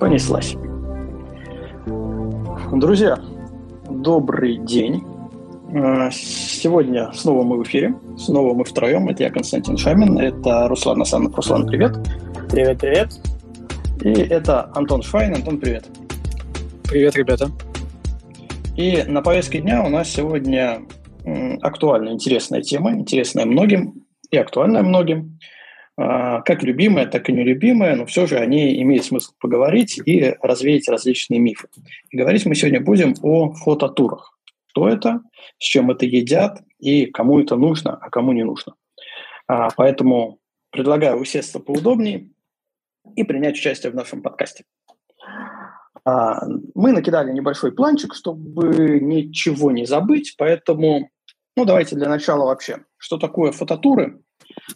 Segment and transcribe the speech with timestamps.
[0.00, 0.56] Понеслась.
[2.72, 3.18] Друзья,
[3.90, 5.02] добрый день.
[5.72, 9.08] Э, сегодня снова мы в эфире, снова мы втроем.
[9.08, 11.34] Это я, Константин Шамин, это Руслан Асанов.
[11.34, 11.96] Руслан, привет.
[12.48, 13.12] Привет, привет.
[14.02, 15.34] И это Антон Швайн.
[15.34, 15.86] Антон, привет.
[16.84, 17.50] Привет, ребята.
[18.76, 20.82] И на повестке дня у нас сегодня
[21.60, 25.38] актуальная, интересная тема, интересная многим и актуальная многим.
[26.00, 30.88] А, как любимая, так и нелюбимая, но все же они имеют смысл поговорить и развеять
[30.88, 31.66] различные мифы.
[32.10, 34.38] И говорить мы сегодня будем о фототурах.
[34.68, 35.22] Что это,
[35.58, 38.74] с чем это едят и кому это нужно, а кому не нужно.
[39.48, 40.38] А, поэтому
[40.70, 42.28] предлагаю усесться поудобнее
[43.16, 44.62] и принять участие в нашем подкасте.
[46.04, 51.10] А, мы накидали небольшой планчик, чтобы ничего не забыть, поэтому
[51.56, 52.84] ну, давайте для начала вообще.
[52.98, 54.20] Что такое фототуры?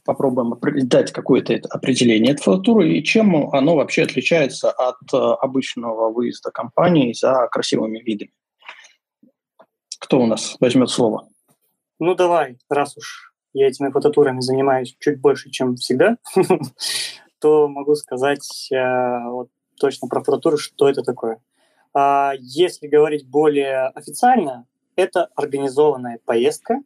[0.05, 0.59] Попробуем
[0.89, 7.13] дать какое-то определение этой фототуры и чем оно вообще отличается от э, обычного выезда компании
[7.13, 8.33] за красивыми видами.
[9.99, 11.29] Кто у нас возьмет слово?
[11.99, 16.16] Ну давай, раз уж я этими фототурами занимаюсь чуть больше, чем всегда,
[17.39, 19.18] то могу сказать э,
[19.79, 21.41] точно про фототуры, что это такое.
[21.95, 26.80] А если говорить более официально, это организованная поездка,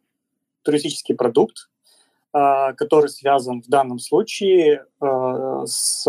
[0.63, 1.69] туристический продукт,
[2.75, 6.05] который связан в данном случае а, с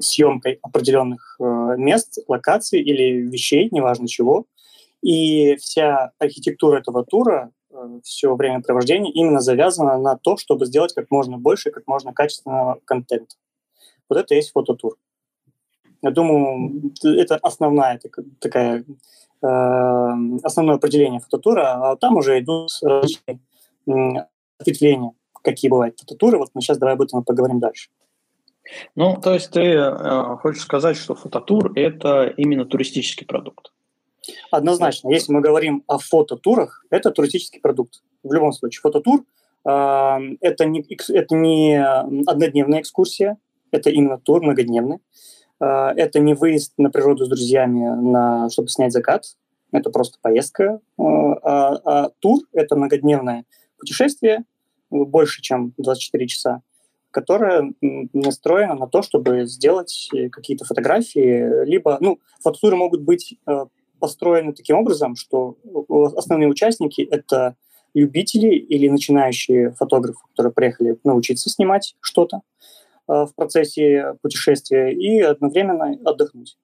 [0.00, 4.46] съемкой определенных а, мест, локаций или вещей, неважно чего.
[5.02, 7.50] И вся архитектура этого тура,
[8.02, 13.36] все времяпровождение именно завязано на то, чтобы сделать как можно больше, как можно качественного контента.
[14.08, 14.96] Вот это и есть фототур.
[16.02, 18.00] Я думаю, это основная
[18.40, 18.84] такая,
[19.40, 23.40] основное определение фототура, а там уже идут различные
[24.58, 26.38] ответвления какие бывают фототуры.
[26.38, 27.90] Вот мы сейчас давай об этом поговорим дальше.
[28.94, 33.72] Ну, то есть ты э, хочешь сказать, что фототур– это именно туристический продукт?
[34.50, 35.08] Однозначно.
[35.08, 38.02] Если мы говорим о фототурах, это туристический продукт.
[38.22, 43.38] В любом случае, фототур э, это, не, это не однодневная экскурсия,
[43.70, 44.98] это именно тур многодневный.
[45.60, 49.24] Э, это не выезд на природу с друзьями, на, чтобы снять закат.
[49.72, 50.80] Это просто поездка.
[50.98, 53.44] Э, а, а тур– это многодневное
[53.78, 54.44] путешествие,
[54.90, 56.62] больше, чем 24 часа,
[57.10, 63.66] которая настроена на то, чтобы сделать э, какие-то фотографии, либо, ну, фототуры могут быть э,
[63.98, 65.56] построены таким образом, что
[66.16, 67.56] основные участники— это
[67.94, 72.42] любители или начинающие фотографы, которые приехали научиться снимать что-то
[73.08, 76.58] э, в процессе путешествия и одновременно отдохнуть,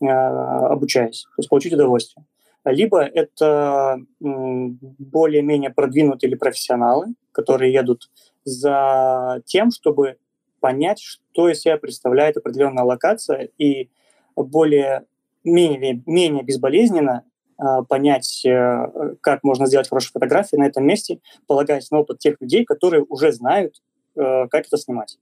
[0.00, 2.24] обучаясь, то есть получить удовольствие
[2.64, 8.10] либо это более-менее продвинутые или профессионалы, которые едут
[8.44, 10.16] за тем, чтобы
[10.60, 13.90] понять, что из себя представляет определенная локация и
[14.36, 15.06] более
[15.44, 17.24] менее, менее безболезненно
[17.58, 22.40] э, понять, э, как можно сделать хорошие фотографии на этом месте, полагаясь на опыт тех
[22.40, 23.82] людей, которые уже знают,
[24.16, 25.18] э, как это снимать.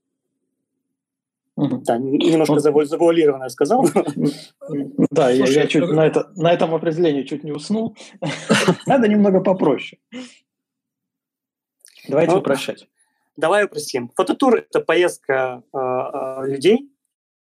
[1.69, 2.87] Да, немножко вот.
[2.87, 3.85] завуалированно сказал.
[5.11, 7.95] Да, я, я чуть на, это, на этом определении чуть не уснул.
[8.87, 9.99] Надо немного попроще.
[12.07, 12.87] Давайте ну, упрощать.
[13.37, 14.11] Давай упростим.
[14.15, 16.89] Фототур– это поездка э, э, людей,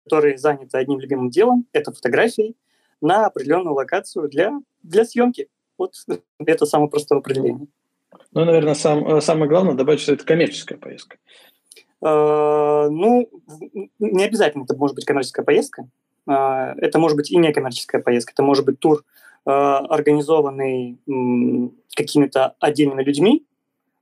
[0.05, 2.55] которые заняты одним любимым делом, это фотографии,
[3.00, 5.49] на определенную локацию для, для съемки.
[5.76, 5.94] Вот
[6.38, 7.66] это самое простое определение.
[8.32, 11.19] Ну, наверное, сам, э, самое главное добавить, что это коммерческая поездка.
[12.02, 13.28] Э, ну,
[13.98, 15.88] не обязательно это может быть коммерческая поездка.
[16.28, 18.32] Э, это может быть и некоммерческая поездка.
[18.32, 19.04] Это может быть тур,
[19.44, 20.98] э, организованный
[21.94, 23.44] какими-то отдельными людьми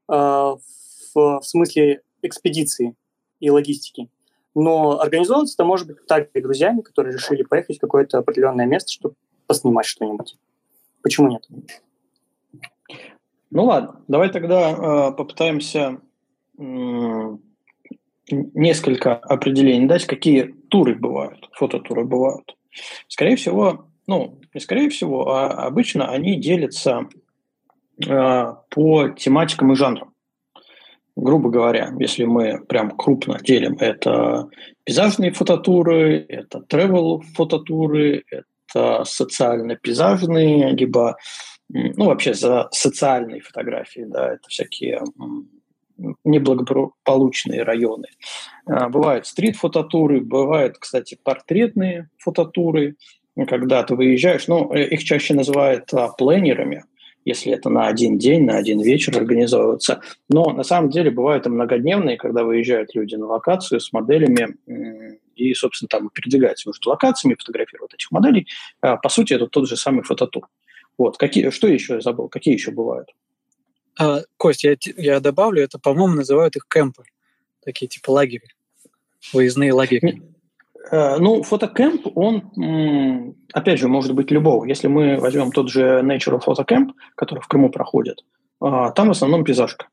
[0.06, 2.94] в смысле экспедиции
[3.40, 4.08] и логистики.
[4.54, 8.92] Но организовываться это может быть так и друзьями, которые решили поехать в какое-то определенное место,
[8.92, 9.14] чтобы
[9.46, 10.36] поснимать что-нибудь.
[11.02, 11.48] Почему нет?
[13.50, 16.00] Ну ладно, давай тогда э, попытаемся
[18.30, 22.56] несколько определений дать, какие туры бывают, фототуры бывают.
[23.08, 27.08] Скорее всего, ну, не скорее всего, а обычно они делятся
[28.06, 30.12] э, по тематикам и жанрам.
[31.16, 34.48] Грубо говоря, если мы прям крупно делим, это
[34.82, 41.16] пейзажные фототуры, это travel фототуры, это социально-пейзажные, либо
[41.68, 45.02] ну, вообще за социальные фотографии, да, это всякие
[46.24, 48.08] неблагополучные районы.
[48.66, 52.96] А, бывают стрит-фототуры, бывают, кстати, портретные фототуры,
[53.48, 56.84] когда ты выезжаешь, ну, э, их чаще называют а, пленерами,
[57.24, 60.00] если это на один день, на один вечер организовывается.
[60.28, 64.56] Но на самом деле бывают и многодневные, когда выезжают люди на локацию с моделями,
[65.34, 68.46] и, собственно, там передвигается между локациями, фотографирует этих моделей.
[68.80, 70.48] А, по сути, это тот же самый фототур.
[70.96, 72.28] Вот, какие, что еще я забыл?
[72.28, 73.08] Какие еще бывают?
[73.98, 77.04] А, Кость, я, я добавлю, это, по-моему, называют их кемпы,
[77.64, 78.48] такие типа лагеря,
[79.32, 80.20] выездные лагеря.
[80.90, 84.64] Э, ну, фотокэмп, он, опять же, может быть любого.
[84.64, 88.24] Если мы возьмем тот же Nature Photo Camp, который в Крыму проходит,
[88.60, 89.88] а, там в основном пейзажка.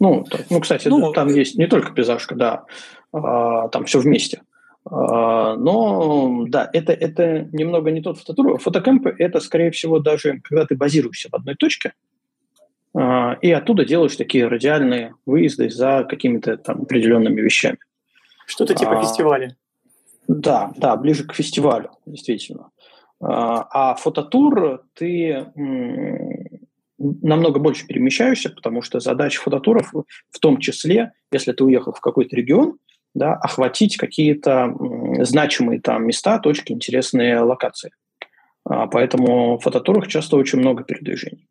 [0.00, 2.64] Ну, ну кстати, ну, там есть не только пейзажка, да,
[3.12, 4.42] а, там все вместе.
[4.84, 8.58] А, но, да, это, это немного не тот фототур.
[8.58, 11.92] Фотокэмпы– это, скорее всего, даже когда ты базируешься в одной точке,
[12.94, 17.78] и оттуда делаешь такие радиальные выезды за какими-то там определенными вещами.
[18.46, 19.56] Что-то типа а, фестиваля.
[20.28, 22.70] Да, да, ближе к фестивалю, действительно.
[23.20, 25.46] А фототур ты
[26.98, 32.36] намного больше перемещаешься, потому что задача фототуров в том числе, если ты уехал в какой-то
[32.36, 32.78] регион,
[33.14, 34.74] да, охватить какие-то
[35.20, 37.90] значимые там места, точки, интересные локации.
[38.64, 41.48] А, поэтому в фототурах часто очень много передвижений.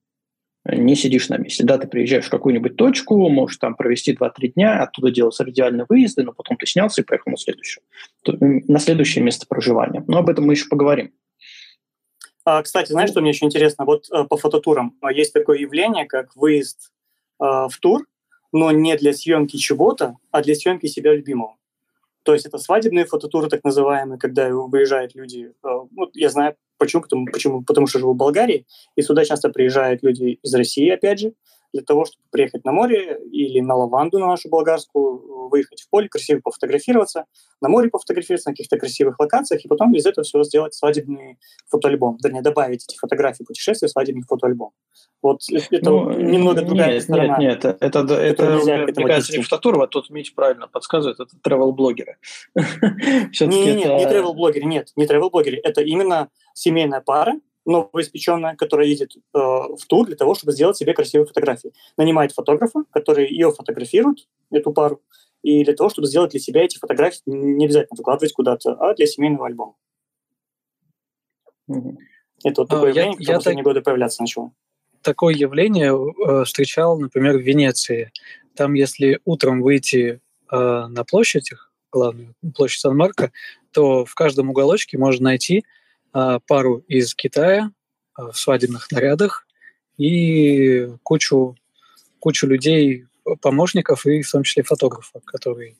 [0.71, 1.63] Не сидишь на месте.
[1.63, 6.23] Да, ты приезжаешь в какую-нибудь точку, можешь там провести 2-3 дня, оттуда делать радиальные выезды,
[6.23, 7.83] но потом ты снялся и поехал на следующее,
[8.25, 10.03] на следующее место проживания.
[10.07, 11.13] Но об этом мы еще поговорим.
[12.43, 13.85] А, кстати, знаешь, что мне еще интересно?
[13.85, 16.91] Вот э, по фототурам а, есть такое явление, как выезд
[17.39, 18.07] э, в тур,
[18.51, 21.57] но не для съемки чего-то, а для съемки себя любимого.
[22.23, 25.53] То есть это свадебные фототуры, так называемые, когда выезжают люди.
[25.63, 28.65] Э, ну, я знаю, почему, потому, почему, потому что живу в Болгарии,
[28.95, 31.33] и сюда часто приезжают люди из России, опять же,
[31.73, 36.07] для того, чтобы приехать на море или на лаванду на нашу болгарскую, выехать в поле,
[36.09, 37.25] красиво пофотографироваться,
[37.61, 41.37] на море пофотографироваться на каких-то красивых локациях, и потом из этого всего сделать свадебный
[41.69, 42.17] фотоальбом.
[42.23, 44.71] Вернее, добавить эти фотографии путешествия в свадебный фотоальбом.
[45.21, 47.37] Вот это ну, немного другая нет, сторона.
[47.37, 51.35] Нет, нет, это, это, это мне кажется, не фототур, а тут Мич правильно подсказывает, это
[51.47, 52.17] travel-блогеры.
[52.55, 55.59] Нет, не travel-блогеры, нет, не travel-блогеры.
[55.63, 57.33] Это именно семейная пара,
[57.65, 61.73] новоиспеченная, которая едет э, в тур для того, чтобы сделать себе красивые фотографии.
[61.97, 65.01] Нанимает фотографа, который ее фотографирует, эту пару,
[65.43, 69.07] и для того, чтобы сделать для себя эти фотографии, не обязательно выкладывать куда-то, а для
[69.07, 69.75] семейного альбома.
[71.69, 71.97] Mm-hmm.
[72.43, 73.73] Это вот а, такое а, явление, я, которое я последние так...
[73.73, 74.51] годы появляться начало.
[75.01, 78.11] Такое явление э, встречал, например, в Венеции.
[78.55, 80.19] Там, если утром выйти
[80.51, 81.51] э, на площадь,
[81.91, 83.31] главную площадь Сан-Марко,
[83.71, 85.65] то в каждом уголочке можно найти
[86.11, 87.71] пару из Китая
[88.13, 89.47] а, в свадебных нарядах
[89.97, 91.55] и кучу,
[92.19, 93.05] кучу людей,
[93.41, 95.77] помощников и в том числе фотографа, который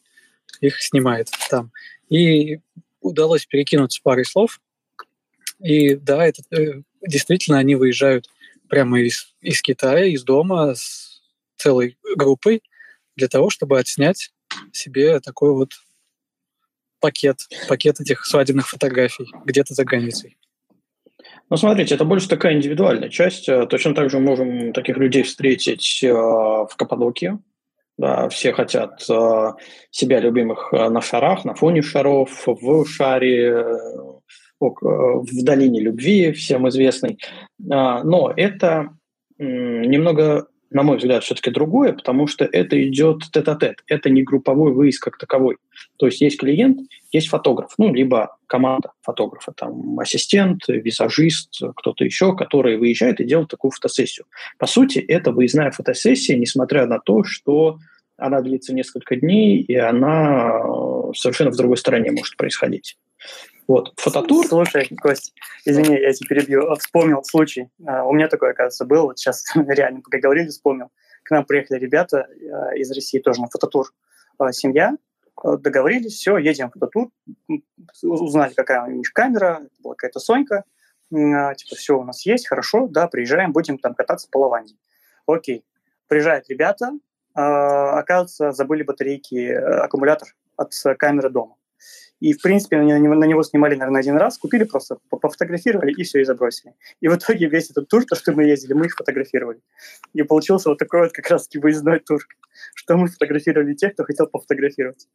[0.60, 1.72] их снимает там.
[2.10, 2.60] И
[3.02, 4.62] удалось перекинуться парой слов.
[5.60, 8.30] И да, это, э, действительно они выезжают
[8.68, 11.22] прямо из, из Китая, из дома с
[11.58, 12.64] целой группой
[13.16, 14.32] для того, чтобы отснять
[14.72, 15.72] себе такой вот
[17.02, 20.38] пакет, пакет этих свадебных фотографий где-то за границей.
[21.52, 23.50] Ну, смотрите, это больше такая индивидуальная часть.
[23.50, 27.40] Э, точно так же можем таких людей встретить э, в Каппадокии.
[27.98, 29.52] Да, все хотят э,
[29.90, 33.66] себя любимых на шарах, на фоне шаров, в шаре,
[34.62, 37.20] в долине любви, всем известный.
[37.58, 38.96] Но это
[39.38, 43.84] немного на мой взгляд, все-таки другое, потому что это идет тет-а-тет.
[43.88, 45.58] Это не групповой выезд как таковой.
[45.98, 46.80] То есть есть клиент,
[47.12, 53.50] есть фотограф, ну, либо команда фотографа, там, ассистент, визажист, кто-то еще, который выезжает и делает
[53.50, 54.26] такую фотосессию.
[54.58, 57.78] По сути, это выездная фотосессия, несмотря на то, что
[58.18, 62.98] она длится несколько дней, и она э, совершенно в другой стороне может происходить.
[63.72, 64.46] Вот, фототур.
[64.46, 66.76] Слушай, Кость, извини, я тебя перебью.
[66.76, 67.70] Вспомнил случай.
[67.88, 69.04] А, у меня такой, оказывается, был.
[69.04, 70.92] Вот сейчас реально, пока говорили, вспомнил.
[71.24, 73.94] К нам приехали ребята а, из России тоже на фототур.
[74.38, 74.98] А, семья,
[75.42, 77.12] договорились, все, едем в фототур.
[78.04, 79.62] Узнали, какая у них камера.
[79.80, 80.66] была какая-то Сонька.
[81.10, 84.76] Типа, все у нас есть, хорошо, да, приезжаем, будем там кататься по лаванде.
[85.26, 85.64] Окей.
[86.10, 86.92] Приезжают ребята,
[87.34, 91.56] оказывается, забыли батарейки, э, аккумулятор от камеры дома.
[92.22, 96.04] И, в принципе, на него, на него снимали, наверное, один раз, купили просто, пофотографировали и
[96.04, 96.76] все, и забросили.
[97.02, 99.60] И в итоге весь этот тур, то, что мы ездили, мы их фотографировали.
[100.14, 102.22] И получился вот такой вот как раз-таки выездной тур,
[102.76, 105.08] что мы фотографировали тех, кто хотел пофотографировать.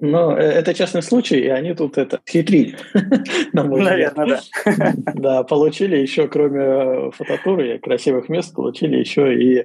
[0.00, 2.76] Но э, это частный случай, и они тут это хитрили.
[3.52, 4.92] Наверное, да.
[5.14, 9.64] Да, получили еще, кроме э, фототуры и красивых мест, получили еще и э,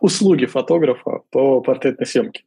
[0.00, 2.44] услуги фотографа по портретной съемке.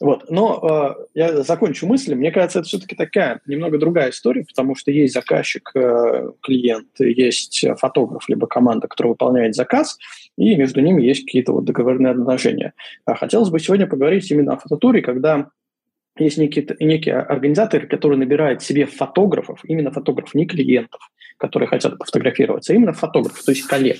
[0.00, 0.28] Вот.
[0.28, 2.14] Но э, я закончу мысль.
[2.14, 7.64] Мне кажется, это все-таки такая немного другая история, потому что есть заказчик, э, клиент, есть
[7.78, 9.98] фотограф, либо команда, которая выполняет заказ,
[10.36, 12.72] и между ними есть какие-то вот договорные отношения.
[13.04, 15.48] А хотелось бы сегодня поговорить именно о фототуре, когда
[16.18, 21.00] есть некий, некий организатор, который набирает себе фотографов, именно фотографов, не клиентов,
[21.38, 23.98] которые хотят пофотографироваться, а именно фотографов, то есть коллег,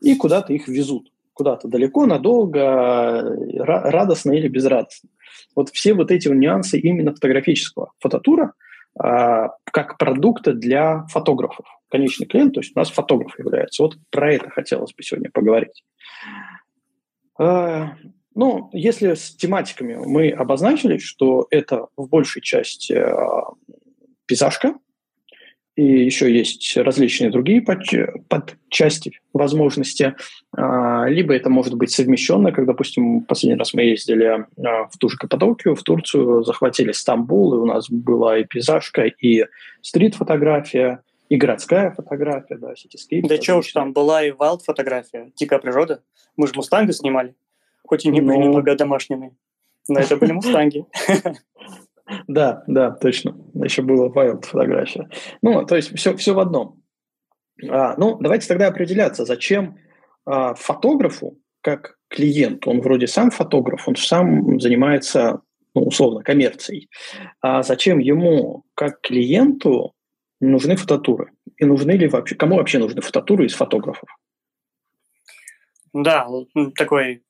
[0.00, 5.08] и куда-то их везут, куда-то далеко, надолго, радостно или безрадостно.
[5.56, 7.92] Вот все вот эти нюансы именно фотографического.
[7.98, 8.52] Фототура
[8.98, 11.66] а, как продукта для фотографов.
[11.90, 13.82] Конечный клиент, то есть у нас фотограф является.
[13.82, 15.84] Вот про это хотелось бы сегодня поговорить.
[17.38, 17.94] А,
[18.34, 23.14] ну, если с тематиками мы обозначили, что это в большей части э,
[24.26, 24.74] пейзажка,
[25.76, 30.14] и еще есть различные другие подчасти, возможности.
[30.56, 35.08] А, либо это может быть совмещенно, как, допустим, последний раз мы ездили а, в ту
[35.08, 39.44] же Каппадокию, в Турцию, захватили Стамбул, и у нас была и пейзажка, и
[39.82, 43.26] стрит-фотография, и городская фотография, да, ситискейп.
[43.28, 46.02] Да что уж там, была и вайлд-фотография, дикая природа.
[46.36, 47.34] Мы же Мустанга снимали
[47.86, 48.44] хоть и не были ну...
[48.44, 49.34] немного домашними.
[49.88, 50.84] Но это были мустанги.
[52.28, 53.36] Да, да, точно.
[53.54, 55.08] Еще была Wild фотография.
[55.42, 56.82] Ну, то есть все, все в одном.
[57.68, 59.78] А, ну, давайте тогда определяться, зачем
[60.24, 65.40] а, фотографу, как клиенту, он вроде сам фотограф, он сам занимается,
[65.74, 66.88] ну, условно, коммерцией.
[67.40, 69.94] А зачем ему, как клиенту,
[70.40, 71.32] нужны фототуры?
[71.56, 74.08] И нужны ли вообще, кому вообще нужны фототуры из фотографов?
[75.92, 76.28] Да,
[76.76, 77.22] такой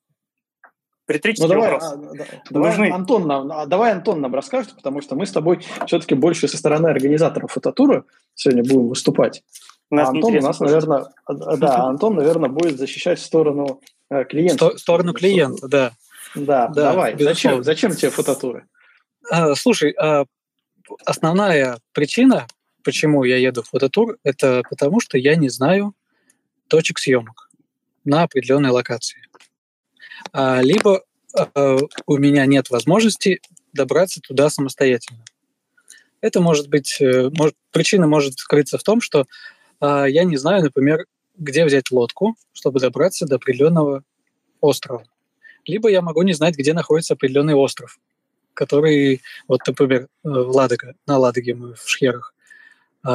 [1.07, 1.93] Риторический ну, давай, вопрос.
[1.93, 5.65] А, да, давай, Антон нам, а, давай Антон нам расскажет, потому что мы с тобой
[5.85, 8.03] все-таки больше со стороны организаторов фототура
[8.35, 9.43] сегодня будем выступать.
[9.89, 14.55] Нас а Антон у нас, наверное, да, Антон, наверное, будет защищать сторону э, клиента.
[14.55, 15.91] Сто, сторону клиента, да.
[16.35, 17.15] Да, да давай.
[17.17, 18.65] Зачем, зачем тебе фототуры?
[19.29, 20.25] А, слушай, а,
[21.05, 22.47] основная причина,
[22.83, 25.93] почему я еду в фототур, это потому что я не знаю
[26.67, 27.49] точек съемок
[28.03, 29.21] на определенной локации.
[30.31, 31.03] А, либо
[31.33, 33.41] а, у меня нет возможности
[33.73, 35.23] добраться туда самостоятельно.
[36.21, 39.25] Это может быть, э, может, причина может скрыться в том, что
[39.79, 41.05] а, я не знаю, например,
[41.37, 44.03] где взять лодку, чтобы добраться до определенного
[44.59, 45.03] острова.
[45.65, 47.99] Либо я могу не знать, где находится определенный остров,
[48.55, 52.33] который, вот, например, э, в Ладога, на Ладоге мы в Шхерах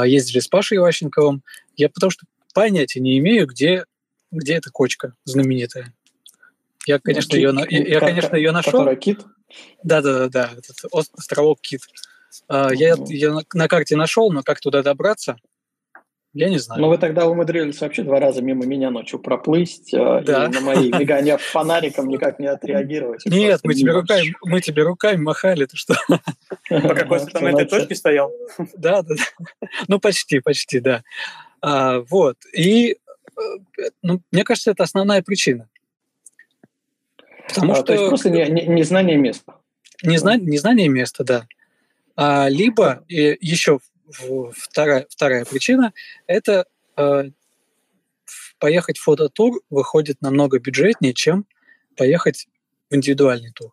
[0.04, 1.42] ездили с Пашей Иващенковым,
[1.76, 3.84] я потому что понятия не имею, где,
[4.30, 5.92] где эта кочка знаменитая.
[6.86, 8.72] Я, конечно, ее, я, я, конечно, ее нашел.
[8.72, 9.20] Которая кит?
[9.82, 10.76] Да, да, да, да, этот
[11.16, 11.82] островок кит.
[12.48, 15.36] А, я ее на, карте нашел, но как туда добраться,
[16.34, 16.80] я не знаю.
[16.80, 20.46] Но вы тогда умудрились вообще два раза мимо меня ночью проплыть а, да.
[20.46, 23.26] и на мои мигания фонариком никак не отреагировать.
[23.26, 25.94] Нет, мы тебе, руками, мы тебе руками махали, ты что?
[26.68, 28.32] По какой-то там этой точке стоял?
[28.74, 29.68] Да, да, да.
[29.88, 31.02] Ну, почти, почти, да.
[31.60, 32.38] А, вот.
[32.54, 33.40] И э,
[34.02, 35.68] ну, мне кажется, это основная причина.
[37.48, 37.84] Потому а, что...
[37.84, 39.54] То есть просто не, не, незнание места.
[40.02, 41.46] Незнание, незнание места, да.
[42.16, 43.80] А, либо и еще
[44.54, 45.92] вторая, вторая причина–
[46.26, 47.30] это э,
[48.58, 51.46] поехать в фототур выходит намного бюджетнее, чем
[51.96, 52.46] поехать
[52.90, 53.72] в индивидуальный тур.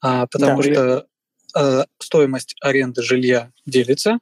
[0.00, 1.06] А, потому да, что
[1.56, 4.18] э, стоимость аренды жилья делится,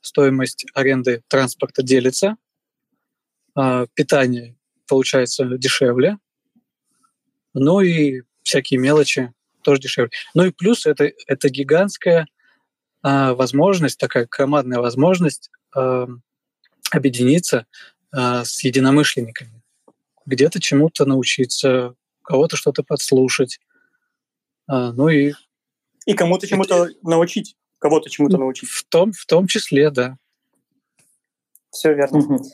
[0.00, 2.36] стоимость аренды транспорта делится,
[3.58, 4.56] э, питание
[4.86, 6.18] получается дешевле,
[7.56, 9.32] ну и всякие мелочи
[9.62, 10.10] тоже дешевле.
[10.34, 12.26] Ну и плюс это, это гигантская
[13.02, 16.06] а, возможность, такая командная возможность а,
[16.90, 17.66] объединиться
[18.12, 19.62] а, с единомышленниками,
[20.26, 23.58] где-то чему-то научиться, кого-то что-то подслушать.
[24.66, 25.32] А, ну и...
[26.04, 28.68] И кому-то чему-то научить, кого-то чему-то научить.
[28.68, 30.16] В том, в том числе, да.
[31.70, 32.18] Все верно.
[32.18, 32.44] Угу.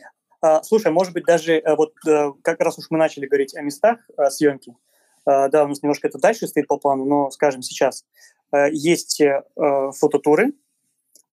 [0.40, 3.62] А, слушай, может быть, даже э, вот э, как раз уж мы начали говорить о
[3.62, 3.98] местах
[4.30, 4.91] съемки, Э,
[5.26, 8.04] да, у нас немножко это дальше стоит по плану, но, скажем, сейчас
[8.52, 10.52] э, есть э, фототуры,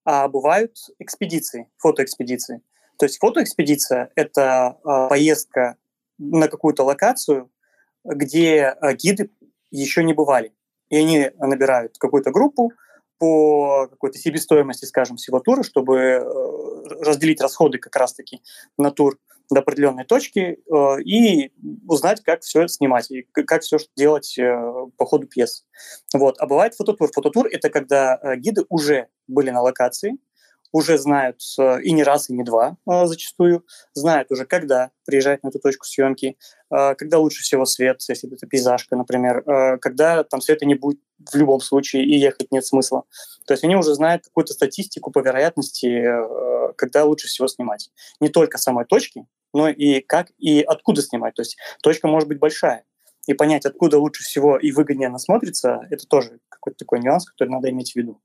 [0.05, 2.61] а бывают экспедиции, фотоэкспедиции.
[2.97, 4.77] То есть фотоэкспедиция– это
[5.09, 5.77] поездка
[6.17, 7.49] на какую-то локацию,
[8.03, 9.29] где гиды
[9.71, 10.53] еще не бывали.
[10.89, 12.73] И они набирают какую-то группу
[13.19, 16.25] по какой-то себестоимости, скажем, всего тура, чтобы
[17.01, 18.41] разделить расходы как раз-таки
[18.77, 19.17] на тур
[19.49, 21.51] до определенной точки э, и
[21.87, 24.43] узнать, как все снимать и как все делать э,
[24.97, 25.65] по ходу пьес.
[26.13, 26.35] Вот.
[26.39, 27.09] А бывает фототур.
[27.13, 30.17] Фототур— это когда э, гиды уже были на локации,
[30.71, 35.43] уже знают э, и не раз, и не два э, зачастую, знают уже, когда приезжать
[35.43, 36.37] на эту точку съемки,
[36.71, 39.43] э, когда лучше всего свет, если это пейзажка, например,
[39.79, 43.03] когда там света не будет в любом случае и ехать нет смысла.
[43.45, 46.05] То есть они уже знают какую-то статистику по вероятности,
[46.75, 47.89] когда лучше всего снимать.
[48.19, 51.35] Не только самой точки, но и как и откуда снимать.
[51.35, 52.83] То есть точка может быть большая.
[53.27, 57.49] и понять, откуда лучше всего и выгоднее она смотрится, это тоже какой-то такой нюанс, который
[57.49, 58.21] надо иметь в виду.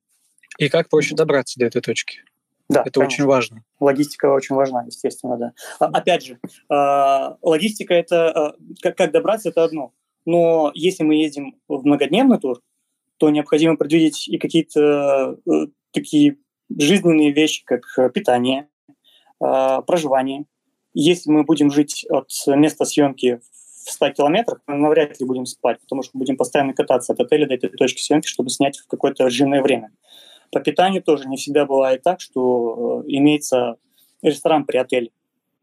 [0.58, 2.22] И как проще добраться до этой точки?
[2.68, 3.14] Да, это конечно.
[3.14, 3.64] очень важно.
[3.78, 5.52] Логистика очень важна, естественно, да.
[5.80, 6.38] А, опять же,
[6.70, 9.92] э, логистика это э, как, добраться это одно,
[10.24, 12.60] но если мы едем в многодневный тур,
[13.18, 16.38] то необходимо предвидеть и какие-то э, такие
[16.76, 18.68] жизненные вещи, как питание,
[19.40, 20.46] э, проживание.
[20.94, 23.40] Если мы будем жить от места съемки
[23.84, 27.46] в 100 километрах, мы навряд ли будем спать, потому что будем постоянно кататься от отеля
[27.46, 29.90] до этой точки съемки, чтобы снять в какое-то режимное время.
[30.52, 33.76] По питанию тоже не всегда бывает так, что э, имеется
[34.22, 35.10] ресторан при отеле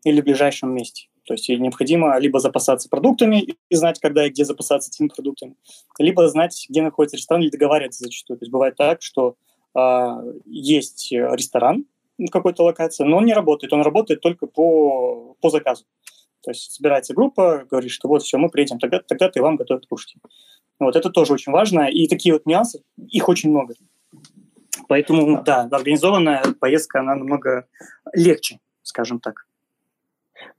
[0.04, 1.08] или в ближайшем месте.
[1.26, 5.56] То есть необходимо либо запасаться продуктами и знать, когда и где запасаться этими продуктами,
[6.00, 8.38] либо знать, где находится ресторан, или договариваться зачастую.
[8.40, 9.36] То есть бывает так, что
[9.76, 11.86] э, есть ресторан
[12.18, 13.74] в какой-то локации, но он не работает.
[13.74, 15.86] Он работает только по, по заказу.
[16.44, 19.86] То есть собирается группа, говорит, что вот все, мы приедем, тогда, тогда ты вам готовят
[19.86, 20.16] кушать.
[20.80, 21.82] Вот это тоже очень важно.
[21.82, 23.76] И такие вот нюансы, их очень много.
[24.92, 27.64] Поэтому, да, организованная поездка, она намного
[28.14, 29.46] легче, скажем так.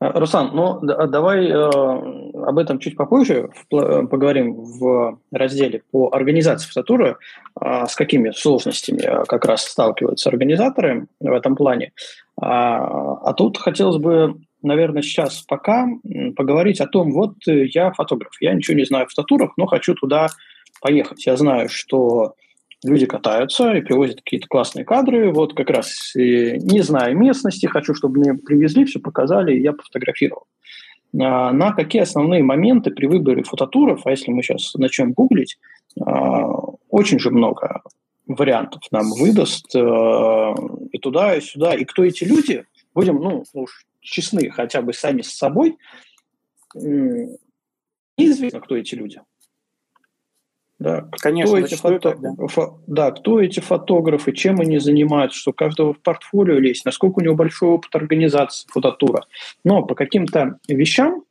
[0.00, 6.66] Э, Руслан, ну давай э, об этом чуть попозже в, поговорим в разделе по организации
[6.66, 7.18] фототура,
[7.60, 11.92] э, с какими сложностями э, как раз сталкиваются организаторы в этом плане.
[12.40, 15.88] А, а тут хотелось бы наверное, сейчас пока
[16.36, 19.94] поговорить о том, вот э, я фотограф, я ничего не знаю в фототурах, но хочу
[19.94, 20.28] туда
[20.80, 21.26] поехать.
[21.26, 22.34] Я знаю, что
[22.84, 25.32] люди катаются и привозят какие-то классные кадры.
[25.32, 30.46] Вот как раз не знаю местности, хочу, чтобы мне привезли, все показали, и я пофотографировал.
[31.20, 35.58] А, на какие основные моменты при выборе фототуров, а если мы сейчас начнем гуглить,
[36.00, 36.46] а,
[36.88, 37.82] очень же много
[38.26, 39.78] вариантов нам выдаст э,
[40.92, 41.74] и туда, и сюда.
[41.74, 45.76] И кто эти люди, будем, ну, уж честны хотя бы сами с собой,
[48.16, 49.20] неизвестно, кто эти люди.
[50.82, 52.16] Да, Конечно, кто эти фото...
[52.20, 52.46] да.
[52.48, 52.80] Фо...
[52.88, 57.36] да, кто эти фотографы, чем они занимаются, что каждого в портфолио есть, насколько у него
[57.36, 59.23] большой опыт организации фототура.
[59.64, 61.23] Но по каким-то вещам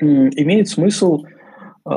[0.00, 1.90] имеет смысл э,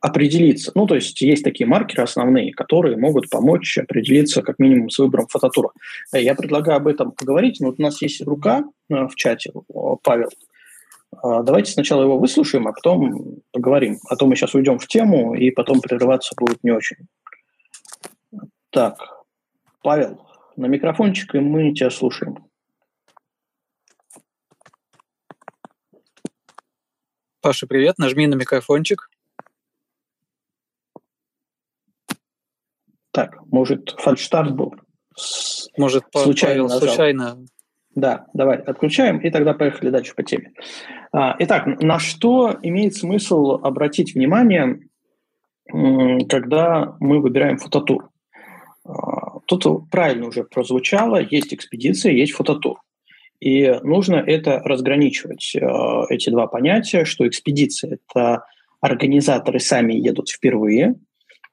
[0.00, 0.72] определиться.
[0.74, 5.26] Ну, то есть есть такие маркеры основные, которые могут помочь определиться как минимум с выбором
[5.28, 5.72] фототура.
[6.14, 7.60] Я предлагаю об этом поговорить.
[7.60, 9.52] Но вот у нас есть рука э, в чате,
[10.02, 10.30] Павел.
[11.16, 13.98] А, давайте сначала его выслушаем, а потом поговорим.
[14.08, 16.96] А то мы сейчас уйдем в тему, и потом прерываться будет не очень.
[18.70, 18.98] Так,
[19.82, 22.46] Павел, на микрофончик, и мы тебя слушаем.
[27.40, 27.98] Паша, привет.
[27.98, 29.10] Нажми на микрофончик.
[33.10, 34.74] Так, может, фальштарт был?
[35.76, 37.44] Может, случайно, Павел случайно.
[37.94, 40.52] Да, давай, отключаем, и тогда поехали дальше по теме.
[41.12, 44.80] А, итак, на что имеет смысл обратить внимание,
[46.28, 48.08] когда мы выбираем фототур?
[48.84, 52.80] А, тут правильно уже прозвучало, есть экспедиция, есть фототур.
[53.40, 58.46] И нужно это разграничивать, а, эти два понятия, что экспедиция– это
[58.80, 60.94] организаторы сами едут впервые–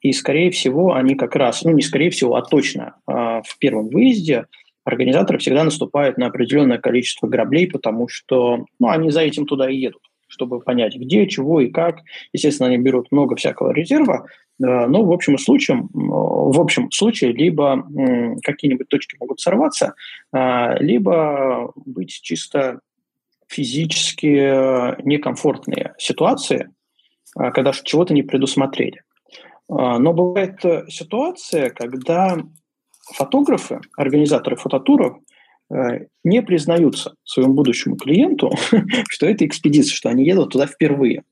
[0.01, 4.45] и, скорее всего, они как раз, ну не скорее всего, а точно в первом выезде
[4.89, 9.77] организаторы всегда наступают на определенное количество граблей, потому что ну, они за этим туда и
[9.77, 11.99] едут, чтобы понять, где, чего и как.
[12.33, 14.25] Естественно, они берут много всякого резерва,
[14.59, 17.85] но в общем случае, в общем случае либо
[18.43, 19.93] какие-нибудь точки могут сорваться,
[20.33, 22.81] а, либо быть чисто
[23.47, 26.69] физически некомфортные ситуации,
[27.35, 29.01] когда чего-то не предусмотрели.
[29.69, 32.37] Но бывает э, ситуация, когда
[33.15, 35.17] фотографы, организаторы фототуров
[35.71, 38.51] э, не признаются своему будущему клиенту,
[39.09, 41.23] что это экспедиция, что они едут туда впервые.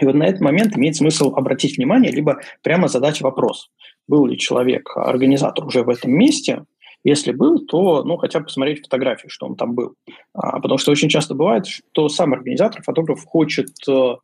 [0.00, 3.70] И вот на этот момент имеет смысл обратить внимание, либо прямо задать вопрос,
[4.08, 6.64] был ли человек, организатор уже в этом месте,
[7.04, 9.94] если был, то ну, хотя бы посмотреть фотографии, что он там был.
[10.34, 14.14] А, потому что очень часто бывает, что сам организатор, фотограф хочет э,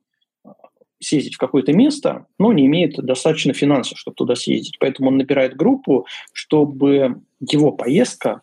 [1.00, 4.78] съездить в какое-то место, но не имеет достаточно финансов, чтобы туда съездить.
[4.78, 8.42] Поэтому он набирает группу, чтобы его поездка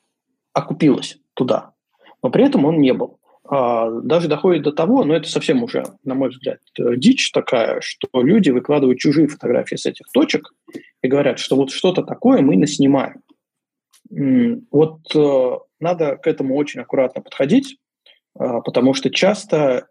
[0.54, 1.72] окупилась туда.
[2.24, 3.20] Но при этом он не был.
[3.48, 8.08] А, даже доходит до того, но это совсем уже, на мой взгляд, дичь такая, что
[8.22, 10.52] люди выкладывают чужие фотографии с этих точек
[11.04, 13.22] и говорят, что вот что-то такое мы наснимаем.
[14.72, 17.78] Вот э, надо к этому очень аккуратно подходить,
[18.38, 19.88] а, потому что часто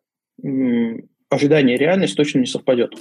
[1.35, 2.95] ожидание и реальность точно не совпадет.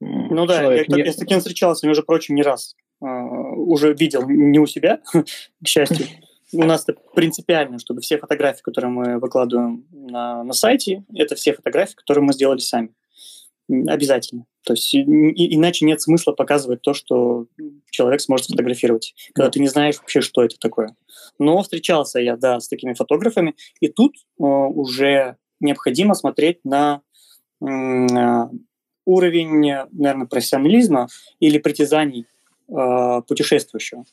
[0.00, 1.02] Ну да, я, не...
[1.02, 2.74] я с таким встречался, между прочим, не раз.
[3.02, 6.06] Uh, уже видел не у себя, к счастью.
[6.52, 11.54] У нас это принципиально, чтобы все фотографии, которые мы выкладываем на, на сайте, это все
[11.54, 12.90] фотографии, которые мы сделали сами.
[13.68, 14.44] Обязательно.
[14.64, 15.00] То есть и,
[15.54, 17.46] иначе нет смысла показывать то, что
[17.90, 20.94] человек сможет сфотографировать, когда ты не знаешь вообще, что это такое.
[21.38, 27.02] Но встречался я, да, с такими фотографами, и тут э, уже необходимо смотреть на
[27.60, 27.66] э,
[29.04, 31.08] уровень, наверное, профессионализма
[31.40, 32.26] или притязаний
[32.68, 34.04] э, путешествующего.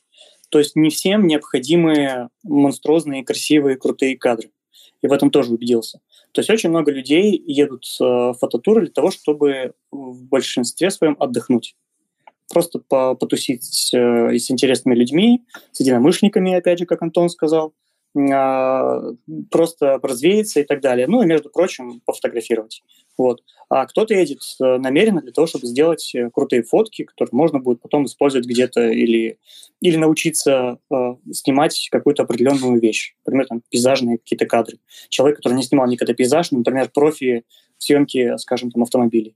[0.49, 4.51] То есть не всем необходимы монструозные, красивые, крутые кадры.
[5.01, 6.01] И в этом тоже убедился.
[6.31, 11.15] То есть очень много людей едут с э, фототуры для того, чтобы в большинстве своем
[11.19, 11.75] отдохнуть.
[12.51, 17.73] Просто потусить э, с интересными людьми, с единомышленниками, опять же, как Антон сказал–
[18.13, 21.07] просто развеяться и так далее.
[21.07, 22.83] Ну и, между прочим, пофотографировать.
[23.17, 23.43] Вот.
[23.67, 27.81] А кто-то едет э, намеренно для того, чтобы сделать э, крутые фотки, которые можно будет
[27.81, 29.37] потом использовать где-то или,
[29.81, 33.15] или научиться э, снимать какую-то определенную вещь.
[33.25, 34.79] Например, там, пейзажные какие-то кадры.
[35.09, 37.43] Человек, который не снимал никогда пейзаж, например, профи
[37.77, 39.35] в съемке, скажем, там, автомобилей.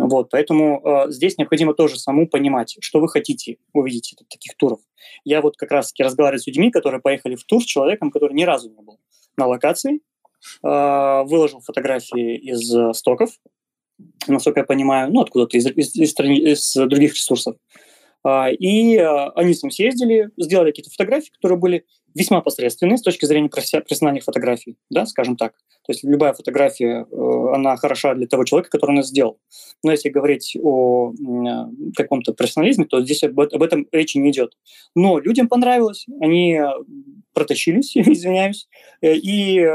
[0.00, 4.80] Вот, поэтому э, здесь необходимо тоже саму понимать, что вы хотите увидеть от таких туров.
[5.24, 8.44] Я вот как раз-таки разговариваю с людьми, которые поехали в тур с человеком, который ни
[8.44, 8.98] разу не был
[9.36, 10.00] на локации,
[10.62, 13.30] э, выложил фотографии из э, стоков,
[14.26, 17.56] насколько я понимаю, ну, откуда-то из, из, из, из других ресурсов.
[17.56, 17.91] Э,
[18.24, 23.24] и э, они с ним съездили, сделали какие-то фотографии, которые были весьма посредственные с точки
[23.24, 25.54] зрения профессиональных фотографий, да, скажем так.
[25.84, 29.38] То есть любая фотография, э, она хороша для того человека, который она сделал.
[29.82, 31.12] Но если говорить о
[31.96, 34.52] каком-то профессионализме, то здесь об, этом речи не идет.
[34.94, 36.66] Но людям понравилось, они э,
[37.34, 38.68] протащились, извиняюсь,
[39.00, 39.66] э, и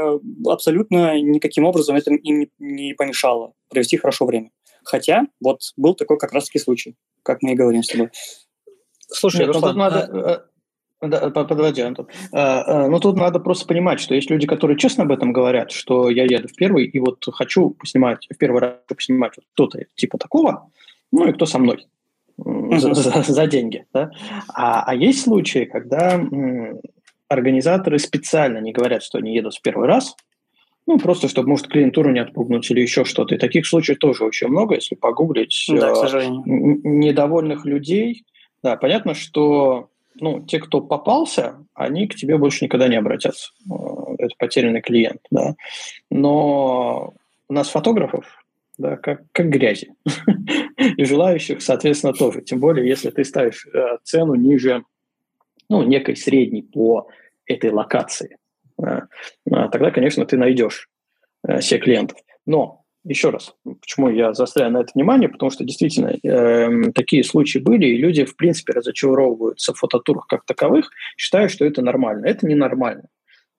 [0.46, 4.50] абсолютно никаким образом это им не помешало провести хорошо время.
[4.88, 8.08] Хотя вот был такой как раз-таки случай, как мы и говорим с тобой.
[9.10, 10.48] Слушай, Нет, Руслан, надо,
[11.00, 12.08] а да, подожди, Антон.
[12.32, 15.70] А, а, ну, тут надо просто понимать, что есть люди, которые честно об этом говорят,
[15.70, 19.84] что я еду в первый, и вот хочу поснимать, в первый раз поснимать вот кто-то
[19.94, 20.70] типа такого,
[21.12, 21.86] ну и кто со мной
[22.38, 23.84] за, за, за деньги.
[23.92, 24.10] Да?
[24.48, 26.80] А, а есть случаи, когда м,
[27.28, 30.16] организаторы специально не говорят, что они едут в первый раз,
[30.88, 33.34] ну, просто чтобы, может, клиентуру не отпугнуть или еще что-то.
[33.34, 35.66] И таких случаев тоже очень много, если погуглить.
[35.68, 36.42] Да, к э, сожалению.
[36.46, 38.24] Недовольных людей.
[38.62, 43.52] Да, понятно, что ну, те, кто попался, они к тебе больше никогда не обратятся.
[43.70, 45.56] Э, это потерянный клиент, да.
[46.10, 47.12] Но
[47.48, 48.24] у нас фотографов,
[48.78, 49.92] да, как, как грязи.
[50.96, 52.40] И желающих, соответственно, тоже.
[52.40, 54.84] Тем более, если ты ставишь э, цену ниже,
[55.68, 57.08] ну, некой средней по
[57.44, 58.38] этой локации.
[58.78, 60.88] Да, тогда, конечно, ты найдешь
[61.46, 62.18] э, все клиентов.
[62.46, 67.58] Но еще раз, почему я заостряю на это внимание, потому что действительно э, такие случаи
[67.58, 72.26] были, и люди, в принципе, разочаровываются в фототурах как таковых, считая, что это нормально.
[72.26, 73.04] Это ненормально.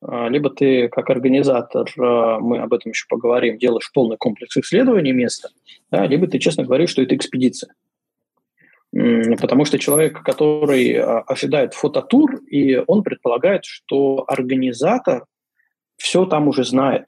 [0.01, 5.11] Э, либо ты, как организатор, э, мы об этом еще поговорим, делаешь полный комплекс исследований
[5.11, 5.49] места,
[5.91, 7.73] да, либо ты честно говоришь, что это экспедиция.
[8.91, 15.25] Потому что человек, который а, ожидает фототур, и он предполагает, что организатор
[15.97, 17.05] все там уже знает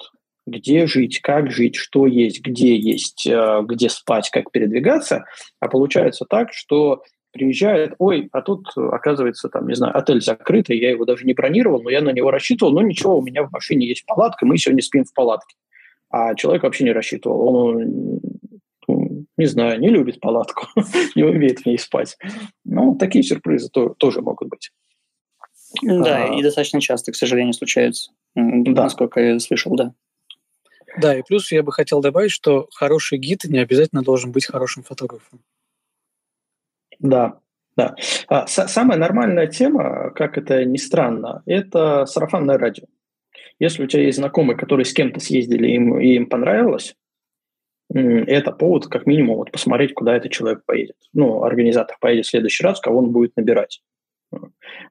[0.47, 5.25] где жить, как жить, что есть, где есть, э, где спать, как передвигаться.
[5.59, 10.89] А получается так, что приезжает, ой, а тут, оказывается, там, не знаю, отель закрытый, я
[10.91, 13.87] его даже не бронировал, но я на него рассчитывал, но ничего, у меня в машине
[13.87, 15.55] есть палатка, мы сегодня спим в палатке.
[16.09, 18.19] А человек вообще не рассчитывал, он,
[19.41, 20.67] не знаю, не любит палатку,
[21.15, 22.15] не умеет в ней спать.
[22.63, 24.71] Ну, такие сюрпризы тоже могут быть.
[25.81, 28.83] Да, а, и достаточно часто, к сожалению, случаются, да.
[28.83, 29.93] насколько я слышал, да.
[31.01, 34.83] Да, и плюс я бы хотел добавить, что хороший гид не обязательно должен быть хорошим
[34.83, 35.39] фотографом.
[36.99, 37.39] Да,
[37.75, 37.95] да.
[38.27, 42.85] А, самая нормальная тема, как это ни странно, это сарафанное радио.
[43.57, 46.95] Если у тебя есть знакомые, которые с кем-то съездили, им, и им понравилось,
[47.93, 50.95] это повод, как минимум, вот посмотреть, куда этот человек поедет.
[51.13, 53.81] Ну, организатор поедет в следующий раз, кого он будет набирать.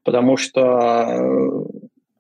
[0.05, 1.67] Потому что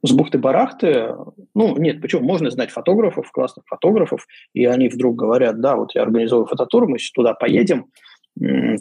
[0.02, 1.14] с бухты-барахты,
[1.54, 2.22] ну, нет, почему?
[2.22, 6.96] Можно знать фотографов, классных фотографов, и они вдруг говорят, да, вот я организовываю фототур, мы
[7.14, 7.86] туда поедем,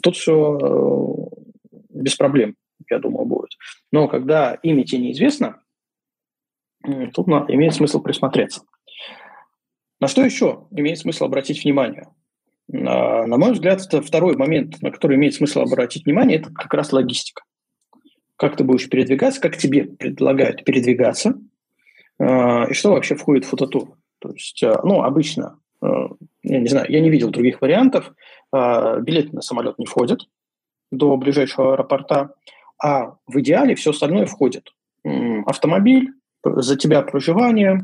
[0.02, 2.54] тут все э, без проблем,
[2.88, 3.50] я думаю, будет.
[3.92, 5.60] Но когда имя тебе неизвестно,
[6.82, 8.62] тут имеет смысл присмотреться.
[10.00, 12.08] На что еще имеет смысл обратить внимание?
[12.68, 16.92] На мой взгляд, это второй момент, на который имеет смысл обратить внимание, это как раз
[16.92, 17.42] логистика
[18.40, 21.34] как ты будешь передвигаться, как тебе предлагают передвигаться,
[22.18, 23.98] э, и что вообще входит в фототур.
[24.18, 25.86] То есть, э, ну, обычно, э,
[26.44, 28.12] я не знаю, я не видел других вариантов,
[28.52, 30.22] билеты на самолет не входят
[30.90, 32.34] до ближайшего аэропорта,
[32.82, 34.72] а в идеале все остальное входит.
[35.46, 36.08] Автомобиль,
[36.42, 37.82] за тебя проживание,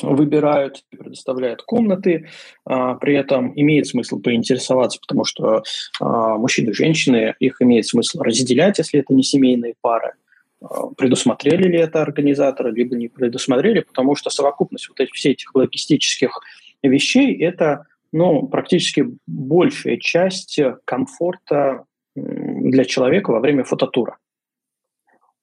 [0.00, 2.28] выбирают, предоставляют комнаты.
[2.64, 5.62] А, при этом имеет смысл поинтересоваться, потому что
[6.00, 10.14] а, мужчины и женщины, их имеет смысл разделять, если это не семейные пары.
[10.60, 15.54] А, предусмотрели ли это организаторы, либо не предусмотрели, потому что совокупность вот этих, всех этих
[15.54, 16.40] логистических
[16.82, 24.18] вещей– это ну, практически большая часть комфорта для человека во время фототура.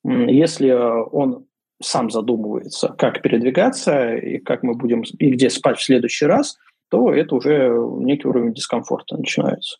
[0.03, 1.45] Если он
[1.81, 6.57] сам задумывается, как передвигаться и как мы будем и где спать в следующий раз,
[6.89, 9.77] то это уже некий уровень дискомфорта начинается.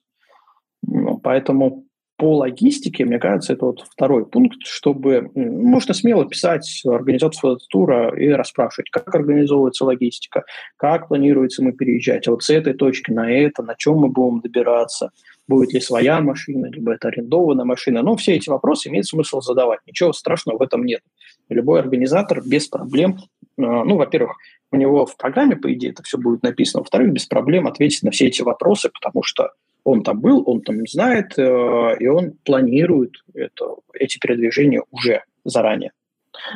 [0.82, 1.86] Ну, поэтому
[2.20, 8.28] по логистике, мне кажется, это вот второй пункт, чтобы можно смело писать организацию тура и
[8.28, 10.44] расспрашивать, как организовывается логистика,
[10.76, 14.42] как планируется мы переезжать, а вот с этой точки на это, на чем мы будем
[14.42, 15.12] добираться,
[15.48, 18.04] будет ли своя машина, либо это арендованная машина.
[18.04, 19.80] Но все эти вопросы имеет смысл задавать.
[19.88, 21.02] Ничего страшного в этом нет.
[21.50, 23.18] Любой организатор без проблем,
[23.58, 24.38] а, ну, во-первых,
[24.72, 28.12] у него в программе, по идее, это все будет написано, во-вторых, без проблем ответить на
[28.12, 29.52] все эти вопросы, потому что
[29.84, 35.92] он там был, он там знает, э, и он планирует это, эти передвижения уже заранее.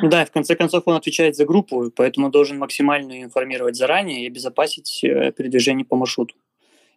[0.02, 5.02] Да, в конце концов он отвечает за группу, поэтому должен максимально информировать заранее и обезопасить
[5.02, 6.36] э, передвижение по маршруту.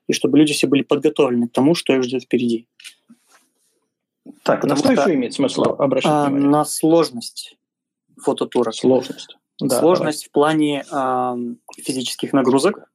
[0.08, 2.68] И чтобы люди все были подготовлены к тому, что их ждет впереди.
[4.44, 6.50] Так, Потому на что, что еще имеет смысл обращать а, внимание?
[6.50, 7.58] На сложность
[8.22, 8.72] фототура.
[8.72, 9.38] Сложность.
[9.60, 10.30] Да, сложность давай.
[10.30, 12.90] в плане э, физических нагрузок,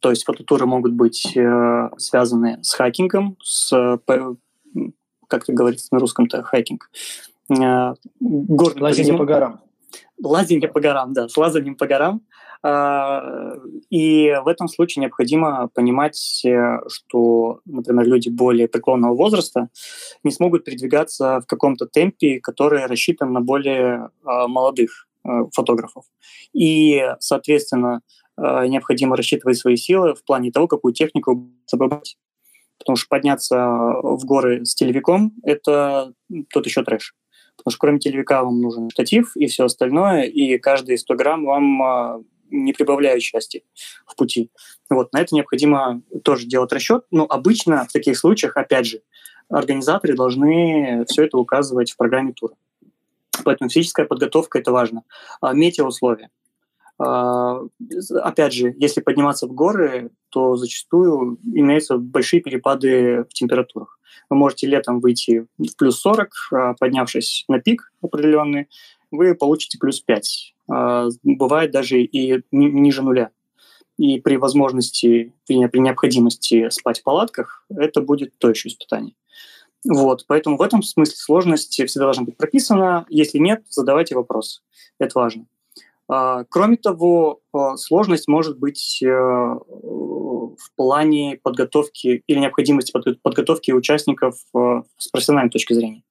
[0.00, 3.98] то есть фототуры могут быть э, связаны с хакингом, с, э,
[5.28, 6.90] как это говорится на русском-то, хакинг.
[7.50, 9.60] Э, лазание по горам.
[10.22, 12.22] Лазание по горам, да, с лазанием по горам.
[12.64, 13.54] Э,
[13.90, 19.68] и в этом случае необходимо понимать, э, что, например, люди более преклонного возраста
[20.24, 26.04] не смогут передвигаться в каком-то темпе, который рассчитан на более э, молодых э, фотографов.
[26.52, 28.02] И, соответственно,
[28.38, 32.16] Э, необходимо рассчитывать свои силы в плане того, какую технику собрать.
[32.78, 36.12] Потому что подняться в горы с телевиком– это
[36.52, 37.14] тот еще трэш.
[37.56, 41.82] Потому что кроме телевика вам нужен штатив и все остальное, и каждые 100 грамм вам
[41.82, 43.62] а, не прибавляют счастья
[44.06, 44.50] в пути.
[44.90, 47.04] Вот, на это необходимо тоже делать расчет.
[47.10, 49.02] Но обычно в таких случаях, опять же,
[49.48, 52.54] организаторы должны все это указывать в программе тура.
[53.44, 55.02] Поэтому физическая подготовка– это важно.
[55.40, 56.30] А метеоусловия.
[56.98, 57.60] А,
[58.22, 63.98] опять же, если подниматься в горы, то зачастую имеются большие перепады в температурах.
[64.28, 68.68] Вы можете летом выйти в плюс 40, а, поднявшись на пик определенный,
[69.10, 70.54] вы получите плюс 5.
[70.70, 73.30] А, бывает даже и ниже нуля.
[73.96, 79.14] И при возможности, при необходимости спать в палатках, это будет то еще испытание.
[79.84, 83.06] Вот, поэтому в этом смысле сложность всегда должна быть прописана.
[83.08, 84.62] Если нет, задавайте вопрос.
[84.98, 85.46] Это важно.
[86.08, 92.92] А, кроме того, а, сложность может быть э, в плане подготовки или необходимости
[93.22, 96.02] подготовки участников э, с профессиональной точки зрения.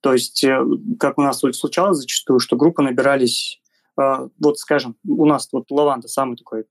[0.00, 0.60] То есть, э,
[0.98, 3.60] как у нас случалось зачастую, что группы набирались,
[3.96, 6.66] вот скажем, у нас вот Лаванда самый такой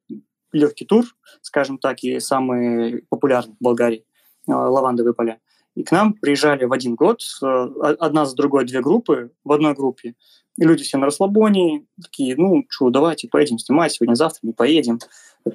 [0.54, 1.04] легкий тур,
[1.42, 4.06] скажем так, и самый популярный в Болгарии,
[4.48, 5.40] лавандовые поля.
[5.76, 10.16] И к нам приезжали в один год одна за другой две группы в одной группе.
[10.58, 15.00] И люди все на расслабоне, такие, ну, что, давайте поедем снимать, сегодня-завтра не поедем.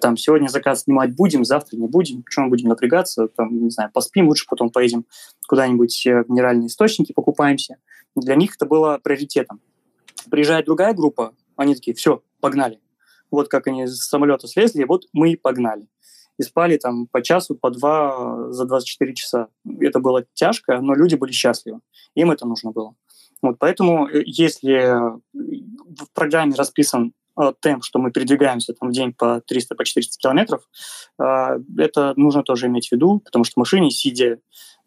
[0.00, 2.22] Там, сегодня заказ снимать будем, завтра не будем.
[2.22, 3.28] Почему будем напрягаться?
[3.28, 5.04] Там, не знаю, поспим, лучше потом поедем
[5.48, 7.76] куда-нибудь э, минеральные источники покупаемся.
[8.14, 9.60] Для них это было приоритетом.
[10.30, 12.80] Приезжает другая группа, они такие, все, погнали.
[13.30, 15.88] Вот как они с самолета слезли, вот мы и погнали.
[16.38, 19.48] И спали там по часу, по два за 24 часа.
[19.80, 21.80] Это было тяжко, но люди были счастливы.
[22.14, 22.94] Им это нужно было.
[23.42, 24.94] Вот поэтому, э, если
[25.32, 27.21] в программе расписан э,
[27.60, 30.62] темп, что мы передвигаемся там в день по 300, по 400 километров,
[31.18, 34.38] э, это нужно тоже иметь в виду, потому что в машине, сидя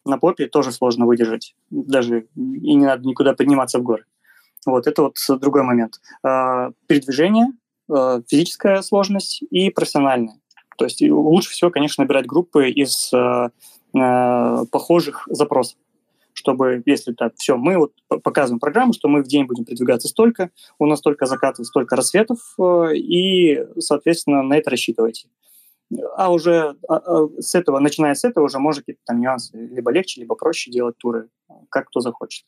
[0.05, 1.55] на попе, тоже сложно выдержать.
[1.69, 4.05] Даже и не надо никуда подниматься в горы.
[4.65, 5.99] Вот, это вот другой момент.
[6.23, 7.47] Передвижение,
[7.88, 10.39] физическая сложность и профессиональная.
[10.77, 13.12] То есть лучше всего, конечно, набирать группы из
[13.91, 15.77] похожих запросов
[16.45, 20.51] чтобы, если так, все, мы вот показываем программу, что мы в день будем передвигаться столько,
[20.77, 25.27] у нас столько закатов, столько рассветов, э, и, соответственно, на это рассчитывайте.
[26.15, 29.91] А уже а, а, с этого, начиная с этого, уже можно какие-то там нюансы либо
[29.91, 31.29] легче, либо проще делать туры,
[31.69, 32.45] как кто захочет.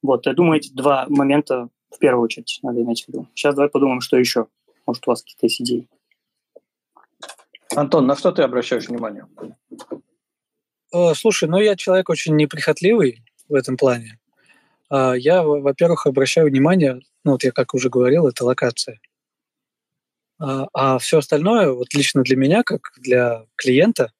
[0.00, 3.26] Вот, я думаю, эти два момента в первую очередь надо иметь в виду.
[3.34, 4.46] Сейчас давай подумаем, что еще.
[4.86, 5.88] Может, у вас какие-то есть идеи.
[7.74, 9.26] Антон, на что ты обращаешь внимание?
[10.92, 14.18] Э, слушай, ну я человек очень неприхотливый в этом плане.
[14.90, 19.00] А, я, во-первых, обращаю внимание, ну вот я как уже говорил, это локация.
[20.38, 24.12] А, а все остальное, вот лично для меня, как для клиента,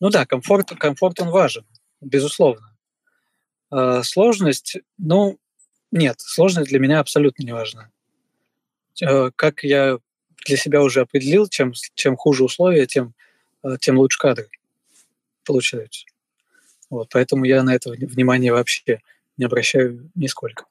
[0.00, 1.66] ну да, комфорт, комфорт он важен,
[2.00, 2.76] безусловно.
[3.70, 5.38] А сложность, ну,
[5.90, 7.90] нет, сложность для меня абсолютно не важна.
[9.02, 9.98] Э, как я
[10.46, 13.12] для себя уже определил, чем, чем хуже условия, тем,
[13.64, 14.48] э, тем лучше кадры
[15.48, 16.04] получаются.
[16.90, 19.00] Вот, поэтому я на это внимание вообще
[19.36, 20.66] не обращаю нисколько.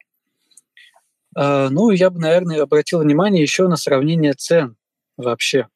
[1.36, 4.76] А, ну, я бы, наверное, обратил внимание еще на сравнение цен
[5.18, 5.68] вообще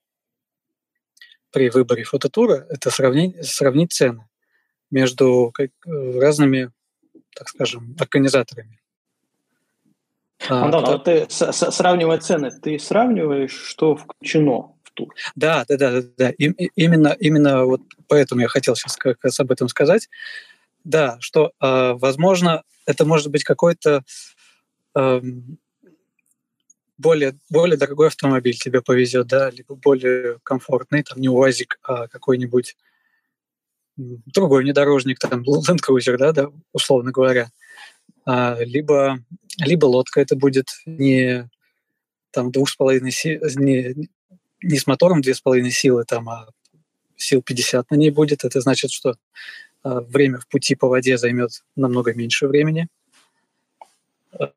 [1.52, 2.66] при выборе фототура.
[2.70, 4.28] Это сравнить, сравнить цены
[4.90, 6.72] между как, э, разными,
[7.36, 8.80] так скажем, организаторами.
[10.50, 15.14] А, Антон, а вот ты сравнивая цены, ты сравниваешь, что включено в тур?
[15.36, 16.30] Да, да, да, да, да.
[16.32, 20.10] И, именно, именно вот поэтому я хотел сейчас как раз об этом сказать.
[20.84, 24.04] Да, что, э, возможно, это может быть какой-то
[24.96, 25.22] э,
[26.98, 32.76] более, более дорогой автомобиль тебе повезет, да, либо более комфортный, там не УАЗик, а какой-нибудь
[33.98, 37.52] другой внедорожник, там Land Cruiser, да, да условно говоря.
[38.26, 39.20] А, либо,
[39.58, 41.50] либо лодка это будет не
[42.32, 43.12] там двух с половиной
[43.56, 44.10] не,
[44.62, 46.48] не с мотором две с половиной силы, там, а
[47.16, 48.44] сил 50 на ней будет.
[48.44, 49.16] Это значит, что
[49.84, 52.88] а, время в пути по воде займет намного меньше времени.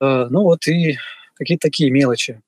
[0.01, 0.99] А, ну вот и
[1.35, 2.41] какие-то такие мелочи.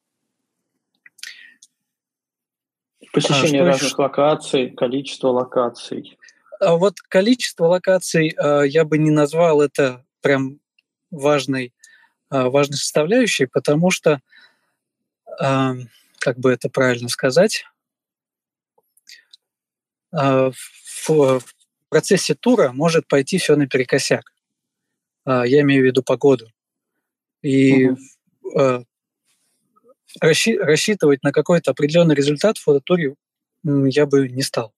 [3.12, 4.02] Посещение а, разных еще?
[4.02, 6.18] локаций, количество локаций.
[6.60, 10.60] А вот количество локаций а, я бы не назвал это прям
[11.10, 11.72] важной,
[12.30, 14.20] важной составляющей, потому что,
[16.26, 17.64] как бы это правильно сказать,
[20.10, 20.50] а,
[21.06, 21.40] в
[21.88, 24.32] процессе тура может пойти все наперекосяк.
[25.24, 26.50] А, я имею в виду погоду.
[27.42, 27.90] И
[28.42, 28.84] угу.
[30.20, 33.14] рассчитывать на какой-то определенный результат в фототуре
[33.62, 34.74] я бы не стал.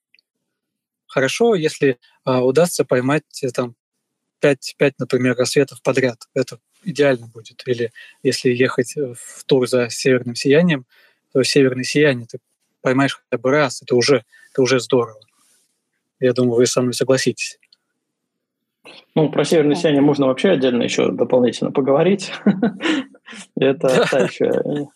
[1.07, 3.75] Хорошо, если удастся поймать э, там
[4.41, 6.29] 5, 5, например, рассветов подряд.
[6.35, 7.63] Это идеально будет.
[7.67, 10.87] Или если ехать э, в тур за северным сиянием,
[11.43, 12.39] северное сияние ты
[12.81, 15.21] поймаешь хотя бы раз, это уже, это уже здорово.
[16.21, 17.59] Я думаю, вы со мной согласитесь.
[19.15, 22.33] Ну, про северное сияние можно вообще отдельно еще дополнительно поговорить.
[23.57, 24.89] Это та еще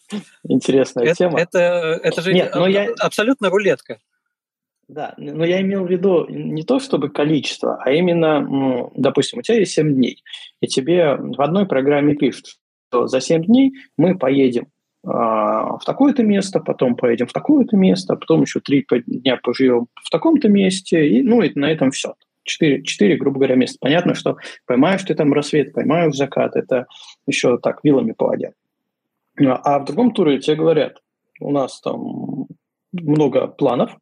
[0.49, 1.39] интересная тема.
[1.39, 2.33] Это же
[2.99, 3.99] абсолютно рулетка.
[4.89, 9.59] Да, но я имел в виду не то чтобы количество, а именно, допустим, у тебя
[9.59, 10.23] есть 7 дней,
[10.61, 14.67] и тебе в одной программе пишут, что за 7 дней мы поедем
[15.03, 20.49] в такое-то место, потом поедем в такое-то место, потом еще 3 дня поживем в таком-то
[20.49, 22.15] месте, и, ну и на этом все.
[22.45, 23.79] Четыре, четыре, грубо говоря, места.
[23.81, 24.37] Понятно, что
[24.67, 26.87] поймаешь ты там рассвет, поймаешь закат, это
[27.27, 28.53] еще так вилами по воде.
[29.39, 31.01] А в другом туре тебе говорят,
[31.41, 32.47] у нас там
[32.93, 33.97] много планов.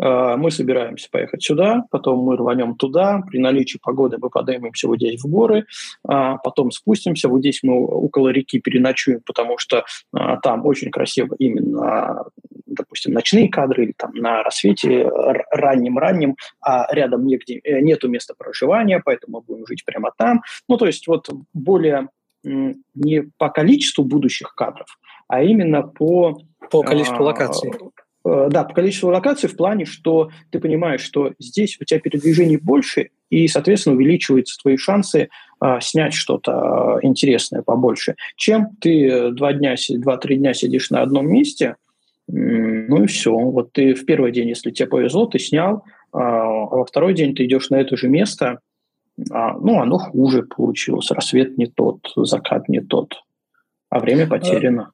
[0.00, 3.22] А, мы собираемся поехать сюда, потом мы рванем туда.
[3.26, 5.66] При наличии погоды мы поднимемся вот здесь в горы,
[6.06, 7.28] а, потом спустимся.
[7.28, 12.24] Вот здесь мы около реки переночуем, потому что а, там очень красиво именно,
[12.66, 15.10] допустим, ночные кадры или там на рассвете
[15.50, 20.42] ранним-ранним, а рядом негде, э, нету места проживания, поэтому мы будем жить прямо там.
[20.68, 22.08] Ну, то есть вот более
[22.44, 24.86] не по количеству будущих кадров,
[25.26, 26.38] а именно по
[26.70, 27.70] по количеству локаций.
[28.24, 32.56] Э, да, по количеству локаций в плане, что ты понимаешь, что здесь у тебя передвижений
[32.56, 35.28] больше, и, соответственно, увеличиваются твои шансы
[35.60, 41.28] а, снять что-то а, интересное побольше, чем ты два дня, два-три дня сидишь на одном
[41.28, 41.76] месте,
[42.26, 43.32] ну и все.
[43.32, 47.34] Вот ты в первый день, если тебе повезло, ты снял, а, а во второй день
[47.34, 48.60] ты идешь на это же место,
[49.30, 53.22] а, ну, оно хуже получилось, рассвет не тот, закат не тот,
[53.90, 54.92] а время потеряно.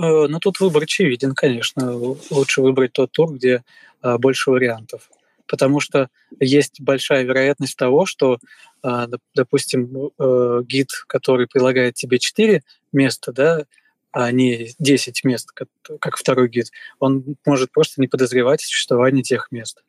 [0.00, 1.92] Э, ну, тут выбор очевиден, конечно.
[2.30, 3.62] Лучше выбрать тот тур, где
[4.00, 5.10] а, больше вариантов.
[5.46, 6.08] Потому что
[6.40, 8.38] есть большая вероятность того, что,
[8.82, 12.62] а, допустим, э, гид, который предлагает тебе 4
[12.92, 13.64] места, да,
[14.12, 19.48] а не 10 мест, как второй гид, он может просто не подозревать о существовании тех
[19.50, 19.82] мест.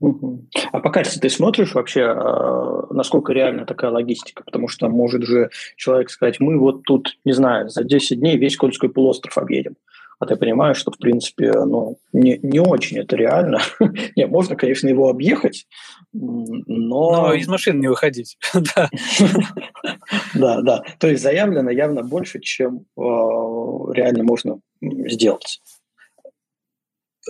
[0.00, 4.42] А по карте ты смотришь вообще, а, насколько реальна такая логистика?
[4.44, 8.56] Потому что может же человек сказать, мы вот тут, не знаю, за 10 дней весь
[8.56, 9.76] Кольский полуостров объедем.
[10.18, 13.60] А ты понимаешь, что, в принципе, ну, не, не очень это реально.
[14.16, 15.66] не, можно, конечно, его объехать,
[16.12, 16.66] но...
[16.66, 18.36] Но из машины не выходить.
[20.34, 20.82] да, да.
[20.98, 25.60] То есть заявлено явно больше, чем а, реально можно сделать.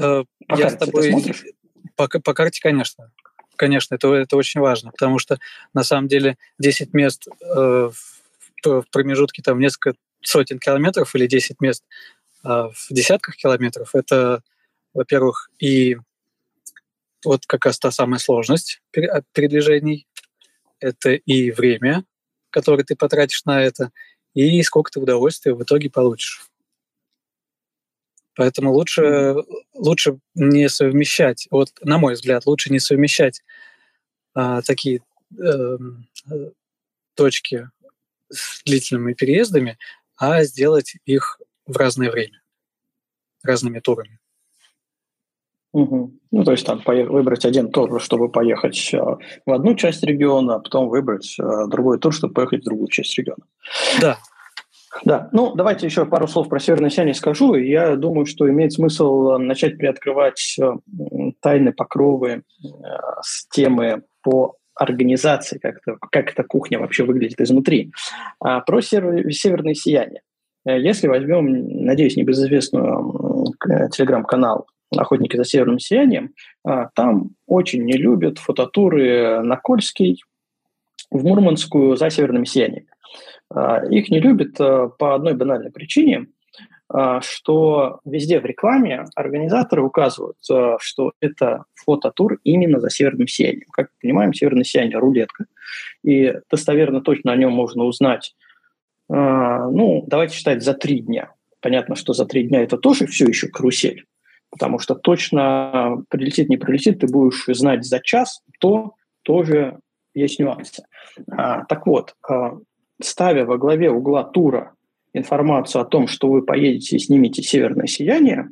[0.01, 0.25] Э,
[0.57, 1.13] я с тобой
[2.09, 3.13] по, по карте, конечно.
[3.57, 5.39] Конечно, это, это очень важно, потому что
[5.75, 7.93] на самом деле 10 мест э, в,
[8.65, 11.85] в промежутке там несколько сотен километров или 10 мест
[12.43, 14.43] А в десятках километров это,
[14.95, 15.99] во-первых, и
[17.25, 20.07] вот как раз та самая сложность передвижений,
[20.79, 22.05] это и время,
[22.49, 23.91] которое ты потратишь на это,
[24.33, 26.50] и сколько ты удовольствия в итоге получишь.
[28.37, 29.35] Поэтому лучше,
[29.75, 33.43] лучше не совмещать, вот на мой взгляд, лучше не совмещать
[34.35, 35.03] а, такие
[35.39, 36.51] эм, э,
[37.15, 37.69] точки
[38.29, 39.79] с длительными переездами,
[40.17, 42.41] а сделать их в разное время,
[43.43, 44.21] разными турами.
[45.73, 46.13] Угу.
[46.33, 48.99] Ну, то есть там выбрать один тур, чтобы поехать э,
[49.47, 53.17] в одну часть региона, а потом выбрать э, другой тур, чтобы поехать в другую часть
[53.19, 53.45] региона.
[54.01, 54.19] Да.
[55.05, 57.55] Да, ну давайте еще пару слов про северное сияние скажу.
[57.55, 60.73] Я думаю, что имеет смысл начать приоткрывать э,
[61.41, 62.43] тайны покровы
[63.23, 67.93] с темы по организации, как, это, как эта кухня вообще выглядит изнутри.
[68.41, 70.23] А, про север, северное сияние.
[70.65, 73.55] Если возьмем, надеюсь, небезызвестную
[73.93, 76.35] телеграм-канал охотники за северным сиянием,
[76.95, 80.23] там очень не любят фототуры на Кольский,
[81.11, 82.87] в Мурманскую за северным сиянием.
[83.53, 86.27] А, их не любят а, по одной банальной причине,
[87.21, 93.69] что везде в рекламе организаторы указывают, что это фототур именно за северным сиянием.
[93.71, 95.45] Как мы понимаем, северное сияние– рулетка.
[96.03, 98.35] И достоверно точно о нем можно узнать,
[99.09, 101.33] ну, давайте считать, за три дня.
[101.61, 104.05] Понятно, что за три дня это тоже все еще карусель
[104.51, 109.79] потому что точно прилетит, не прилетит, ты будешь знать за час, то тоже
[110.15, 110.83] есть нюансы.
[111.31, 112.59] А, так вот, а,
[113.03, 114.75] ставя во главе угла тура
[115.13, 118.51] информацию о том, что вы поедете и снимете «Северное сияние»,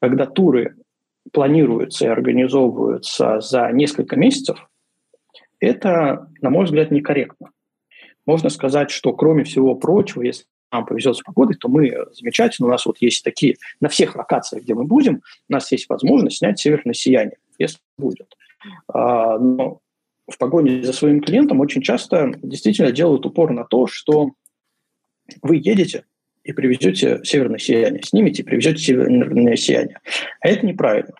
[0.00, 0.76] когда туры
[1.32, 4.68] планируются и организовываются за несколько месяцев,
[5.60, 7.50] это, на мой взгляд, некорректно.
[8.26, 12.68] Можно сказать, что кроме всего прочего, если нам повезет с погодой, то мы замечательно.
[12.68, 16.38] У нас вот есть такие, на всех локациях, где мы будем, у нас есть возможность
[16.38, 18.36] снять северное сияние, если будет.
[18.88, 19.80] А, но
[20.28, 24.30] в погоне за своим клиентом очень часто действительно делают упор на то, что
[25.42, 26.04] вы едете
[26.44, 30.00] и привезете северное сияние, снимете и привезете северное сияние.
[30.40, 31.14] А это неправильно.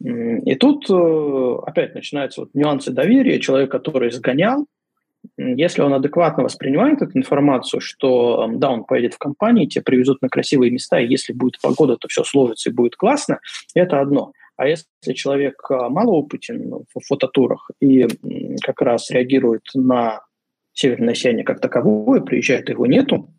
[0.00, 3.40] И тут э, опять начинаются вот нюансы доверия.
[3.40, 4.66] Человек, который сгонял,
[5.36, 10.28] если он адекватно воспринимает эту информацию, что да, он поедет в компании, тебе привезут на
[10.28, 13.40] красивые места, и если будет погода, то все сложится и будет классно,
[13.74, 14.32] это одно.
[14.56, 18.06] А если человек а, малоопытен в фототурах и
[18.62, 20.20] как раз реагирует на
[20.72, 23.30] северное сияние как таковое, приезжает, его нету,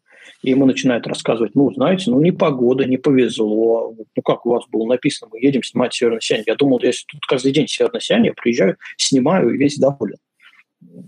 [0.43, 4.65] и ему начинают рассказывать, ну, знаете, ну, не погода, не повезло, ну, как у вас
[4.71, 6.45] было написано, мы едем снимать северное сияние.
[6.47, 10.17] Я думал, если тут каждый день северное сияние, я приезжаю, снимаю и весь доволен.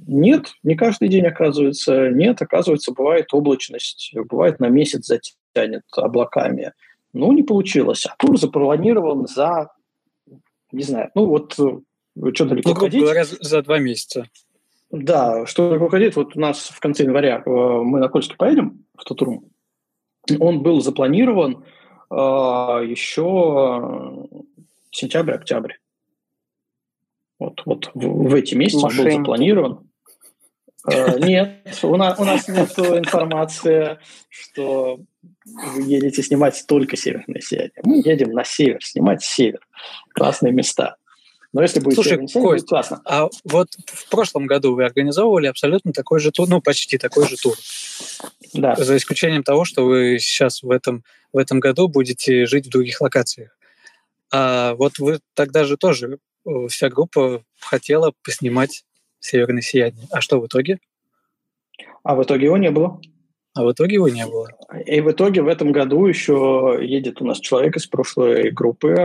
[0.07, 2.09] Нет, не каждый день оказывается.
[2.09, 6.73] Нет, оказывается, бывает облачность, бывает на месяц затянет облаками.
[7.13, 8.05] Ну, не получилось.
[8.07, 9.69] А тур запланирован за,
[10.71, 13.01] не знаю, ну вот э, что далеко ну, ходить.
[13.01, 14.29] говоря, за два месяца.
[14.91, 16.15] Да, что далеко ходить.
[16.15, 19.41] Вот у нас в конце января э, мы на Кольске поедем в тур.
[20.39, 21.63] Он был запланирован
[22.11, 24.27] э, еще
[24.91, 25.73] сентябрь-октябрь.
[27.39, 29.88] Вот, вот в, в эти месяцы он был запланирован.
[30.87, 33.99] Э, нет, у нас, у нас нет информации,
[34.29, 34.99] что
[35.45, 37.71] вы едете снимать только северное сияние.
[37.83, 39.59] Мы едем на север, снимать север.
[40.13, 40.95] Классные места.
[41.51, 43.01] Но если будет Слушай, сияние, Кость, будет классно.
[43.05, 47.35] А вот в прошлом году вы организовывали абсолютно такой же тур, ну, почти такой же
[47.37, 47.55] тур.
[48.53, 48.75] Да.
[48.75, 51.03] За исключением того, что вы сейчас в этом,
[51.33, 53.57] в этом году будете жить в других локациях.
[54.31, 58.85] А вот вы тогда же тоже Э, вся группа хотела поснимать
[59.19, 60.07] «Северное сияние».
[60.11, 60.79] А что в итоге?
[62.03, 62.99] А в итоге его не было.
[63.55, 64.47] А в итоге его не было.
[64.85, 68.95] И в итоге в этом году еще едет у нас человек из прошлой группы,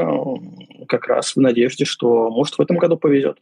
[0.86, 3.38] как раз в надежде, что, может, в этом году повезет.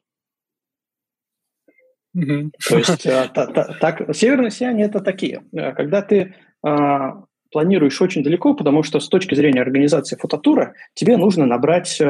[2.17, 2.51] Mm-hmm.
[2.69, 5.43] То есть э, так, северное сияние это такие.
[5.53, 11.17] Э, когда ты а, планируешь очень далеко, потому что с точки зрения организации фототура тебе
[11.17, 12.01] нужно набрать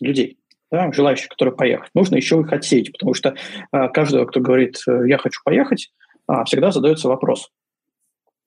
[0.00, 0.39] людей
[0.70, 1.90] да, желающих, которые поехать.
[1.94, 3.34] Нужно еще их отсеять, потому что
[3.72, 5.90] э, каждого, кто говорит э, «я хочу поехать»,
[6.28, 7.50] э, всегда задается вопрос.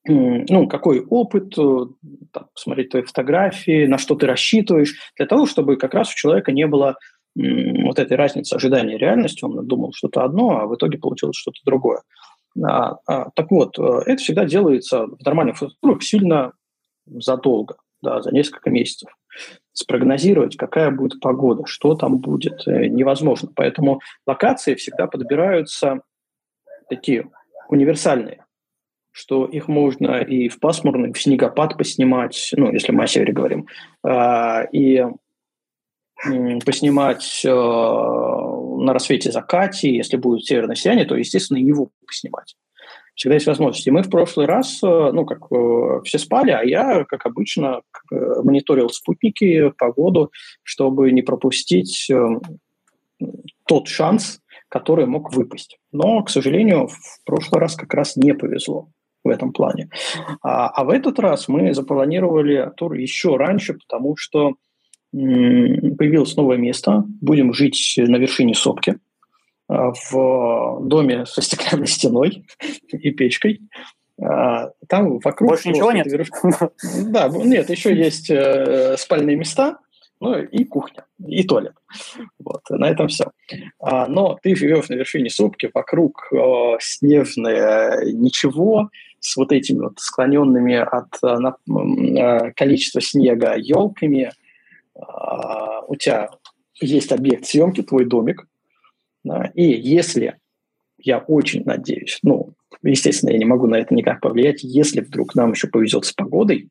[0.06, 1.86] Ну, какой опыт, э,
[2.32, 6.52] там, посмотреть твои фотографии, на что ты рассчитываешь, для того, чтобы как раз у человека
[6.52, 6.98] не было
[7.36, 9.44] вот этой разницы ожидания и реальности.
[9.44, 12.02] Он думал что-то одно, а в итоге получилось что-то другое.
[12.62, 16.52] А, а, так вот, э, это всегда делается в нормальных фотографиях сильно
[17.08, 19.10] задолго, да, за несколько месяцев
[19.74, 23.50] спрогнозировать, какая будет погода, что там будет, э, невозможно.
[23.56, 26.02] Поэтому локации всегда подбираются
[26.90, 27.30] такие
[27.70, 28.40] универсальные.
[29.16, 33.68] что их можно и в пасмурный, в снегопад поснимать, ну, если мы о севере говорим,
[34.04, 35.06] а, и
[36.66, 42.56] поснимать э, на рассвете закате, если будет северное сияние, то, естественно, его поснимать.
[43.16, 43.88] Всегда есть возможность.
[43.88, 47.82] И мы в прошлый раз, э, ну, как э, все спали, а я, как обычно,
[48.12, 50.32] мониторил спутники, погоду,
[50.64, 52.12] чтобы не пропустить
[53.66, 54.40] тот шанс,
[54.70, 55.78] который мог выпасть.
[55.92, 58.90] Но, к сожалению, в прошлый раз как раз не повезло
[59.24, 59.90] в этом плане.
[60.42, 64.56] А, а в этот раз мы запланировали тур еще раньше, потому что
[65.12, 67.04] появилось новое место.
[67.22, 68.98] Будем жить на вершине сопки
[69.68, 72.46] в доме со стеклянной стеной
[72.88, 73.62] и печкой.
[74.22, 75.50] А, там вокруг...
[75.50, 76.08] Больше ничего нет?
[77.08, 79.80] Да, нет, еще есть э, спальные места,
[80.20, 81.74] ну и кухня, и туалет.
[82.40, 83.32] Вот, на этом все.
[83.80, 88.90] А, но ты живешь на вершине сопки, вокруг э, снежное ничего,
[89.20, 94.32] с вот этими вот склоненными от э, количества снега елками–
[94.96, 96.30] а, у тебя
[96.80, 98.48] есть объект съемки, твой домик,
[99.24, 100.38] да, и если,
[100.98, 105.52] я очень надеюсь, ну, естественно, я не могу на это никак повлиять, если вдруг нам
[105.52, 106.70] еще повезет с погодой,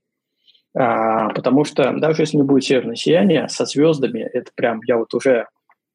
[0.74, 5.12] а, потому что даже если не будет северное сияние, со звездами, это прям, я вот
[5.14, 5.46] уже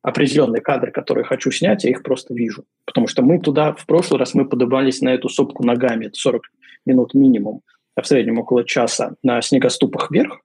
[0.01, 2.64] определенные кадры, которые хочу снять, я их просто вижу.
[2.86, 6.43] Потому что мы туда, в прошлый раз мы подобрались на эту сопку ногами, это 40
[6.86, 7.62] минут минимум,
[7.95, 10.39] а в среднем около часа на снегоступах вверх,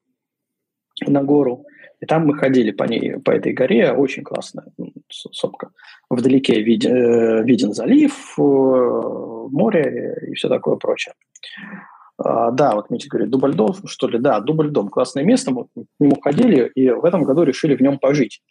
[1.06, 1.64] на гору.
[2.02, 4.66] И там мы ходили по ней, по этой горе, очень классная
[5.08, 5.70] сопка.
[6.10, 11.14] Вдалеке виден, э, виден залив, э, море и все такое прочее.
[12.18, 14.18] А, да, вот Митя говорит, Дубльдом, что ли?
[14.18, 18.00] Да, Дубльдом, классное место, мы к нему ходили и в этом году решили в нем
[18.00, 18.42] пожить.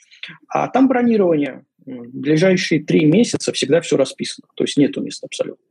[0.47, 1.65] А там бронирование.
[1.85, 5.65] В ближайшие три месяца всегда все расписано, то есть нету места абсолютно.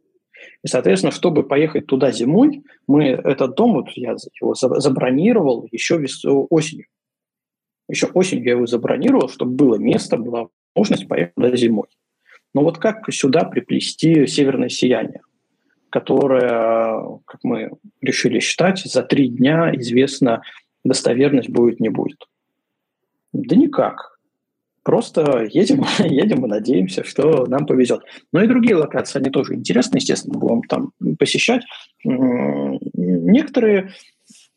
[0.63, 6.05] И, соответственно, чтобы поехать туда зимой, мы этот дом, вот я его забронировал еще
[6.51, 6.87] осенью.
[7.91, 11.89] Еще осенью я его забронировал, чтобы было место, была возможность поехать туда зимой.
[12.55, 15.23] Но вот как сюда приплести северное сияние,
[15.91, 17.71] которое, как мы
[18.01, 20.43] решили считать, за три дня известно,
[20.85, 22.27] достоверность будет, не будет?
[23.33, 24.19] Да никак.
[24.83, 28.03] Просто едем, едем и надеемся, что нам повезет.
[28.33, 31.63] Но и другие локации, они тоже интересны, естественно, будем там посещать.
[32.05, 33.91] Некоторые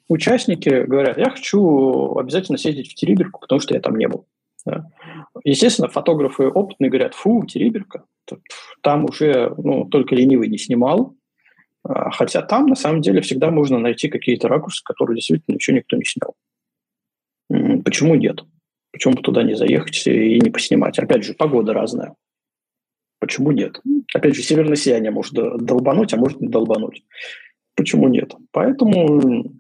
[0.08, 4.26] участники говорят, я хочу обязательно съездить в Териберку, потому что я там не был.
[4.66, 4.90] Да.
[5.44, 8.06] Естественно, фотографы опытные говорят, фу, Териберка,
[8.82, 11.16] там уже ну, только ленивый не снимал,
[11.84, 15.98] а, хотя там на самом деле всегда можно найти какие-то ракурсы, которые действительно еще никто
[15.98, 16.36] не снял.
[17.84, 18.44] Почему нет?
[18.92, 20.98] Почему бы туда не заехать и не поснимать?
[20.98, 22.16] Опять же, погода разная.
[23.20, 23.82] Почему нет?
[24.14, 27.04] Опять же, северное сияние может долбануть, а может не долбануть.
[27.76, 28.34] Почему нет?
[28.52, 29.52] Поэтому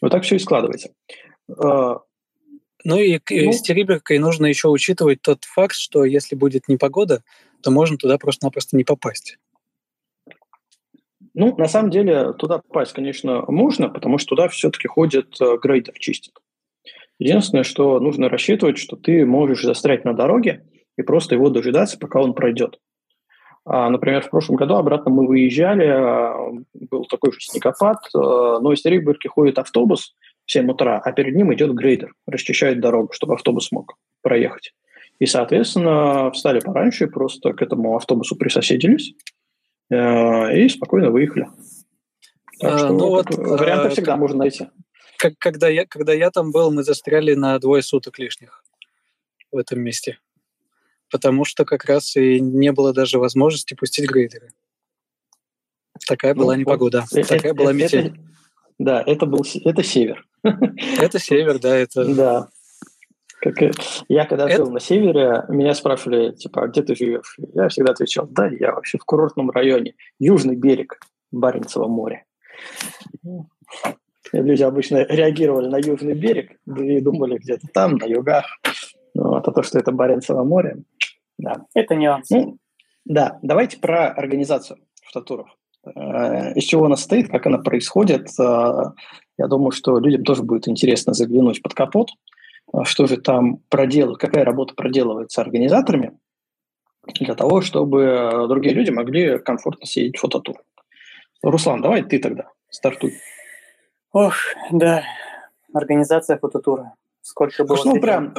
[0.00, 0.90] вот так все и складывается.
[1.48, 2.00] А,
[2.84, 7.22] ну и ну, с Териберкой нужно еще учитывать тот факт, что если будет непогода,
[7.62, 9.38] то можно туда просто-напросто не попасть.
[11.34, 15.94] Ну, на самом деле, туда попасть, конечно, можно, потому что туда все-таки ходят э, грейдер
[15.98, 16.34] чистят.
[17.18, 20.64] Единственное, что нужно рассчитывать, что ты можешь застрять на дороге
[20.96, 22.78] и просто его дожидаться, пока он пройдет.
[23.68, 26.52] А, например, в прошлом году обратно мы выезжали, а,
[26.88, 30.14] был такой же снегопад, а, но из Териберки ходит автобус
[30.44, 34.72] в 7 утра, а перед ним идет грейдер, расчищает дорогу, чтобы автобус мог проехать.
[35.18, 39.14] И, соответственно, встали пораньше, просто к этому автобусу присоседились
[39.90, 41.48] и спокойно выехали.
[42.60, 44.66] Так что ну вот, варианты всегда как, можно найти.
[45.16, 48.62] Как, когда, я, когда я там был, мы застряли на двое суток лишних
[49.50, 50.18] в этом месте
[51.10, 54.50] потому что как раз и не было даже возможности пустить грейдеры.
[56.06, 58.06] Такая ну, была непогода, вот, такая это, была метель.
[58.06, 58.16] Это,
[58.78, 60.24] да, это был это север.
[61.00, 62.04] Это север, да, это.
[62.14, 62.48] Да.
[63.40, 63.54] Как,
[64.08, 64.58] я когда это...
[64.58, 67.36] жил на севере, меня спрашивали, типа, а где ты живешь?
[67.54, 71.00] Я всегда отвечал, да, я вообще в курортном районе, южный берег
[71.32, 72.24] Баренцева моря.
[74.32, 78.46] Люди обычно реагировали на южный берег и думали где-то там, на югах.
[79.16, 80.76] Ну, вот, а то, что это Баренцево море,
[81.38, 81.64] да.
[81.74, 82.28] Это нюанс.
[82.28, 82.58] Ну,
[83.06, 85.48] да, давайте про организацию фототуров.
[85.86, 88.28] Э, из чего она состоит, как она происходит.
[88.38, 88.92] Э,
[89.38, 92.10] я думаю, что людям тоже будет интересно заглянуть под капот,
[92.74, 96.18] э, что же там проделывают, какая работа проделывается организаторами
[97.18, 100.56] для того, чтобы другие люди могли комфортно съездить фототур.
[101.42, 103.14] Руслан, давай ты тогда стартуй.
[104.12, 104.34] Ох,
[104.70, 105.04] да,
[105.72, 106.92] организация фототура.
[107.26, 107.82] Сколько было?
[107.84, 108.34] Ну, прям...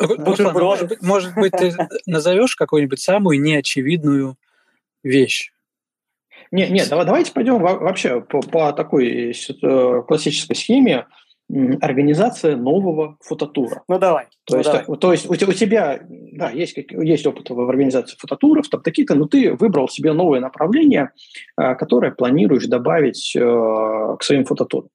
[0.00, 1.72] Руслан, может, быть, может быть, ты
[2.06, 4.36] назовешь какую-нибудь самую неочевидную
[5.04, 5.52] вещь?
[6.50, 11.06] Нет, нет, давай, давайте пойдем вообще по, по такой э, классической схеме
[11.80, 13.84] организация нового фототура.
[13.86, 14.26] Ну давай.
[14.44, 14.98] То, ну, есть, давай.
[14.98, 19.26] То есть у, у тебя да, есть, есть опыт в организации фототуров, там такие-то, но
[19.26, 21.10] ты выбрал себе новое направление,
[21.56, 24.88] э, которое планируешь добавить э, к своим фототурам.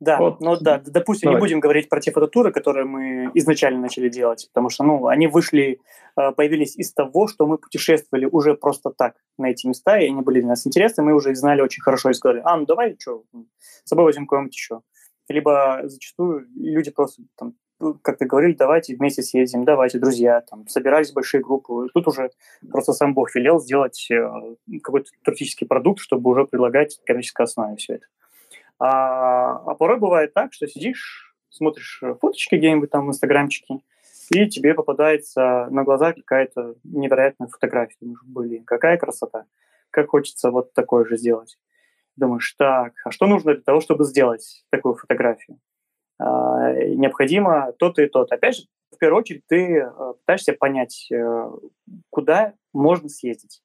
[0.00, 0.40] Да, вот.
[0.40, 1.36] ну да, допустим, Давай.
[1.36, 5.26] не будем говорить про те фототуры, которые мы изначально начали делать, потому что, ну, они
[5.26, 5.80] вышли,
[6.16, 10.22] э, появились из того, что мы путешествовали уже просто так на эти места, и они
[10.22, 12.96] были для нас интересны, мы уже их знали очень хорошо и сказали, а, ну давай,
[12.98, 13.24] что,
[13.84, 14.80] с собой возьмем кого-нибудь еще.
[15.28, 20.68] Либо зачастую люди просто там ну, как ты говорили, давайте вместе съездим, давайте, друзья, там,
[20.68, 21.88] собирались большие группы.
[21.92, 22.30] Тут уже
[22.70, 24.24] просто сам Бог велел сделать э,
[24.84, 28.06] какой-то туристический продукт, чтобы уже предлагать коммерческой основе все это.
[28.82, 33.78] А, а порой бывает так, что сидишь, смотришь фоточки где-нибудь там в инстаграмчике,
[34.30, 37.96] и тебе попадается на глаза какая-то невероятная фотография.
[38.00, 39.44] Думаешь, блин, какая красота.
[39.90, 41.58] Как хочется вот такое же сделать.
[42.16, 45.60] Думаешь, так, а что нужно для того, чтобы сделать такую фотографию?
[46.18, 48.34] А, необходимо то-то и то-то.
[48.34, 51.50] Опять же, в первую очередь ты э, пытаешься понять, э,
[52.10, 53.62] куда можно съездить.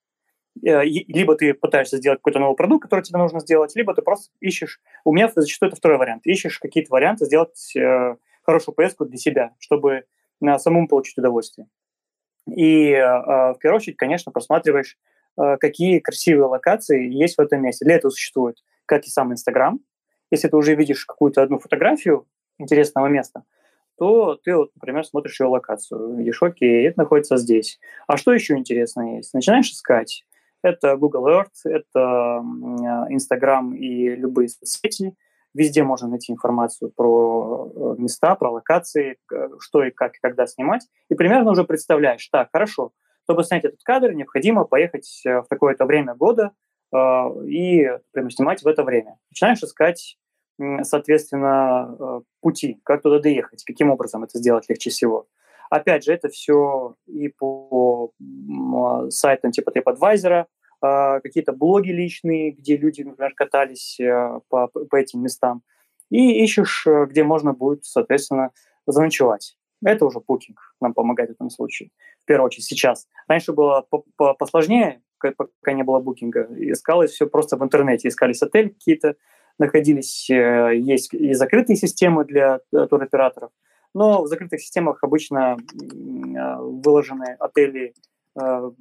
[0.65, 4.31] Э, либо ты пытаешься сделать какой-то новый продукт, который тебе нужно сделать, либо ты просто
[4.39, 9.17] ищешь, у меня зачастую это второй вариант, ищешь какие-то варианты сделать э, хорошую поездку для
[9.17, 10.05] себя, чтобы
[10.39, 11.67] на самому получить удовольствие.
[12.47, 14.97] И э, в первую очередь, конечно, просматриваешь,
[15.37, 17.85] э, какие красивые локации есть в этом месте.
[17.85, 19.79] Для этого существует как и сам Инстаграм.
[20.31, 22.25] Если ты уже видишь какую-то одну фотографию
[22.57, 23.43] интересного места,
[23.97, 27.79] то ты, вот, например, смотришь ее локацию, видишь, окей, это находится здесь.
[28.07, 29.33] А что еще интересно есть?
[29.33, 30.25] Начинаешь искать.
[30.63, 32.43] Это Google Earth, это
[33.09, 35.15] Instagram и любые соцсети.
[35.53, 39.17] Везде можно найти информацию про э, места, про локации,
[39.59, 40.87] что и как и когда снимать.
[41.09, 42.91] И примерно уже представляешь, так, хорошо,
[43.23, 46.51] чтобы снять этот кадр, необходимо поехать э, в такое-то время года
[46.93, 46.97] э,
[47.47, 49.17] и, например, снимать в это время.
[49.31, 50.17] Начинаешь искать,
[50.83, 55.27] соответственно, пути, как туда доехать, каким образом это сделать легче всего.
[55.69, 58.11] Опять же, это все и по
[59.09, 60.45] сайтам типа TripAdvisor,
[60.79, 65.63] а, какие-то блоги личные, где люди, например, катались э, по, по этим местам,
[66.11, 68.51] и ищешь, э, где можно будет, соответственно,
[68.85, 69.57] заночевать.
[69.83, 71.89] Это уже Booking нам помогает в этом случае.
[72.21, 73.07] В первую очередь сейчас.
[73.27, 73.87] Раньше было
[74.37, 76.47] посложнее, пока не было букинга.
[76.57, 78.07] Искалось все просто в интернете.
[78.07, 79.15] Искались отели какие-то,
[79.57, 83.51] находились, э, есть и закрытые системы для туроператоров,
[83.97, 87.93] но в закрытых системах обычно выложены отели
[88.39, 88.71] Э,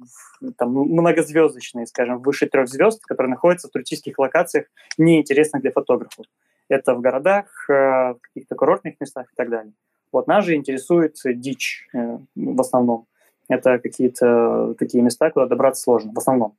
[0.57, 6.25] там, многозвездочные, скажем, выше трех звезд, которые находятся в туристических локациях, неинтересных для фотографов.
[6.69, 9.73] Это в городах, э, в каких-то курортных местах и так далее.
[10.11, 13.07] Вот нас же интересует дичь э, в основном.
[13.49, 16.55] Это какие-то такие места, куда добраться сложно, в основном.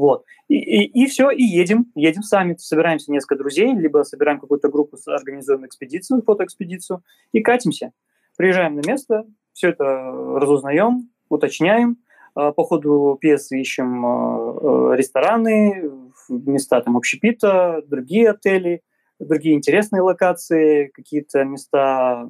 [0.00, 0.24] Вот.
[0.48, 1.92] И, и, и все, и едем.
[1.94, 2.56] Едем сами.
[2.56, 7.92] Собираемся несколько друзей, либо собираем какую-то группу, организуем экспедицию, фотоэкспедицию, и катимся.
[8.38, 11.98] Приезжаем на место, все это разузнаем, уточняем.
[12.34, 15.90] А, по ходу пьесы ищем а, а, рестораны,
[16.30, 18.80] места там общепита, другие отели,
[19.18, 22.26] другие интересные локации, какие-то места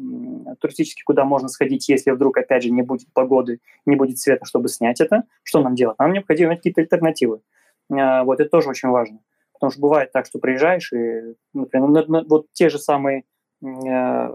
[0.59, 4.69] туристические, куда можно сходить, если вдруг, опять же, не будет погоды, не будет света, чтобы
[4.69, 5.23] снять это.
[5.45, 6.01] Что нам делать?
[6.01, 7.43] Нам необходимо какие-то альтернативы.
[7.91, 9.21] Вот это тоже очень важно.
[9.53, 13.25] Потому что бывает так, что приезжаешь, и, например, вот те же самые
[13.63, 14.31] Э,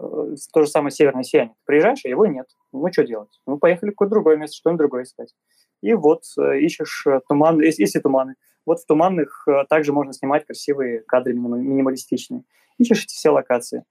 [0.54, 1.56] то же самое северное сияние.
[1.66, 2.48] приезжаешь, а его нет.
[2.72, 3.42] Ну, что делать?
[3.48, 5.34] Ну, поехали в какое-то другое место, что-нибудь другое искать.
[5.82, 8.36] И вот э, ищешь э, туман, есть, есть и туманы.
[8.66, 12.44] Вот в туманных также можно снимать красивые кадры минималистичные.
[12.80, 13.84] Ищешь эти все локации.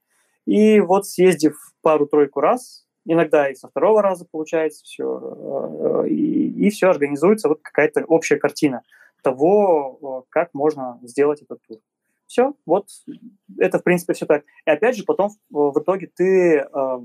[0.47, 6.91] И вот съездив пару-тройку раз, иногда и со второго раза получается все, и, и все
[6.91, 8.83] организуется вот какая-то общая картина
[9.25, 11.79] того, как можно сделать этот тур.
[12.27, 12.89] Все, вот
[13.59, 14.45] это, в принципе, все так.
[14.67, 16.99] И опять же, потом в итоге ты э,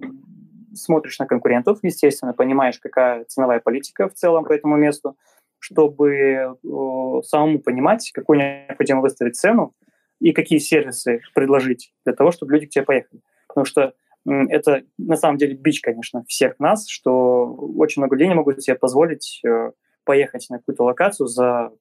[0.74, 5.18] смотришь на конкурентов, естественно, понимаешь, какая ценовая политика в целом по этому месту,
[5.60, 9.74] чтобы э, самому понимать, какую необходимо выставить цену
[10.20, 13.22] и какие сервисы предложить для того, чтобы люди к тебе поехали.
[13.48, 13.94] Потому что
[14.26, 18.76] это на самом деле бич, конечно, всех нас, что очень много людей не могут себе
[18.76, 19.72] позволить э,
[20.10, 21.72] поехать на какую-то локацию за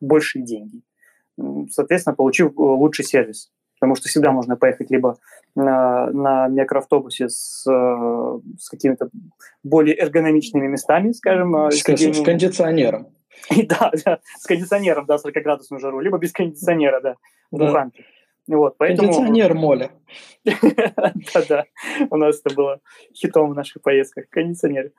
[0.00, 0.82] большие деньги
[1.70, 3.50] соответственно, получив э, лучший сервис.
[3.80, 5.18] Потому что всегда можно поехать либо
[5.56, 9.08] на, на микроавтобусе с, э, с какими-то
[9.64, 11.54] более эргономичными местами, скажем.
[11.56, 13.08] Э, с, с кондиционером.
[13.50, 17.16] И, да, да, с кондиционером, да, 40-градусную жару, либо без кондиционера, да,
[17.50, 17.66] в да.
[17.66, 18.04] буханке.
[18.46, 19.08] Вот, поэтому...
[19.08, 19.90] Кондиционер моля.
[20.44, 21.64] Да-да,
[22.10, 22.80] у нас это было
[23.14, 24.92] хитом в наших поездках, кондиционер.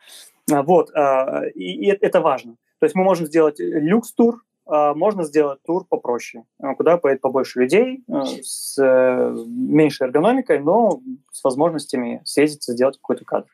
[0.52, 2.58] А, вот, а, и это важно.
[2.84, 7.62] То есть мы можем сделать люкс-тур, а, можно сделать тур попроще, а, куда поедет побольше
[7.62, 11.00] людей, а, с э, меньшей эргономикой, но
[11.32, 13.48] с возможностями съездиться, сделать какой-то кадр.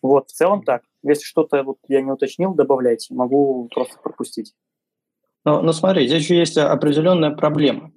[0.00, 0.80] Вот, в целом так.
[1.02, 3.12] Если что-то вот я не уточнил, добавляйте.
[3.12, 4.54] Могу просто пропустить.
[5.44, 7.92] Но, но смотри, здесь же есть определенная проблема.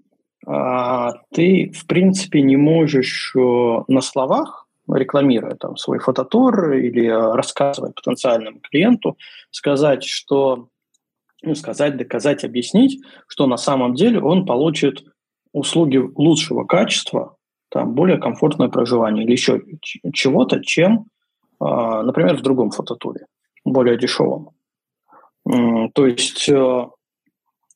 [0.46, 3.40] Ты, в принципе, не можешь э,
[3.88, 4.61] на словах,
[4.94, 9.18] рекламируя там свой фототур или рассказывая потенциальному клиенту,
[9.52, 10.68] сказать, что
[11.44, 15.04] ну, сказать, доказать, объяснить, что на самом деле он получит
[15.54, 17.36] услуги лучшего качества,
[17.70, 19.62] там, более комфортное проживание или еще
[20.14, 21.08] чего-то, чем,
[21.60, 23.26] а, например, в другом фототуре,
[23.66, 24.52] более дешевом.
[25.44, 26.86] То есть э,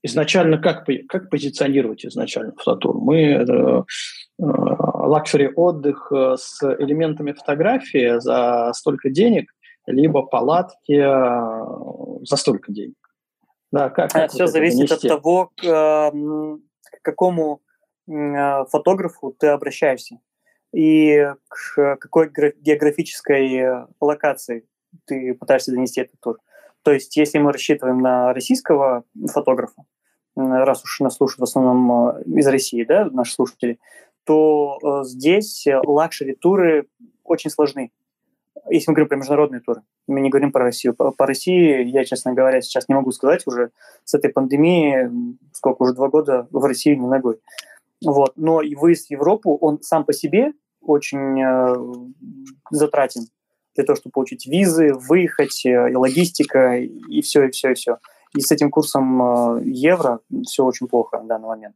[0.04, 2.96] изначально как, как позиционировать изначально фототур?
[3.00, 3.84] Мы э,
[4.40, 4.44] э,
[5.06, 9.52] luxury отдых с элементами фотографии за столько денег,
[9.86, 11.00] либо палатки
[12.26, 12.96] за столько денег.
[13.72, 17.62] Да, как, как Все вот зависит от того, к, к какому
[18.08, 20.20] фотографу ты обращаешься
[20.76, 24.68] и к какой географической э, локации
[25.06, 26.38] ты пытаешься донести этот тур.
[26.84, 29.86] То есть, если мы рассчитываем на российского фотографа,
[30.36, 33.80] раз уж нас слушают в основном э, из России, да, наши слушатели,
[34.26, 36.88] то э, здесь лакшери-туры
[37.24, 37.92] очень сложны
[38.70, 40.96] если мы говорим про международные туры, мы не говорим про Россию.
[40.96, 43.72] По, по России я, честно говоря, сейчас не могу сказать уже
[44.04, 47.40] с этой пандемией, сколько уже два года в Россию не ногой.
[48.04, 48.34] Вот.
[48.36, 51.76] Но и выезд в Европу, он сам по себе очень э,
[52.72, 53.28] затратен
[53.76, 57.98] для того, чтобы получить визы, выехать, э, и логистика, и все, и все, и все.
[58.36, 61.76] И с этим курсом э, евро все очень плохо в данный момент.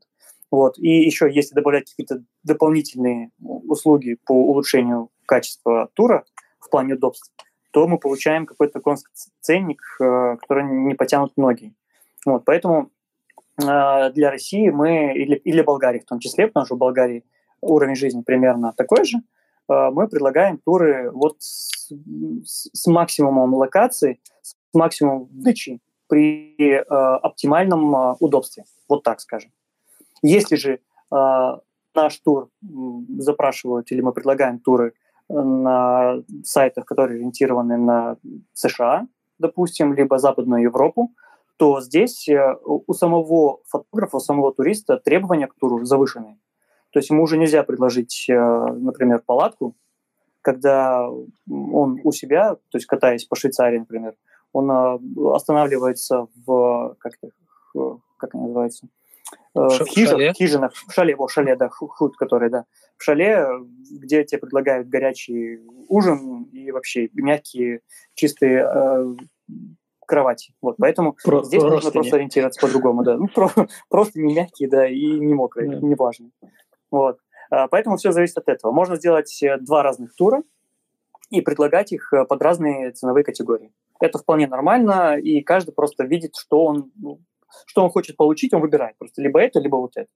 [0.52, 0.78] Вот.
[0.80, 6.26] И еще, если добавлять какие-то дополнительные услуги по улучшению качества тура,
[6.60, 7.32] в плане удобств,
[7.72, 8.82] то мы получаем какой-то
[9.42, 11.74] ценник, э, который не потянут многие.
[12.26, 12.92] Вот, поэтому
[13.62, 17.24] э, для России мы, или, для Болгарии в том числе, потому что в Болгарии
[17.62, 21.92] уровень жизни примерно такой же, э, мы предлагаем туры вот с,
[22.44, 29.52] с максимумом локаций, с максимумом выдачи при э, оптимальном э, удобстве, вот так скажем.
[30.22, 30.80] Если же
[31.12, 31.58] э,
[31.96, 32.50] наш тур
[33.18, 34.94] запрашивают или мы предлагаем туры
[35.28, 38.18] на сайтах, которые ориентированы на
[38.54, 39.08] США,
[39.38, 41.12] допустим, либо Западную Европу,
[41.58, 46.40] то здесь э, у самого фотографа, у самого туриста требования к туру завышенные.
[46.92, 49.76] То есть ему уже нельзя предложить, э, например, палатку,
[50.42, 51.10] когда
[51.50, 54.16] он у себя, то есть катаясь по Швейцарии, например,
[54.54, 55.00] он э,
[55.36, 57.14] останавливается в, как,
[58.18, 58.88] как они называются,
[59.68, 60.34] в, хижах, шале.
[60.34, 62.66] хижинах, в шале, о, шале, да, худ, который, да,
[62.98, 63.48] в шале,
[63.92, 67.82] где тебе предлагают горячий ужин и вообще мягкие,
[68.16, 69.16] чистые э,
[70.06, 70.54] кровати.
[70.62, 73.18] Вот, поэтому про, здесь нужно просто ориентироваться по-другому, да.
[73.18, 73.50] Ну, про,
[73.90, 75.80] просто не мягкие, да, и не мокрые, да.
[75.86, 76.32] неважно.
[76.92, 77.20] Вот.
[77.52, 78.72] А, поэтому все зависит от этого.
[78.72, 80.44] Можно сделать э, два разных тура
[81.30, 83.72] и предлагать их э, под разные ценовые категории.
[84.00, 87.20] Это вполне нормально, и каждый просто видит, что он ну,
[87.66, 90.10] что он хочет получить, он выбирает просто либо это, либо вот это.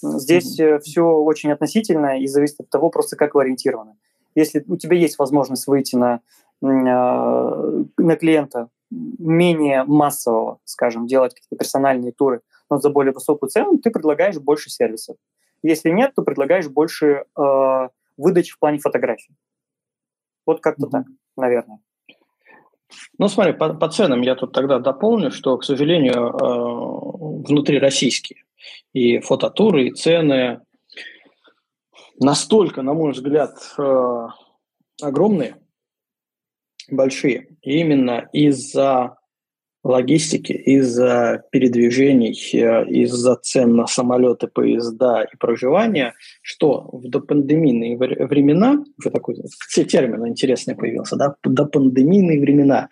[0.00, 0.80] Здесь mm-hmm.
[0.80, 3.96] все очень относительно и зависит от того, просто как вы ориентированы.
[4.34, 6.20] Если у тебя есть возможность выйти на,
[6.62, 13.78] а, на клиента менее массового, скажем, делать какие-то персональные туры, но за более высокую цену,
[13.78, 15.16] ты предлагаешь больше сервисов.
[15.62, 19.34] Если нет, то предлагаешь больше э, выдачи в плане фотографий.
[20.46, 20.90] Вот как-то mm-hmm.
[20.90, 21.06] так,
[21.36, 21.80] наверное.
[23.18, 28.44] Ну, смотри, по, по ценам я тут тогда дополню, что, к сожалению, э, внутри российские
[28.92, 30.60] и фототуры, и цены
[32.18, 34.26] настолько, на мой взгляд, э,
[35.02, 35.56] огромные,
[36.90, 37.56] большие.
[37.62, 39.17] Именно из-за
[39.88, 48.84] логистики, из-за передвижений, э, из-за цен на самолеты, поезда и проживания, что в допандемийные времена,
[48.98, 49.36] уже такой
[49.88, 52.88] термин интересный появился, да, допандемийные времена,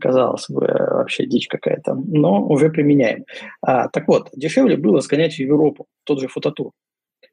[0.00, 3.24] казалось бы, вообще дичь какая-то, но уже применяем.
[3.62, 6.72] А, так вот, дешевле было сгонять в Европу, тот же фототур,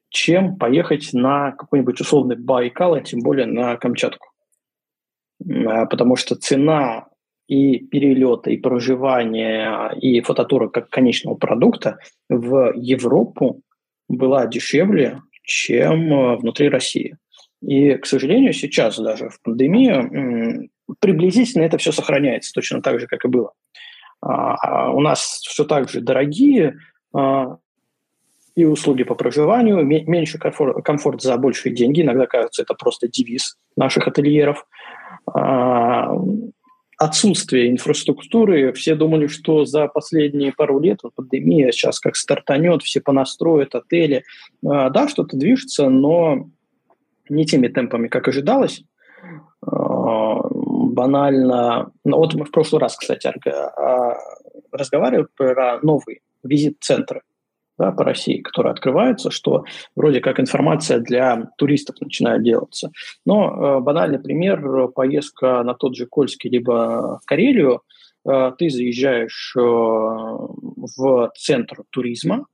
[0.08, 4.28] чем поехать на какой-нибудь условный Байкал, а тем более на Камчатку.
[5.44, 7.06] А, потому что цена
[7.48, 13.62] и перелета, и проживания, и фототура как конечного продукта в Европу
[14.08, 17.16] была дешевле, чем э, внутри России.
[17.62, 20.68] И, к сожалению, сейчас даже в пандемию
[21.00, 23.52] приблизительно это все сохраняется точно так же, как и было.
[24.20, 26.78] А, а у нас все так же дорогие
[27.14, 27.56] а,
[28.54, 32.02] и услуги по проживанию, меньше комфорт, комфорт за большие деньги.
[32.02, 34.66] Иногда кажется, это просто девиз наших ательеров.
[36.96, 38.72] Отсутствие инфраструктуры.
[38.72, 44.24] Все думали, что за последние пару лет вот пандемия сейчас как стартанет, все понастроят отели.
[44.64, 46.48] А, да, что-то движется, но
[47.28, 48.82] не теми темпами, как ожидалось.
[49.62, 51.92] А, банально.
[52.04, 53.30] Ну, вот мы в прошлый раз, кстати,
[54.72, 57.22] разговаривали про новые визит-центры
[57.78, 59.64] да, по России, которые открываются, что
[59.94, 62.90] вроде как информация для туристов начинает делаться.
[63.24, 67.82] Но э, банальный пример, поездка на тот же Кольский либо в Карелию,
[68.28, 72.46] э, ты заезжаешь э, в центр туризма,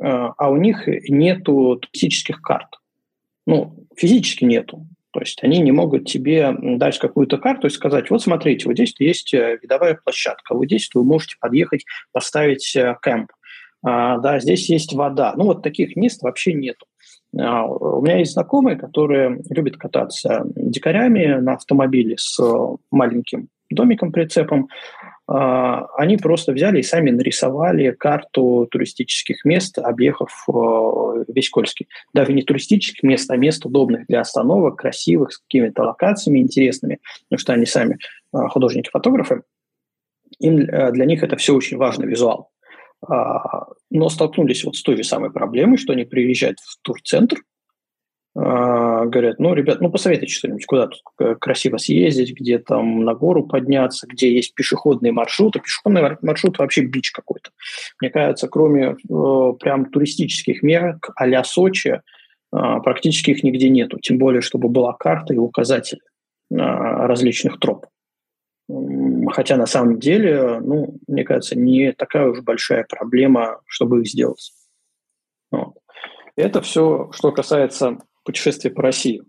[0.00, 2.78] э, а у них нету туристических карт.
[3.46, 4.86] Ну, физически нету.
[5.12, 8.94] То есть они не могут тебе дать какую-то карту и сказать, вот смотрите, вот здесь
[8.98, 13.30] есть э, видовая площадка, вот здесь вы можете подъехать, поставить э, кемп.
[13.82, 15.34] А, да, здесь есть вода.
[15.36, 16.86] Ну, вот таких мест вообще нету.
[17.38, 22.38] А, у меня есть знакомые, которые любят кататься дикарями на автомобиле с
[22.90, 24.68] маленьким домиком, прицепом.
[25.26, 30.46] А, они просто взяли и сами нарисовали карту туристических мест, объехав
[31.28, 31.88] весь Кольский.
[32.14, 37.38] Даже не туристических мест, а мест удобных для остановок, красивых, с какими-то локациями интересными, потому
[37.38, 37.98] что они сами
[38.32, 39.42] художники-фотографы.
[40.38, 42.51] Им, э, для них это все очень важный визуал.
[43.06, 47.38] А, но столкнулись вот с той же самой проблемой, что они приезжают в турцентр,
[48.34, 51.02] а, говорят, ну, ребят, ну, посоветуйте что-нибудь, куда тут
[51.40, 55.60] красиво съездить, где там на гору подняться, где есть пешеходные маршруты.
[55.60, 57.50] Пешеходный маршрут вообще бич какой-то.
[58.00, 62.00] Мне кажется, кроме э, прям туристических мерок а-ля Сочи,
[62.50, 63.98] практически их нигде нету.
[63.98, 66.00] Тем более, чтобы была карта и указатели
[66.50, 67.86] э, различных троп.
[69.32, 74.52] Хотя на самом деле, ну, мне кажется, не такая уж большая проблема, чтобы их сделать.
[75.50, 75.74] Вот.
[76.36, 79.22] Это все, что касается путешествий по России.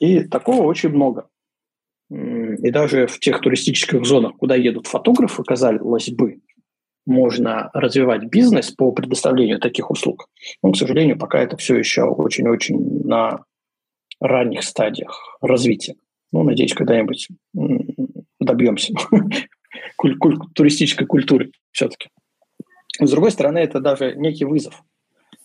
[0.00, 1.28] И такого очень много.
[2.10, 6.40] И даже в тех туристических зонах, куда едут фотографы, казалось бы,
[7.06, 10.28] можно развивать бизнес по предоставлению таких услуг.
[10.62, 13.44] Но, к сожалению, пока это все еще очень-очень на
[14.20, 15.96] ранних стадиях развития.
[16.32, 17.28] Ну, надеюсь, когда-нибудь
[18.44, 18.94] добьемся
[19.96, 22.10] куль- куль- туристической культуры все-таки.
[23.00, 24.82] С другой стороны, это даже некий вызов.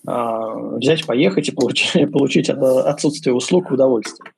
[0.07, 4.31] А, взять, поехать и получить, получить от отсутствия услуг удовольствие.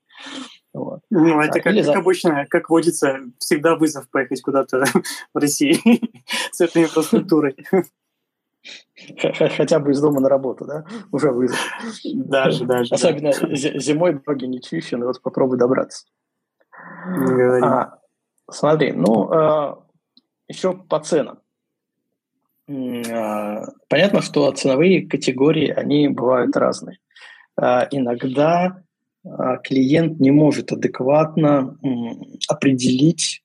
[0.74, 1.02] Вот.
[1.10, 4.86] Ну, это как, как обычно, как водится, всегда вызов поехать куда-то
[5.34, 5.78] в России
[6.52, 7.56] с этой инфраструктурой.
[9.18, 10.86] Хотя бы из дома на работу, да?
[11.12, 11.60] Уже вызов.
[12.14, 12.94] Даже, даже.
[12.94, 13.56] Особенно да.
[13.56, 16.06] зимой дороги не чищены, вот попробуй добраться.
[17.08, 17.64] Не говори.
[17.64, 18.00] А,
[18.52, 19.76] Смотри, ну, э,
[20.48, 21.40] еще по ценам.
[22.68, 27.00] Э, понятно, что ценовые категории, они бывают разные.
[27.60, 28.84] Э, иногда
[29.64, 31.78] клиент не может адекватно
[32.48, 33.44] определить,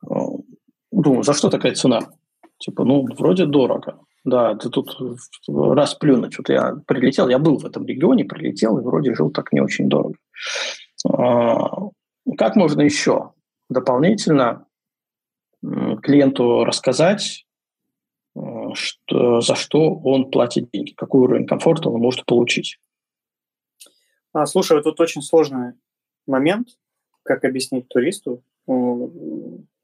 [0.00, 2.08] ну, за что такая цена.
[2.56, 3.98] Типа, ну, вроде дорого.
[4.24, 4.96] Да, ты тут
[5.46, 6.38] расплюнуть.
[6.38, 9.90] Вот я прилетел, я был в этом регионе, прилетел и вроде жил так не очень
[9.90, 10.16] дорого.
[12.38, 13.32] Как можно еще
[13.68, 14.66] дополнительно
[15.60, 17.46] клиенту рассказать,
[18.36, 18.40] э,
[18.74, 22.78] что, за что он платит деньги, какой уровень комфорта он может получить.
[24.32, 25.72] А, слушай, вот тут очень сложный
[26.26, 26.68] момент,
[27.24, 28.42] как объяснить туристу,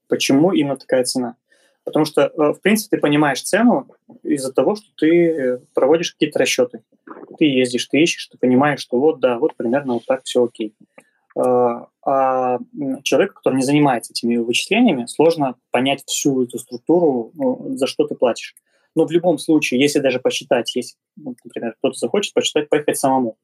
[0.09, 1.37] почему именно такая цена.
[1.82, 3.89] Потому что, э, в принципе, ты понимаешь цену
[4.22, 6.82] из-за того, что ты проводишь какие-то расчеты.
[7.39, 10.74] Ты ездишь, ты ищешь, ты понимаешь, что вот, да, вот примерно вот так все окей.
[11.37, 12.59] А, а
[13.02, 18.14] человеку, который не занимается этими вычислениями, сложно понять всю эту структуру, ну, за что ты
[18.14, 18.55] платишь.
[18.94, 23.36] Но в любом случае, если даже посчитать, если, ну, например, кто-то захочет посчитать, поехать самому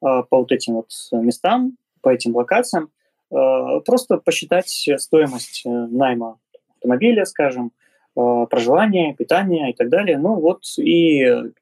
[0.00, 2.90] а, по вот этим вот местам, по этим локациям,
[3.30, 6.38] а, просто посчитать стоимость э, найма
[6.76, 7.72] автомобиля, скажем,
[8.14, 10.16] проживания, питания и так далее.
[10.16, 11.52] Ну вот и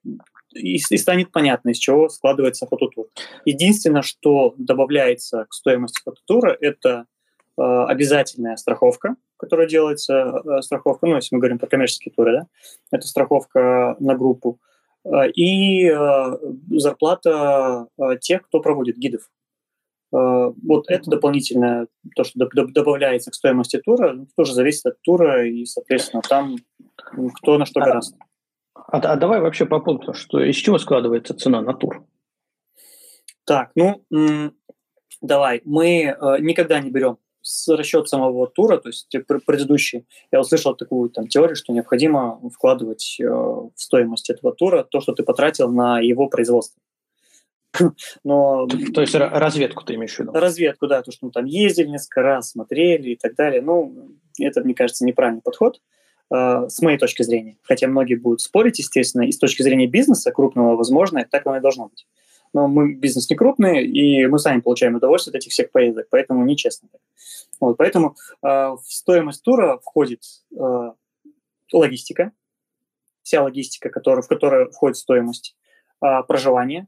[0.55, 3.09] и, и станет понятно, из чего складывается фототур.
[3.45, 7.07] Единственное, что добавляется к стоимости фототура, это
[7.57, 12.47] э, обязательная страховка, которая делается, э, страховка, ну, если мы говорим про коммерческие туры, да,
[12.91, 14.59] это страховка на группу,
[15.05, 16.39] э, и э,
[16.71, 19.31] зарплата э, тех, кто проводит гидов.
[20.13, 25.65] Э, вот это дополнительное, то, что добавляется к стоимости тура, тоже зависит от тура, и,
[25.65, 26.57] соответственно, там
[27.35, 28.17] кто на что а, гораздо.
[28.87, 32.05] А, а давай вообще по пункту, что из чего складывается цена на тур?
[33.45, 34.03] Так, ну,
[35.21, 35.61] давай.
[35.65, 39.15] Мы э, никогда не берем с расчет самого тура, то есть
[39.47, 40.07] предыдущий.
[40.33, 45.13] Я услышал такую там теорию, что необходимо вкладывать э, в стоимость этого тура то, что
[45.13, 46.81] ты потратил на его производство.
[48.25, 48.67] Но...
[48.67, 50.33] То есть разведку ты имеешь в виду?
[50.33, 53.61] Разведку, да, то, что мы там ездили несколько раз, смотрели и так далее.
[53.61, 57.59] Ну, Это, мне кажется, неправильный подход э, с моей точки зрения.
[57.63, 61.61] Хотя многие будут спорить, естественно, и с точки зрения бизнеса крупного, возможно, так оно и
[61.61, 62.07] должно быть.
[62.55, 66.45] Но мы бизнес не крупный, и мы сами получаем удовольствие от этих всех поездок, поэтому
[66.45, 66.89] нечестно.
[67.61, 70.23] Вот, поэтому э, в стоимость тура входит
[70.57, 70.93] э,
[71.73, 72.33] логистика,
[73.23, 75.57] вся логистика, которая, в которую входит стоимость,
[76.01, 76.87] э, проживание.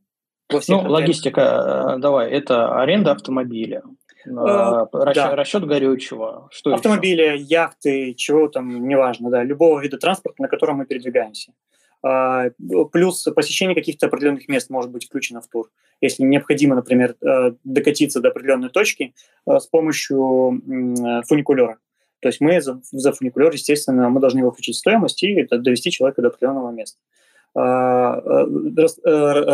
[0.68, 0.92] ну, отелях.
[0.92, 3.82] логистика, э, давай, это аренда автомобиля,
[4.26, 5.36] Э, расчет, да.
[5.36, 6.48] расчет горючего.
[6.50, 7.42] Что Автомобили, еще?
[7.44, 11.52] яхты, чего там, неважно, да, любого вида транспорта, на котором мы передвигаемся.
[12.02, 12.50] А,
[12.92, 15.70] плюс посещение каких-то определенных мест может быть включено в тур.
[16.00, 19.14] Если необходимо, например, э, докатиться до определенной точки
[19.46, 20.60] э, с помощью
[21.26, 21.78] фуникулера.
[22.20, 25.90] То есть мы за, за фуникулер, естественно, мы должны его включить в стоимость и довести
[25.90, 26.98] человека до определенного места.
[27.54, 28.20] А,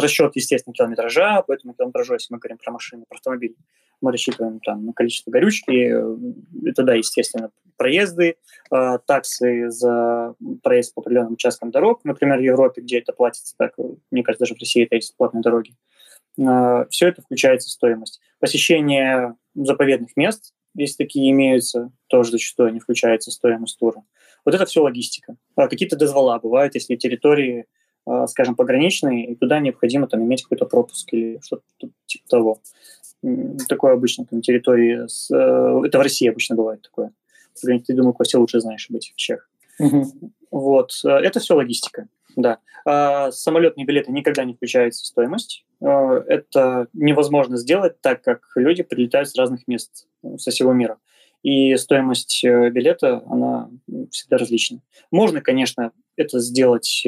[0.01, 3.55] расчет, естественно, километража, поэтому километражу, если мы говорим про машину, про автомобиль,
[4.03, 8.37] мы рассчитываем там на количество горючки, это, да, естественно, проезды,
[8.71, 13.75] э, таксы за проезд по определенным участкам дорог, например, в Европе, где это платится так,
[14.11, 15.75] мне кажется, даже в России это есть платные дороги.
[16.39, 18.21] Э, все это включается в стоимость.
[18.39, 24.03] Посещение заповедных мест, если такие имеются, тоже зачастую не включается в стоимость тура.
[24.45, 25.37] Вот это все логистика.
[25.57, 27.67] А какие-то дозвола бывают, если территории,
[28.07, 31.63] э, скажем, пограничные, и туда необходимо там иметь какой-то пропуск или что-то
[32.07, 32.61] типа того
[33.69, 37.13] такое обычно на территории, с, э, это в России обычно бывает такое.
[37.61, 39.49] Ты, думаю, Костя лучше знаешь об этих вещах.
[39.79, 40.05] Угу.
[40.51, 42.59] Вот, э, это все логистика, да.
[42.85, 45.65] А самолетные билеты никогда не включаются в стоимость.
[45.81, 50.99] Э, это невозможно сделать, так как люди прилетают с разных мест со всего мира.
[51.43, 53.69] И стоимость билета, она
[54.13, 54.81] всегда различна.
[55.11, 57.05] Можно, конечно, это сделать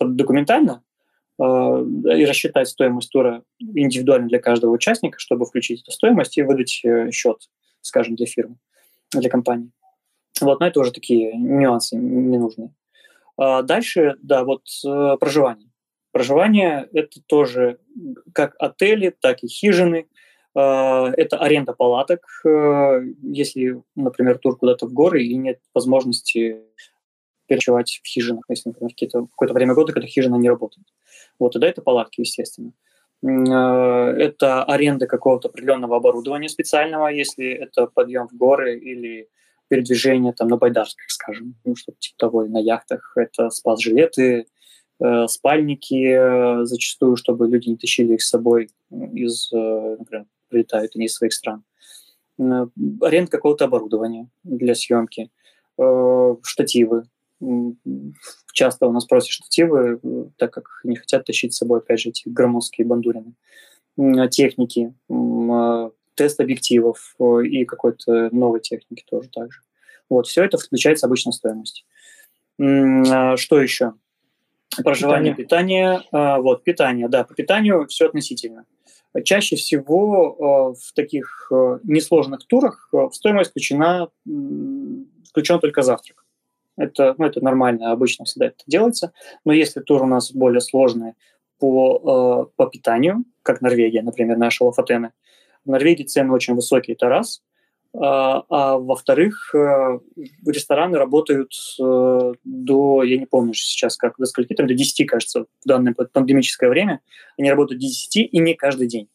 [0.00, 0.87] документально, Э,
[1.40, 7.10] и рассчитать стоимость тура индивидуально для каждого участника, чтобы включить эту стоимость и выдать э,
[7.12, 7.48] счет,
[7.80, 8.56] скажем, для фирмы,
[9.12, 9.70] для компании.
[10.40, 12.74] Вот, но это уже такие нюансы ненужные.
[13.36, 15.70] А дальше, да, вот э, проживание.
[16.10, 17.78] Проживание– это тоже
[18.32, 20.08] как отели, так и хижины.
[20.54, 26.62] Это аренда палаток, если, например, тур куда-то в горы и нет возможности
[27.46, 28.92] перечевать в хижинах, если, например,
[29.30, 30.86] какое-то время года, когда хижина не работает.
[31.38, 32.72] Вот, тогда это палатки, естественно.
[33.22, 39.28] Э, это аренда какого-то определенного оборудования специального, если это подъем в горы или
[39.68, 43.12] передвижение там на байдарках, скажем, ну, что-то типа того, на яхтах.
[43.16, 44.46] Это спас-жилеты,
[45.00, 51.06] э, спальники э, зачастую, чтобы люди не тащили их с собой из, например, прилетают они
[51.06, 51.62] из своих стран.
[52.38, 55.30] Аренда какого-то оборудования для съемки,
[56.42, 57.04] штативы,
[58.52, 60.00] часто у нас просят штативы,
[60.36, 63.34] так как не хотят тащить с собой, опять же, эти громоздкие бандурины.
[64.30, 69.60] Техники, а, тест объективов и какой-то новой техники тоже так же.
[70.08, 71.84] Вот, все это включается обычно в стоимость.
[72.60, 73.94] А, что еще?
[74.84, 75.98] Проживание, питание.
[75.98, 76.08] питание.
[76.12, 78.66] А, вот, питание, да, по питанию все относительно.
[79.24, 81.50] Чаще всего в таких
[81.82, 86.24] несложных турах в стоимость включена, включен только завтрак.
[86.78, 89.12] Это, ну, это нормально, обычно всегда это делается.
[89.44, 91.14] Но если тур у нас более сложный
[91.58, 95.12] по, э, по питанию, как Норвегия, например, наши Лафатены,
[95.64, 97.42] в Норвегии цены очень высокие, это раз.
[97.94, 99.98] А, а во-вторых, э,
[100.46, 105.44] рестораны работают э, до, я не помню сейчас, как до скольки, там до 10, кажется,
[105.44, 107.00] в данное пандемическое время.
[107.38, 109.08] Они работают до 10 и не каждый день.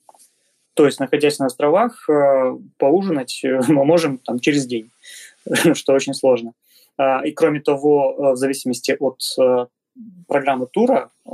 [0.74, 4.90] То есть, находясь на островах, э, поужинать мы можем там через день,
[5.74, 6.54] что очень сложно.
[6.98, 9.66] А, и кроме того, э, в зависимости от э,
[10.28, 11.30] программы тура, э,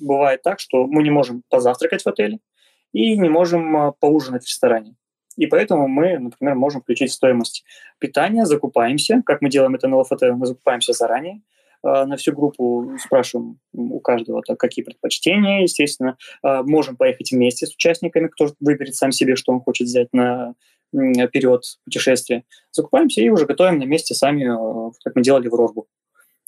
[0.00, 2.38] бывает так, что мы не можем позавтракать в отеле
[2.92, 4.96] и не можем поужинать в ресторане.
[5.36, 7.64] И поэтому мы, например, можем включить стоимость
[7.98, 11.40] питания, закупаемся, как мы делаем это на ЛФТ, мы закупаемся заранее,
[11.82, 16.18] на всю группу спрашиваем у каждого, так, какие предпочтения, естественно.
[16.42, 20.54] Можем поехать вместе с участниками, кто выберет сам себе, что он хочет взять на
[20.92, 25.86] период путешествия, закупаемся и уже готовим на месте сами, э, как мы делали в Рожбу.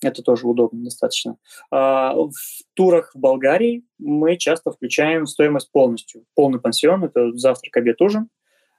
[0.03, 1.37] Это тоже удобно достаточно.
[1.71, 2.33] А в
[2.75, 6.25] турах в Болгарии мы часто включаем стоимость полностью.
[6.35, 8.29] Полный пансион– это завтрак, обед, ужин,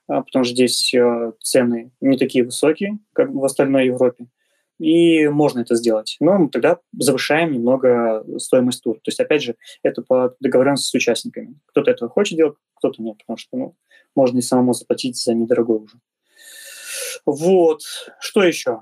[0.08, 4.28] а, потому что здесь э, цены не такие высокие, как в остальной Европе.
[4.78, 6.16] И можно это сделать.
[6.20, 8.96] Но мы тогда завышаем немного стоимость тура.
[8.96, 11.58] То есть, опять же, это по договоренности с участниками.
[11.66, 13.76] Кто-то этого хочет делать, кто-то нет, потому что ну,
[14.14, 16.00] можно и самому заплатить за недорогой ужин.
[17.24, 17.80] Вот.
[18.20, 18.80] Что еще?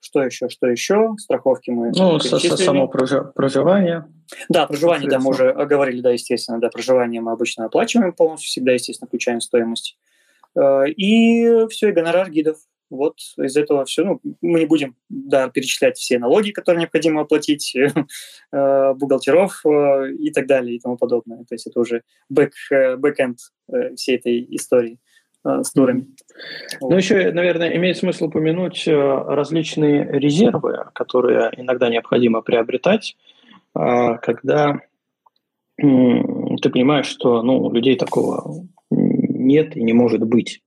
[0.00, 0.48] Что еще?
[0.48, 1.14] Что еще?
[1.18, 4.04] Страховки мы Ну, само проживание.
[4.48, 8.72] Да, проживание, да, мы уже говорили, да, естественно, да, проживание мы обычно оплачиваем полностью, всегда,
[8.72, 9.96] естественно, включаем стоимость.
[10.56, 12.58] Э, и все, и гонорар гидов.
[12.92, 17.74] Вот из этого все, ну, мы не будем да, перечислять все налоги, которые необходимо оплатить,
[18.52, 21.38] э, бухгалтеров э, и так далее и тому подобное.
[21.38, 23.38] То есть это уже бэк, э, бэкэнд
[23.96, 24.98] всей этой истории
[25.44, 26.06] с турами.
[26.80, 33.16] Ну, еще, наверное, имеет смысл упомянуть различные резервы, которые иногда необходимо приобретать,
[33.74, 34.80] когда
[35.76, 40.62] ты понимаешь, что ну, у людей такого нет и не может быть.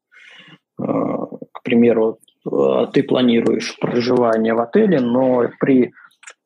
[1.76, 5.94] Примеру, Э, ты планируешь проживание в отеле, но при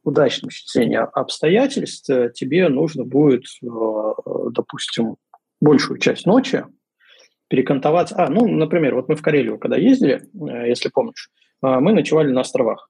[0.04, 3.68] удачном стечении обстоятельств э, тебе нужно будет, э,
[4.52, 5.18] допустим,
[5.62, 6.66] большую часть ночи
[7.50, 8.16] перекантоваться.
[8.18, 10.22] А, ну, например, вот мы в Карелию, когда ездили,
[10.68, 11.30] если помнишь,
[11.62, 12.90] мы ночевали на островах.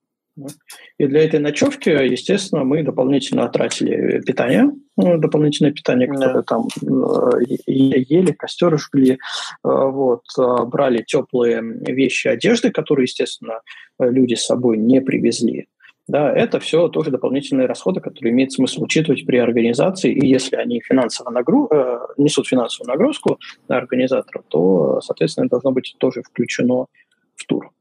[0.97, 4.69] И для этой ночевки, естественно, мы дополнительно тратили питание,
[5.01, 6.43] ну, дополнительное питание, которое да.
[6.43, 9.17] там э, ели, костер жгли, э,
[9.63, 13.61] вот, э, брали теплые вещи, одежды, которые, естественно,
[13.97, 15.67] люди с собой не привезли.
[16.07, 20.81] Да, это все тоже дополнительные расходы, которые имеет смысл учитывать при организации, и если они
[20.81, 21.69] финансово нагру...
[22.17, 26.87] несут финансовую нагрузку на организаторов, то, соответственно, должно быть тоже включено
[27.35, 27.71] в тур.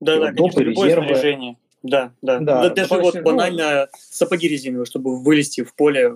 [0.00, 1.06] Да, да, конечно, любое резервы.
[1.08, 1.56] снаряжение
[1.88, 2.38] да, да.
[2.38, 6.14] да, да даже вот банально сапоги резиновые, чтобы вылезти в поле,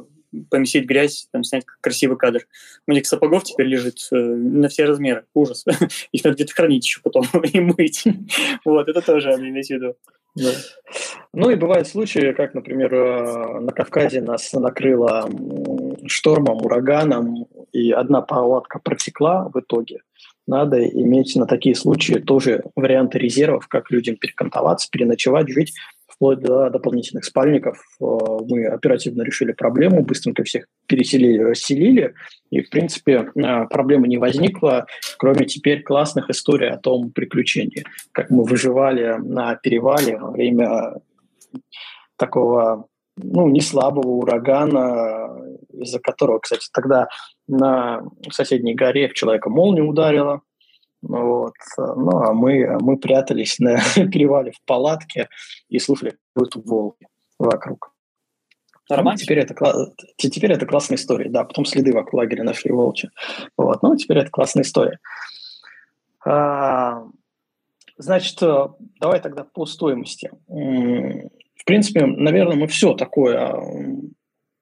[0.50, 2.46] поместить грязь, там, снять красивый кадр.
[2.86, 5.24] У них сапогов теперь лежит э, на все размеры.
[5.34, 5.64] Ужас.
[6.12, 8.04] Их надо где-то хранить еще потом и мыть.
[8.64, 9.96] вот, это тоже надо иметь в виду.
[10.36, 10.52] Да.
[11.32, 15.28] Ну и бывают случаи, как, например, э, на Кавказе нас накрыло
[16.06, 20.00] штормом, ураганом, и одна палатка протекла в итоге
[20.50, 25.72] надо иметь на такие случаи тоже варианты резервов, как людям перекантоваться, переночевать, жить
[26.20, 27.82] вплоть до дополнительных спальников.
[27.98, 28.04] Э,
[28.46, 32.12] мы оперативно решили проблему, быстренько всех переселили, расселили,
[32.50, 34.84] и, в принципе, э, проблемы не возникло,
[35.16, 41.00] кроме теперь классных историй о том приключении, как мы выживали на перевале во время
[42.16, 47.08] такого ну, не слабого урагана, из-за которого, кстати, тогда
[47.48, 50.42] на соседней горе в человека молния ударила.
[51.02, 51.54] Вот.
[51.78, 55.28] Ну, а мы, мы прятались на перевале в палатке
[55.68, 57.06] и слушали какую-то волки
[57.38, 57.92] вокруг.
[58.88, 59.54] Ну, теперь это,
[60.16, 61.30] теперь это классная история.
[61.30, 63.08] Да, потом следы вокруг лагеря нашли волчи.
[63.56, 63.82] Вот.
[63.82, 64.98] Ну, теперь это классная история.
[66.26, 67.04] А,
[67.96, 68.38] значит,
[69.00, 70.30] давай тогда по стоимости.
[70.48, 73.54] В принципе, наверное, мы все такое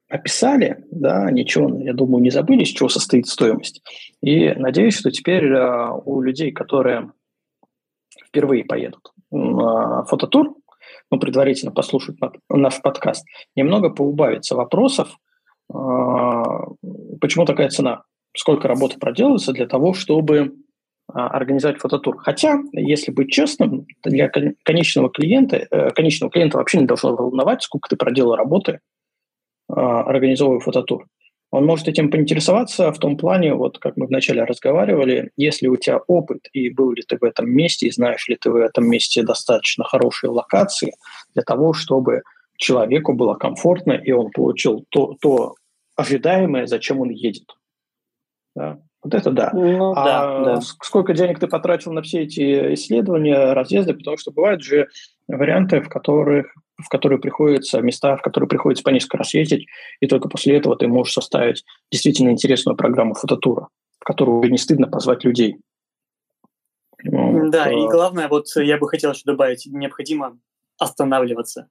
[0.09, 3.83] описали, да, ничего, я думаю, не забыли, из чего состоит стоимость.
[4.23, 7.13] И надеюсь, что теперь э, у людей, которые
[8.27, 10.57] впервые поедут на фототур,
[11.11, 12.17] ну, предварительно послушать
[12.49, 15.11] наш подкаст, немного поубавится вопросов,
[15.73, 15.75] э,
[17.21, 18.03] почему такая цена,
[18.35, 20.49] сколько работы проделывается для того, чтобы э,
[21.13, 22.17] организовать фототур.
[22.17, 24.31] Хотя, если быть честным, для
[24.65, 28.81] конечного клиента, конечного клиента вообще не должно волновать, сколько ты проделал работы,
[29.69, 31.07] а, организовываю фототур.
[31.51, 35.99] Он может этим поинтересоваться в том плане, вот как мы вначале разговаривали, если у тебя
[36.07, 39.23] опыт и был ли ты в этом месте, и знаешь ли ты в этом месте
[39.23, 40.93] достаточно хорошие локации
[41.35, 42.23] для того, чтобы
[42.59, 45.55] человеку было комфортно, и он получил то, то
[45.97, 47.57] ожидаемое, зачем он едет.
[48.55, 48.79] Да?
[49.03, 49.51] Вот это да.
[49.55, 50.61] Ну, а да, да.
[50.61, 54.89] сколько денег ты потратил на все эти исследования, разъезды, потому что бывают же
[55.29, 59.67] варианты, в которых в которые приходится, места, в которые приходится по несколько раз ездить,
[60.01, 63.69] и только после этого ты можешь составить действительно интересную программу фототура,
[63.99, 65.59] в которую не стыдно позвать людей.
[67.05, 67.51] Вот.
[67.51, 70.39] Да, и главное, вот я бы хотел еще добавить, необходимо
[70.79, 71.69] останавливаться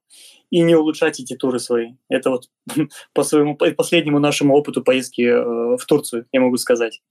[0.49, 1.93] и не улучшать эти туры свои.
[2.09, 2.49] Это вот
[3.13, 7.01] по своему по последнему нашему опыту поездки э, в Турцию, я могу сказать.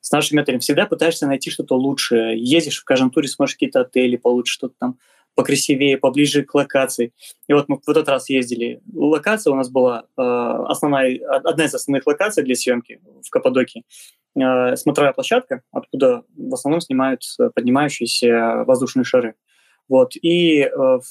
[0.00, 2.36] С нашими отелями всегда пытаешься найти что-то лучшее.
[2.36, 4.98] Ездишь в каждом туре, смотришь какие-то отели получше, что-то там
[5.34, 7.12] покрасивее, поближе к локации.
[7.48, 8.80] И вот мы в этот раз ездили.
[8.94, 13.84] Локация у нас была э, основная, одна из основных локаций для съемки в Каппадокии.
[14.36, 17.22] Э, смотровая площадка, откуда в основном снимают
[17.54, 19.34] поднимающиеся воздушные шары.
[19.88, 20.12] Вот.
[20.16, 21.02] И э, в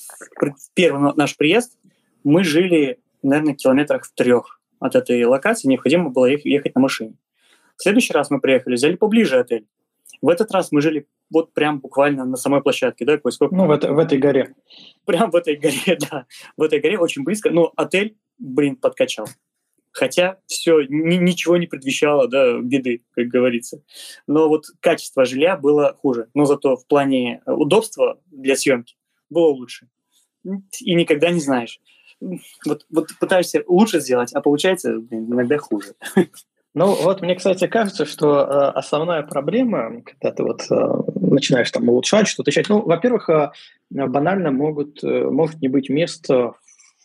[0.74, 1.78] первый наш приезд
[2.24, 5.68] мы жили, наверное, километрах в трех от этой локации.
[5.68, 7.16] Необходимо было ехать на машине.
[7.78, 9.68] В следующий раз мы приехали, взяли поближе отель.
[10.22, 13.56] В этот раз мы жили вот прям буквально на самой площадке, да, какой сколько?
[13.56, 14.54] Ну, в, это, в этой горе.
[15.06, 16.28] Прям в этой горе, да.
[16.58, 17.50] В этой горе очень близко.
[17.50, 19.28] Но отель, блин, подкачал.
[19.94, 23.84] Хотя все, ни, ничего не предвещало, да, беды, как говорится.
[24.28, 26.28] Но вот качество жилья было хуже.
[26.34, 28.96] Но зато в плане удобства для съемки
[29.30, 29.88] было лучше.
[30.82, 31.80] И никогда не знаешь.
[32.66, 35.96] Вот, вот пытаешься лучше сделать, а получается, блин, иногда хуже.
[36.74, 38.44] Ну, вот мне, кстати, кажется, что э,
[38.76, 40.76] основная проблема, когда ты вот э,
[41.16, 43.52] начинаешь там улучшать, что-то начать, ну, во-первых, э,
[43.90, 46.54] банально могут, э, может не быть места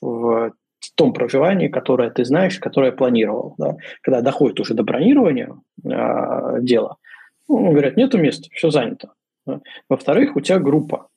[0.01, 0.53] в
[0.95, 3.57] том проживании, которое ты знаешь, которое планировал.
[3.59, 3.77] Да?
[4.03, 5.53] Когда доходит уже до бронирования
[5.85, 6.97] э, дела,
[7.49, 9.15] ну, говорят, нету места, все занято.
[9.47, 9.61] Да?
[9.89, 11.09] Во-вторых, у тебя группа.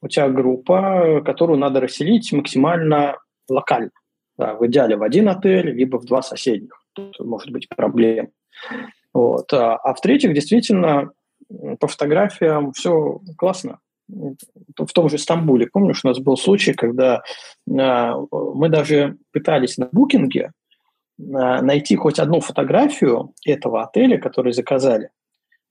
[0.00, 3.16] У тебя группа, которую надо расселить максимально
[3.48, 3.90] локально.
[4.36, 6.77] Да, в идеале в один отель, либо в два соседних
[7.18, 8.30] может быть проблем.
[9.12, 9.52] Вот.
[9.52, 11.10] А, а в-третьих, действительно,
[11.80, 13.78] по фотографиям все классно.
[14.08, 17.20] В том же Стамбуле, помнишь, у нас был случай, когда э,
[17.66, 20.52] мы даже пытались на букинге
[21.18, 25.10] э, найти хоть одну фотографию этого отеля, который заказали.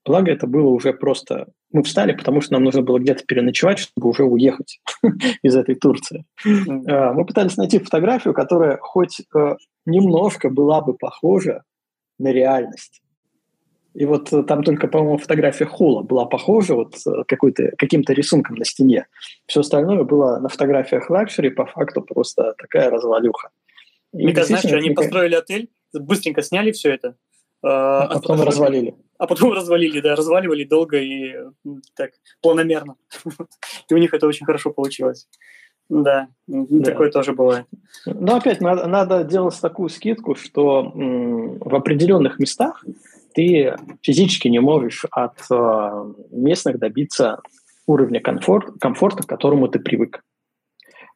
[0.08, 1.48] Благо, это было уже просто...
[1.70, 4.80] Мы встали, потому что нам нужно было где-то переночевать, чтобы уже уехать
[5.42, 6.24] из этой Турции.
[6.46, 7.12] Mm-hmm.
[7.12, 9.20] Мы пытались найти фотографию, которая хоть
[9.86, 11.62] немножко была бы похожа
[12.18, 13.02] на реальность.
[13.94, 18.56] И вот э, там только, по-моему, фотография Холла была похожа вот э, какой-то, каким-то рисунком
[18.56, 19.06] на стене.
[19.46, 23.48] Все остальное было на фотографиях luxury, по факту просто такая развалюха.
[24.12, 27.16] И знаешь, что они построили отель, быстренько сняли все это.
[27.62, 28.94] А, а потом развалили.
[29.18, 31.34] А потом развалили, да, разваливали долго и
[31.94, 32.96] так планомерно.
[33.90, 35.28] И у них это очень хорошо получилось.
[35.88, 37.64] Да, да, такое тоже бывает.
[38.04, 42.84] Но опять надо, надо делать такую скидку, что м, в определенных местах
[43.34, 47.40] ты физически не можешь от э, местных добиться
[47.86, 50.22] уровня комфорт, комфорта, к которому ты привык.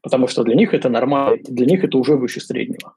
[0.03, 2.95] Потому что для них это нормально, для них это уже выше среднего.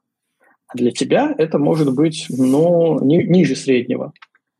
[0.74, 4.12] Для тебя это может быть ну, ни, ниже среднего.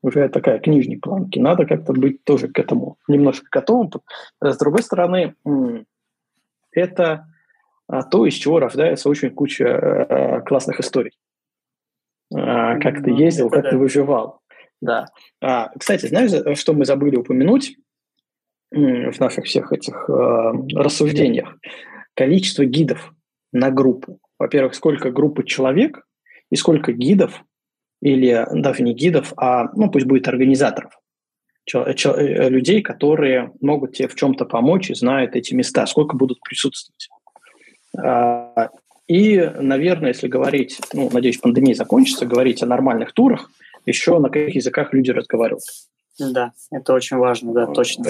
[0.03, 1.41] Уже такая к нижней планке.
[1.41, 3.91] Надо как-то быть тоже к этому немножко готовым.
[4.41, 5.35] С другой стороны,
[6.71, 7.27] это
[7.89, 11.19] а, то, из чего рождается очень куча э, классных историй.
[12.35, 14.41] А, как ты ездил, как ты выживал.
[14.81, 15.07] Да.
[15.41, 17.77] А, кстати, знаешь, что мы забыли упомянуть
[18.71, 21.57] в наших всех этих э, рассуждениях?
[22.15, 23.13] Количество гидов
[23.53, 24.19] на группу.
[24.39, 26.07] Во-первых, сколько группы человек
[26.51, 27.43] и сколько гидов,
[28.03, 30.93] или даже не гидов, а, ну, пусть будет организаторов.
[31.75, 37.09] Э, людей, которые могут тебе в чем-то помочь и знают эти места, сколько будут присутствовать.
[37.99, 38.71] А,
[39.09, 43.51] и, наверное, если говорить, ну, надеюсь, пандемия закончится, говорить о нормальных турах,
[43.85, 45.65] еще на каких языках люди разговаривают.
[46.19, 48.05] Да, это очень важно, да, точно.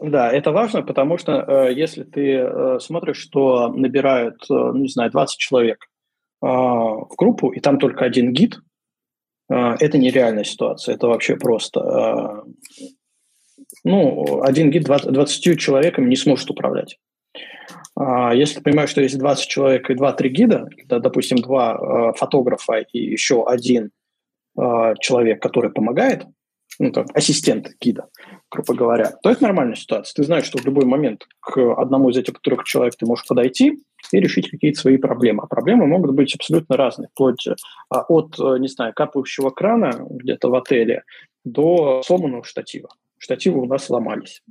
[0.00, 5.10] Э, да, это важно, потому что э, если ты смотришь, что набирают, ну, не знаю,
[5.10, 5.86] 20 человек
[6.42, 8.60] в группу, и там только один гид,
[9.50, 11.80] а, это нереальная ситуация, это вообще просто...
[11.80, 12.44] А,
[13.84, 16.98] ну, один гид 20, 20 человеками не сможет управлять.
[17.96, 22.78] А, если ты понимаешь, что есть 20 человек и 2-3 гида, да, допустим, два фотографа
[22.78, 23.90] и еще один
[24.56, 26.26] человек, который помогает,
[26.80, 28.08] ну, там, ассистент гида,
[28.50, 30.14] грубо говоря, то это нормальная ситуация.
[30.14, 33.82] Ты знаешь, что в любой момент к одному из этих трех человек ты можешь подойти,
[34.12, 35.42] и решить какие-то свои проблемы.
[35.42, 37.46] А проблемы могут быть абсолютно разные, вплоть
[37.90, 41.04] а, от, э, не знаю, капающего крана где-то в отеле
[41.44, 42.88] до сломанного штатива.
[43.18, 44.42] Штативы у нас сломались.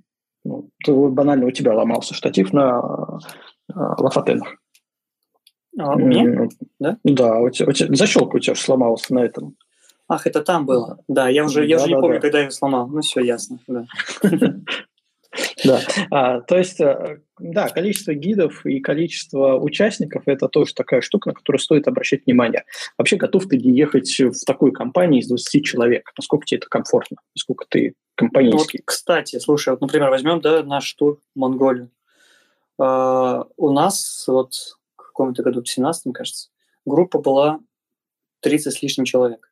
[0.46, 3.20] Ну, банально у тебя ломался штатив на а,
[3.74, 4.56] лафатенах.
[5.80, 6.48] А, мне?
[6.80, 6.98] Да?
[7.04, 9.56] Да, у тебя, у тебя, защелка у тебя сломалась на этом.
[10.10, 10.98] Ах, это там было.
[11.08, 12.22] Да, я уже, я да, уже не да, помню, да.
[12.22, 12.88] когда я его сломал.
[12.88, 13.60] Ну, все ясно.
[13.68, 13.86] Да.
[15.64, 15.82] Да,
[16.12, 21.36] а, то есть, э, да, количество гидов и количество участников– это тоже такая штука, на
[21.36, 22.66] которую стоит обращать внимание.
[22.98, 26.12] Вообще, готов ты ли ехать в такой компании из 20 человек?
[26.18, 27.18] Насколько тебе это комфортно?
[27.36, 28.80] Насколько ты компанейский?
[28.80, 31.92] Вот, кстати, слушай, вот, например, возьмем да, наш тур в Монголию.
[32.82, 34.54] Uh, у нас вот
[34.96, 36.48] в каком-то году, в 17 кажется,
[36.86, 37.60] группа была
[38.40, 39.49] 30 с лишним человек.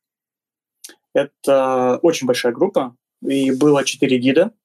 [1.17, 4.51] Это очень большая группа, и было 4 гида–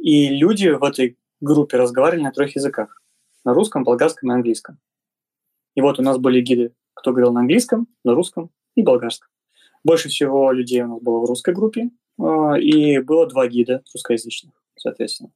[0.00, 3.02] и люди в этой группе разговаривали на трех языках.
[3.44, 4.78] На русском, болгарском и английском.
[5.74, 9.28] И вот у нас были гиды, кто говорил на английском, на русском и болгарском.
[9.84, 14.52] Больше всего людей у нас было в русской группе, а, и было два гида русскоязычных,
[14.76, 15.32] соответственно.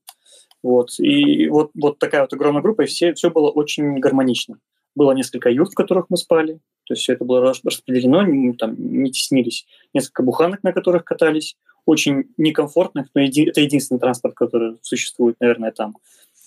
[0.63, 0.99] Вот.
[0.99, 4.59] И вот, вот такая вот огромная группа, и все, все было очень гармонично.
[4.95, 8.75] Было несколько юрт, в которых мы спали, то есть все это было распределено, мы там
[8.79, 9.67] не теснились.
[9.93, 11.57] Несколько буханок, на которых катались
[11.87, 15.97] очень некомфортных, но еди- это единственный транспорт, который существует, наверное, там,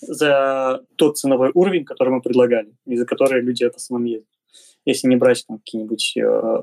[0.00, 4.28] за тот ценовой уровень, который мы предлагали, и за который люди в основном ездят.
[4.84, 6.62] Если не брать там какие-нибудь э,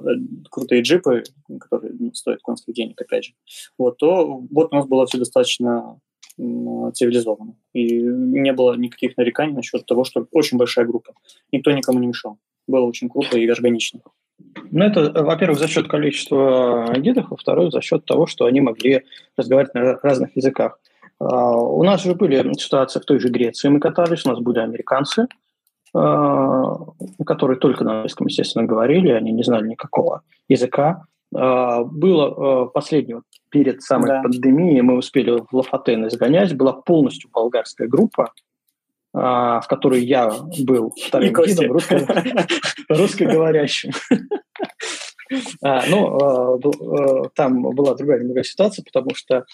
[0.49, 1.23] крутые джипы,
[1.59, 3.33] которые ну, стоят конских денег, опять же,
[3.77, 7.55] вот, то вот у нас было все достаточно э, цивилизованно.
[7.73, 11.13] И не было никаких нареканий насчет того, что очень большая группа.
[11.51, 12.37] Никто никому не мешал.
[12.67, 14.01] Было очень круто и органично.
[14.71, 19.03] Ну, это, во-первых, за счет количества гидов, во-вторых, за счет того, что они могли
[19.37, 20.79] разговаривать на разных языках.
[21.19, 24.59] А, у нас же были ситуации в той же Греции, мы катались, у нас были
[24.59, 25.27] американцы,
[25.93, 26.77] а,
[27.25, 31.05] которые только на английском, естественно, говорили, они не знали никакого языка.
[31.33, 33.23] А, было последнего
[33.55, 34.21] перед самой да.
[34.21, 38.33] пандемией, мы успели в Лафатен изгонять, была полностью болгарская группа,
[39.13, 40.29] в которой я
[40.59, 42.05] был вторым гидом, русско,
[42.89, 43.93] русскоговорящим.
[45.61, 49.45] А, ну, а, а, там была другая немного ситуация, потому что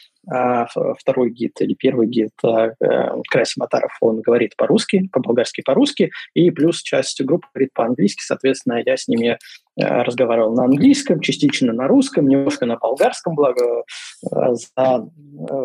[0.99, 7.21] второй гид или первый гид Красим Матаров, он говорит по-русски, по-болгарски по-русски, и плюс часть
[7.23, 9.39] группы говорит по-английски, соответственно, я с ними
[9.75, 13.83] разговаривал на английском, частично на русском, немножко на болгарском, благо
[14.21, 15.09] за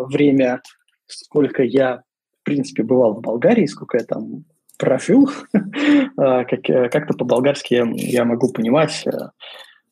[0.09, 0.63] время,
[1.07, 2.03] сколько я,
[2.41, 4.45] в принципе, бывал в Болгарии, сколько я там
[4.79, 5.29] прожил,
[6.17, 9.05] как-то по-болгарски я могу понимать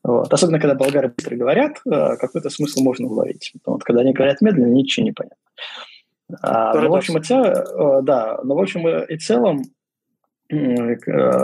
[0.04, 0.30] вот.
[0.32, 3.54] Особенно, когда болгары быстро говорят, э, какой-то смысл можно уловить.
[3.64, 5.38] Вот, когда они говорят медленно, ничего не понятно.
[6.42, 9.62] А, ну, в общем и целом, э, да, но в общем и целом
[10.50, 10.56] э,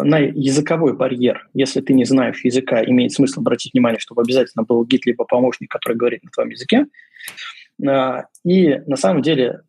[0.03, 4.85] на языковой барьер, если ты не знаешь языка, имеет смысл обратить внимание, чтобы обязательно был
[4.85, 6.87] гид либо помощник, который говорит на твоем языке.
[8.45, 9.63] И на самом деле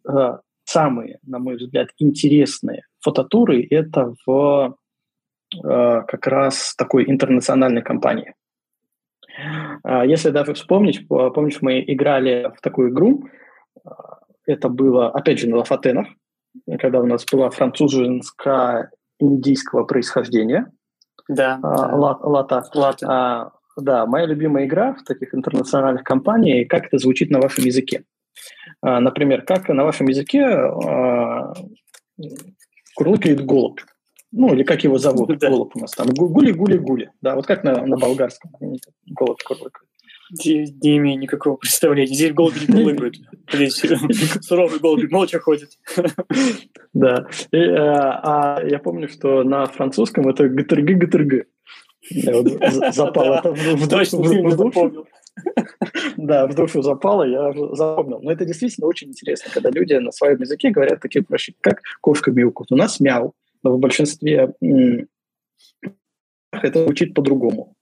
[0.66, 4.76] самые, на мой взгляд, интересные фототуры это в
[5.62, 8.34] как раз такой интернациональной компании.
[9.84, 13.28] А, если даже вспомнить, помнишь, мы играли в такую игру,
[13.84, 16.08] а, это было, опять же, на Лафатенах,
[16.80, 20.72] когда у нас была французско-индийского происхождения.
[21.28, 21.60] Да.
[21.64, 22.28] А, лата.
[22.28, 22.64] Лата.
[23.08, 28.04] А, да, моя любимая игра в таких интернациональных компаниях, как это звучит на вашем языке.
[28.82, 31.54] А, например, как на вашем языке а,
[32.96, 33.80] курлыкает голубь
[34.32, 35.50] ну, или как его зовут, да.
[35.50, 38.52] голубь у нас там, гули-гули-гули, да, вот как на, на болгарском
[39.08, 39.88] голубь курлыкает.
[40.46, 42.14] Не, не имею никакого представления.
[42.14, 43.18] Здесь голуби не курлыкают.
[43.52, 43.82] Здесь
[44.42, 45.72] суровый голубь молча ходит.
[46.94, 47.28] Да.
[47.52, 51.48] И, а, а я помню, что на французском это ГТРГ, ГТРГ.
[52.94, 55.06] Запало это в душу.
[56.18, 58.20] Да, в душу запало, я запомнил.
[58.22, 62.32] Но это действительно очень интересно, когда люди на своем языке говорят такие прощи, как кошка
[62.32, 62.72] мяукает.
[62.72, 64.54] У нас мяу, в большинстве
[66.52, 67.76] это звучит по-другому.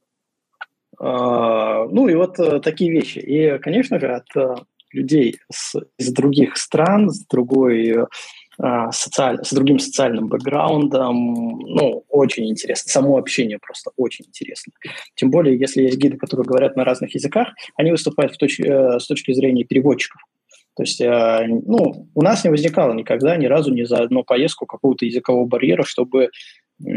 [1.00, 3.20] А, ну и вот э, такие вещи.
[3.20, 4.56] И, конечно же, от э,
[4.92, 8.06] людей с, из других стран, с другой
[8.62, 12.92] а, социаль, с другим социальным бэкграундом, ну, очень интересно.
[12.92, 14.74] Само общение просто очень интересно.
[15.16, 17.48] Тем более, если есть гиды, которые говорят на разных языках,
[17.78, 20.22] они выступают в точ, э, с точки зрения переводчиков.
[20.80, 24.66] То есть, э, ну, у нас не возникало никогда ни разу ни за одну поездку
[24.66, 26.30] какого-то языкового барьера, чтобы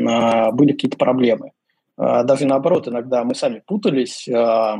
[0.07, 1.51] а, были какие-то проблемы.
[1.97, 4.79] А, даже наоборот, иногда мы сами путались, а,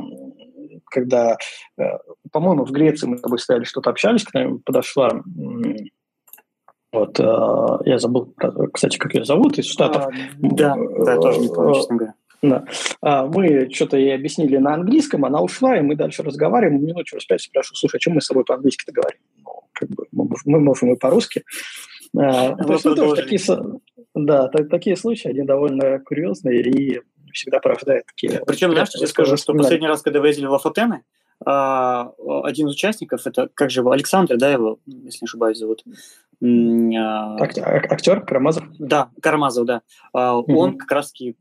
[0.85, 1.35] когда,
[1.77, 1.83] э,
[2.31, 5.21] по-моему, в Греции мы с тобой стояли, что-то общались, к нам подошла
[6.93, 8.33] вот, я забыл,
[8.71, 10.05] кстати, как ее зовут, из Штатов.
[10.05, 12.13] А, да, да, тоже не помню, честно говоря.
[12.43, 12.65] Да.
[13.01, 16.85] А, мы что-то ей объяснили на английском, она ушла, и мы дальше разговариваем.
[16.85, 19.19] Минут через пять спрашиваю, слушай, о чем мы с тобой по-английски-то говорим?
[19.45, 21.43] Ну, как бы, мы, можем и по-русски.
[22.15, 23.39] А, то есть, ну, такие,
[24.13, 27.01] да, так, такие случаи, они довольно курьезные и
[27.31, 28.41] всегда порождают такие...
[28.45, 31.03] Причем, знаешь, я скажу, что последний раз, когда вы ездили в Лафатены,
[31.45, 32.11] а,
[32.43, 35.83] один из участников, это, как же его, Александр, да, его, если не ошибаюсь, зовут?
[36.43, 38.65] А, Актер Карамазов?
[38.77, 39.81] Да, Карамазов, да.
[40.11, 41.37] Он как раз-таки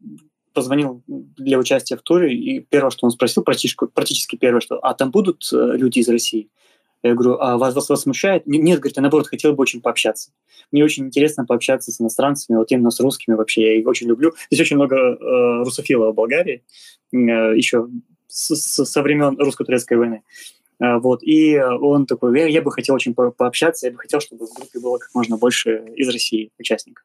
[0.53, 4.95] позвонил для участия в туре, и первое, что он спросил, практически, практически первое, что «А
[4.95, 6.49] там будут э, люди из России?»
[7.03, 8.47] Я говорю, а вас, вас, вас смущает?
[8.47, 10.31] Нет, говорит, я наоборот хотел бы очень пообщаться.
[10.71, 14.33] Мне очень интересно пообщаться с иностранцами, вот именно с русскими вообще, я их очень люблю.
[14.51, 16.63] Здесь очень много э, русофилов в Болгарии,
[17.13, 17.89] э, еще
[18.29, 20.23] с, со времен русско-турецкой войны.
[20.79, 24.21] Э, вот, и он такой, я, я бы хотел очень по пообщаться, я бы хотел,
[24.21, 27.05] чтобы в группе было как можно больше из России участников.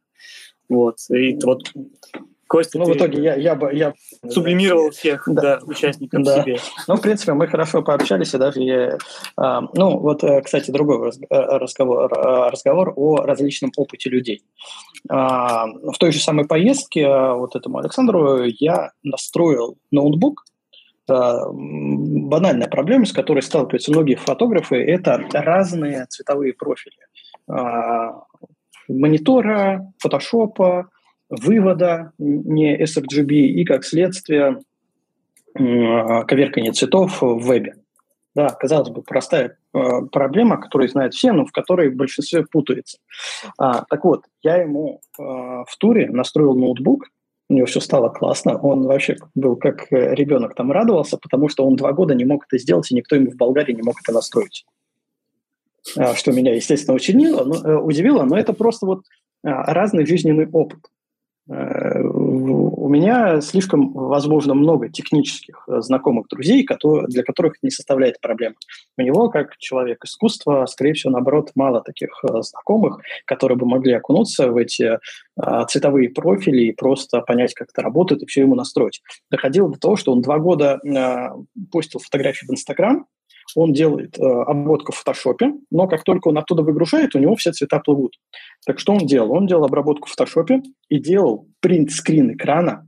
[0.69, 1.73] Вот, и вот
[2.47, 3.73] Костя, ну, в итоге я, я бы...
[3.73, 3.93] Я,
[4.29, 5.41] сублимировал всех да.
[5.41, 6.41] Да, участников да.
[6.41, 6.57] себе.
[6.87, 8.61] Ну, в принципе, мы хорошо пообщались, и даже...
[8.61, 8.97] Я,
[9.35, 14.43] а, ну, вот, э, кстати, другой э, разговор, э, разговор о различном опыте людей.
[15.09, 20.45] А, в той же самой поездке вот этому Александру я настроил ноутбук,
[21.07, 26.97] банальная проблема, с которой сталкиваются многие фотографы, это разные цветовые профили
[27.49, 28.23] а,
[28.87, 30.89] монитора, фотошопа,
[31.29, 34.61] вывода, не sRGB, и как следствие
[35.53, 37.75] коверкания цветов в вебе.
[38.35, 39.79] Да, казалось бы, простая э,
[40.11, 42.99] проблема, которую знают все, но в которой большинство путается.
[43.57, 47.07] А, так вот, я ему э, в туре настроил ноутбук,
[47.49, 51.65] у него все стало классно, он вообще был как э, ребенок там радовался, потому что
[51.65, 54.11] он два года не мог это сделать, и никто ему в Болгарии не мог это
[54.13, 54.67] настроить.
[55.97, 59.03] А, что меня, естественно, учинило, но, э, удивило, но это просто вот
[59.43, 60.79] а, разный жизненный опыт.
[61.49, 66.67] Э, у меня слишком, возможно, много технических э, знакомых друзей,
[67.07, 68.55] для которых не составляет проблем.
[68.97, 73.93] У него, как человек искусства, скорее всего, наоборот, мало таких э, знакомых, которые бы могли
[73.93, 74.99] окунуться в эти
[75.67, 79.01] цветовые профили и просто понять, как это работает, и все ему настроить.
[79.29, 80.79] Доходило до того, что он два года
[81.71, 83.05] постил фотографии в Инстаграм,
[83.55, 87.51] он делает э, обработку в фотошопе, но как только он оттуда выгружает, у него все
[87.51, 88.19] цвета плывут.
[88.65, 89.31] Так что он делал?
[89.31, 92.87] Он делал обработку в фотошопе и делал принт-скрин экрана,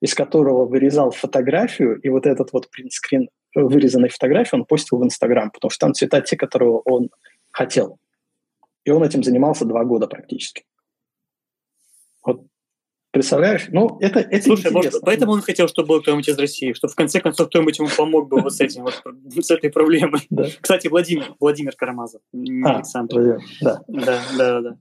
[0.00, 5.04] из которого вырезал фотографию, и вот этот вот принт-скрин э, вырезанной фотографии он постил в
[5.04, 7.10] Инстаграм, потому что там цвета те, которые он
[7.50, 7.98] хотел.
[8.84, 10.64] И он этим занимался два года практически.
[12.24, 12.42] Вот
[13.10, 13.68] Представляешь?
[13.70, 16.94] Ну, это, это Слушай, может, поэтому он хотел, чтобы был кто-нибудь из России, чтобы в
[16.94, 19.02] конце концов кто-нибудь ему помог бы вот с этим, вот,
[19.34, 20.20] с этой проблемой.
[20.28, 20.44] Да.
[20.60, 23.14] Кстати, Владимир, Владимир Карамазов, не а, Александр.
[23.14, 23.80] Владимир, да.
[23.88, 24.76] Да, да, да.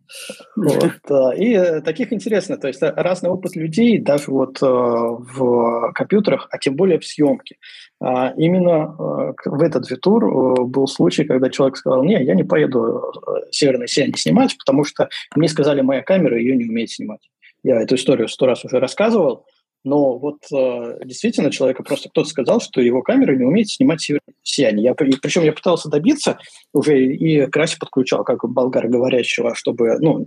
[0.57, 5.93] Вот, и э, таких интересно, то есть э, разный опыт людей, даже вот э, в
[5.93, 7.55] компьютерах, а тем более в съемке.
[8.01, 13.11] А именно в этот витур был случай, когда человек сказал, не, я не поеду
[13.51, 17.21] «Северное сияние» снимать, потому что мне сказали, моя камера ее не умеет снимать.
[17.67, 19.45] Я эту историю сто раз уже рассказывал,
[19.87, 24.05] но вот э, действительно человека просто кто-то сказал, что его камера не умеет снимать
[24.43, 24.83] сияние.
[24.83, 26.37] Я, причем я пытался добиться
[26.73, 30.25] уже и красе подключал, как болгар говорящего, чтобы ну,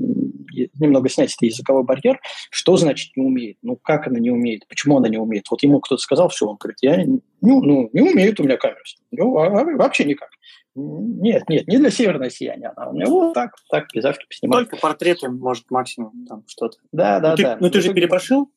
[0.78, 2.20] немного снять этот языковой барьер.
[2.50, 3.58] Что значит не умеет?
[3.62, 4.66] Ну, как она не умеет?
[4.66, 5.44] Почему она не умеет?
[5.50, 7.04] Вот ему кто-то сказал, все, он говорит, я
[7.42, 8.80] ну, ну, не умеет у меня камера.
[9.10, 10.30] Ну, а, а, вообще никак.
[10.74, 12.72] Нет, нет, не для северного сияния.
[12.76, 14.70] Она у меня вот так, так пейзажки поснимать.
[14.70, 16.78] Только портреты, может, максимум там что-то.
[16.92, 17.58] Да, да, ну, ты, да.
[17.60, 18.50] Ну, ты же перепрошил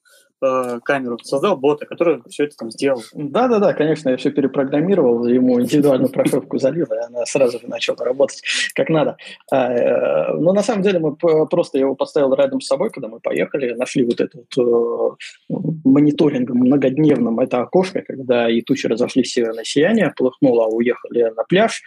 [0.44, 3.02] э, камеру, создал бота, который все это там сделал.
[3.14, 7.68] Да, да, да, конечно, я все перепрограммировал, ему индивидуальную прошивку залил, и она сразу же
[7.68, 8.42] начала работать
[8.74, 9.18] как надо.
[9.52, 13.20] А, э, но на самом деле мы просто его поставил рядом с собой, когда мы
[13.20, 15.18] поехали, нашли вот этот вот,
[15.50, 21.44] э, мониторингом многодневным это окошко, когда и тучи разошлись северное сияние, полыхнуло, а уехали на
[21.44, 21.82] пляж,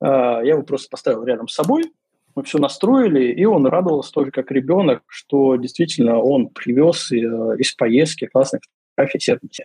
[0.00, 1.84] а, я его просто поставил рядом с собой,
[2.38, 7.74] мы все настроили, и он радовался тоже как ребенок, что действительно он привез э, из
[7.74, 8.62] поездки классных
[8.94, 9.64] фотографий сердца.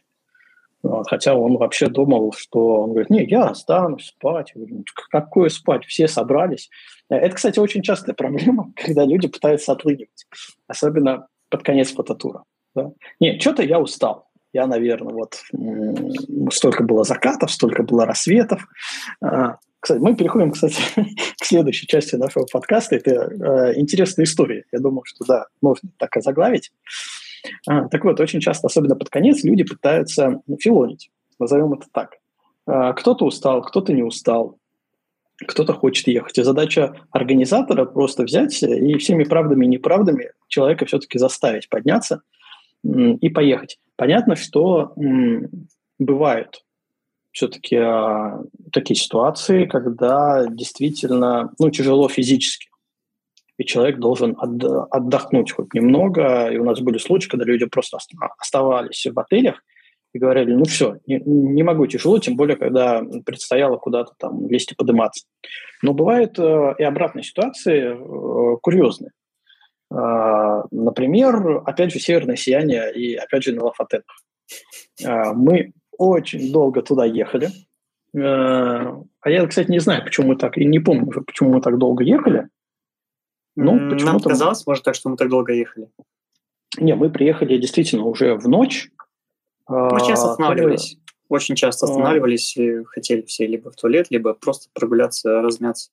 [0.81, 4.51] Вот, хотя он вообще думал, что он говорит, не, я останусь спать.
[4.55, 5.85] Говорю, «Ну, какое спать?
[5.85, 6.69] Все собрались.
[7.09, 10.25] Это, кстати, очень частая проблема, когда люди пытаются отлынивать,
[10.67, 12.43] особенно под конец фототура.
[12.73, 12.91] Да?
[13.19, 14.27] Не, что-то я устал.
[14.51, 15.43] Я, наверное, вот
[16.51, 18.67] столько было закатов, столько было рассветов.
[19.83, 20.81] Кстати, мы переходим, кстати,
[21.41, 22.95] к следующей части нашего подкаста.
[22.95, 24.63] Это э, интересная история.
[24.71, 26.71] Я думаю, что да, можно так и заглавить.
[27.67, 31.11] А, так вот, очень часто, особенно под конец, люди пытаются филонить.
[31.37, 32.15] Назовем это так.
[32.65, 34.57] А, кто-то устал, кто-то не устал,
[35.45, 36.37] кто-то хочет ехать.
[36.37, 42.21] И задача организатора просто взять и всеми правдами и неправдами человека все-таки заставить подняться
[42.85, 43.79] и поехать.
[43.97, 44.93] Понятно, что
[45.99, 46.63] бывают
[47.33, 48.41] все-таки а,
[48.71, 52.69] такие ситуации, когда действительно ну, тяжело физически.
[53.57, 56.47] И человек должен отдохнуть хоть немного.
[56.47, 57.97] И у нас были случаи, когда люди просто
[58.39, 59.61] оставались в отелях
[60.13, 64.71] и говорили, ну все, не, не могу, тяжело, тем более, когда предстояло куда-то там лезть
[64.71, 65.25] и подниматься.
[65.81, 69.11] Но бывают э, и обратные ситуации, э, курьезные.
[69.91, 74.05] Э, например, опять же, северное сияние и опять же на Лафатенах.
[75.03, 77.49] Э, мы очень долго туда ехали.
[78.15, 81.77] Э, а я, кстати, не знаю, почему мы так, и не помню почему мы так
[81.77, 82.49] долго ехали.
[83.55, 85.89] Ну, Нам казалось, может, так, что мы так долго ехали.
[86.77, 88.89] Не, мы приехали действительно уже в ночь.
[89.67, 90.97] Мы часто останавливались.
[91.29, 95.91] Очень часто останавливались и хотели все либо в туалет, либо просто прогуляться, размяться.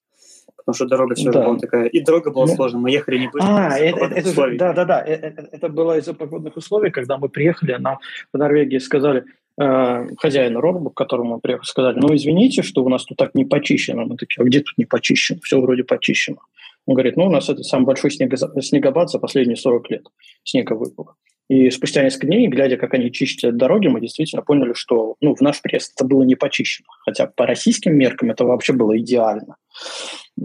[0.56, 1.44] Потому что дорога все да.
[1.44, 1.86] была такая.
[1.86, 2.80] И дорога была ну, сложная.
[2.80, 3.48] Мы ехали не быстро.
[3.48, 5.00] А, это, это, да, да, да.
[5.00, 7.98] Это, это было из-за погодных условий, когда мы приехали, нам
[8.32, 9.24] в Норвегии сказали,
[9.60, 13.34] э, хозяина Рорбу, к которому мы приехали, сказали, ну, извините, что у нас тут так
[13.34, 14.04] не почищено.
[14.04, 15.38] Мы такие, а где тут не почищено?
[15.42, 16.38] Все вроде почищено.
[16.86, 20.06] Он говорит, ну, у нас это самый большой снего, за последние 40 лет.
[20.44, 21.14] Снега выпало.
[21.48, 25.40] И спустя несколько дней, глядя, как они чистят дороги, мы действительно поняли, что ну, в
[25.40, 26.86] наш приезд это было не почищено.
[27.04, 29.56] Хотя по российским меркам это вообще было идеально.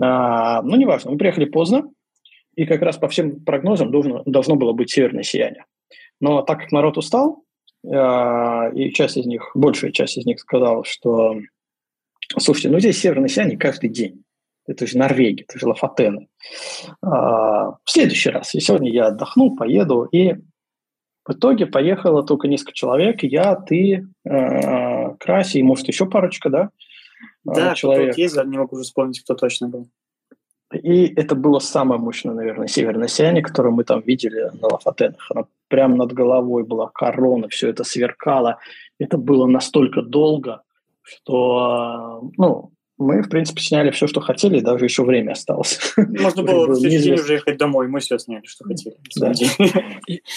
[0.01, 1.91] А, но неважно, мы приехали поздно,
[2.55, 5.65] и как раз по всем прогнозам должно, должно было быть северное сияние.
[6.19, 7.43] Но так как народ устал,
[7.87, 11.37] и часть из них, большая часть из них сказала, что
[12.37, 14.23] слушайте, ну здесь северное сияние каждый день.
[14.67, 16.27] Это же Норвегия, это же Лафатены.
[17.01, 20.35] А, в следующий раз, и сегодня я отдохну, поеду, и
[21.27, 26.69] В итоге поехало только несколько человек, я, ты, э, Краси и, может, еще парочка, да?
[27.43, 28.13] Да, человек.
[28.13, 29.87] кто ездил, не могу уже вспомнить, кто точно был.
[30.73, 35.27] И это было самое мощное, наверное, северное сияние, которое мы там видели на Лафатенах.
[35.29, 38.57] Оно прямо над головой была корона, все это сверкало.
[38.99, 40.63] Это было настолько долго,
[41.03, 45.79] что, ну, мы, в принципе, сняли все, что хотели, даже еще время осталось.
[45.97, 48.95] Можно было в следующий день уже ехать домой, мы все сняли, что хотели.
[49.17, 49.33] Да.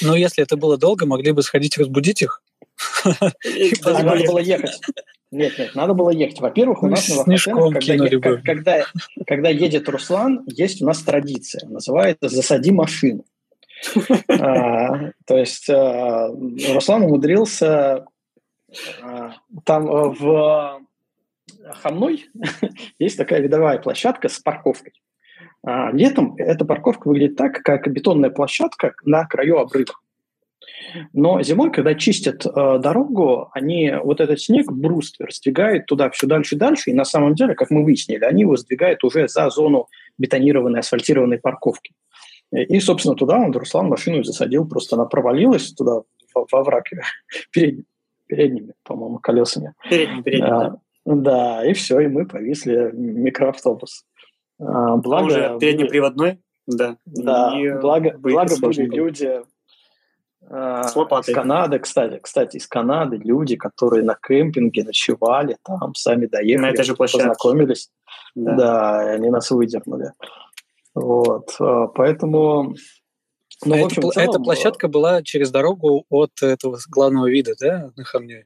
[0.03, 2.43] Но если это было долго, могли бы сходить разбудить их.
[3.05, 4.81] Надо было ехать.
[5.31, 6.41] Нет, нет, надо было ехать.
[6.41, 8.85] Во-первых, у нас на когда, когда,
[9.27, 13.25] когда едет Руслан, есть у нас традиция, называется «засади машину».
[14.29, 16.31] А, то есть а,
[16.73, 18.07] Руслан умудрился
[19.03, 20.81] а, там в
[21.83, 22.27] Хамной
[22.99, 24.93] есть такая видовая площадка с парковкой.
[25.65, 29.95] Летом эта парковка выглядит так, как бетонная площадка на краю обрыва.
[31.13, 36.55] Но зимой, когда чистят э, дорогу, они вот этот снег, бруствер, сдвигают туда все дальше
[36.55, 39.89] и дальше, и на самом деле, как мы выяснили, они его сдвигают уже за зону
[40.19, 41.93] бетонированной, асфальтированной парковки.
[42.51, 46.03] И, собственно, туда он, Руслан, машину засадил, просто она провалилась туда,
[46.35, 46.85] во враг
[47.53, 47.85] перед,
[48.27, 49.75] передними, по-моему, колесами.
[49.89, 50.81] Передними, передними, а, да.
[51.15, 54.05] Да, и все, и мы повисли микроавтобус.
[54.61, 56.41] А, благо, уже переднеприводной?
[56.67, 56.97] Да.
[57.07, 59.41] Да, и благо, благо были люди,
[60.51, 61.33] с лопатой.
[61.33, 66.71] Из Канады, кстати, кстати, из Канады люди, которые на кемпинге ночевали, там сами доехали, на
[66.71, 67.29] этой же площадке.
[67.29, 67.91] познакомились,
[68.35, 68.55] да.
[68.55, 70.13] да, и они нас выдернули.
[70.95, 72.75] Вот, а, поэтому...
[73.65, 77.91] Ну, а общем, эта, целом, эта площадка была через дорогу от этого главного вида, да,
[77.97, 78.45] на Хамне?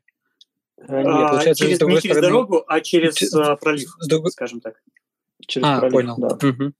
[0.89, 4.31] Нет, а, получается, через, не через дорогу, а через, через пролив, с друг...
[4.31, 4.83] скажем так.
[5.47, 6.17] Через а, пролив, понял.
[6.19, 6.49] Да.
[6.49, 6.73] Угу.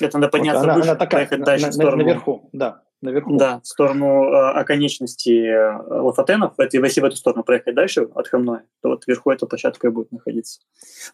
[0.00, 2.04] Это надо подняться вот, выше, она, она такая, поехать дальше на, в сторону.
[2.04, 3.36] Наверху, да наверху.
[3.36, 6.54] Да, в сторону э, оконечности э, Лафатенов.
[6.58, 9.90] Это, если в эту сторону проехать дальше, от Хамной, то вот вверху эта площадка и
[9.90, 10.60] будет находиться.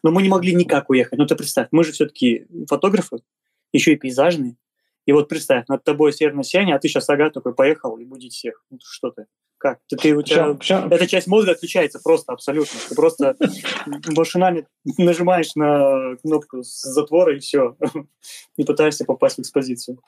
[0.03, 1.19] Но мы не могли никак уехать.
[1.19, 3.17] Ну ты представь, мы же все-таки фотографы,
[3.73, 4.55] еще и пейзажные.
[5.05, 8.33] И вот представь, над тобой северное сияние, а ты сейчас, ага, такой поехал и будить
[8.33, 8.63] всех.
[8.69, 9.25] Ну, что ты?
[9.59, 9.79] Как?
[9.87, 10.87] Ты, ты, у тебя, причем, причем...
[10.89, 12.79] Эта часть мозга отключается просто абсолютно.
[12.87, 13.35] Ты просто
[14.07, 14.65] машинально
[14.97, 17.75] нажимаешь на кнопку затвора и все.
[18.55, 19.99] И пытаешься попасть в экспозицию.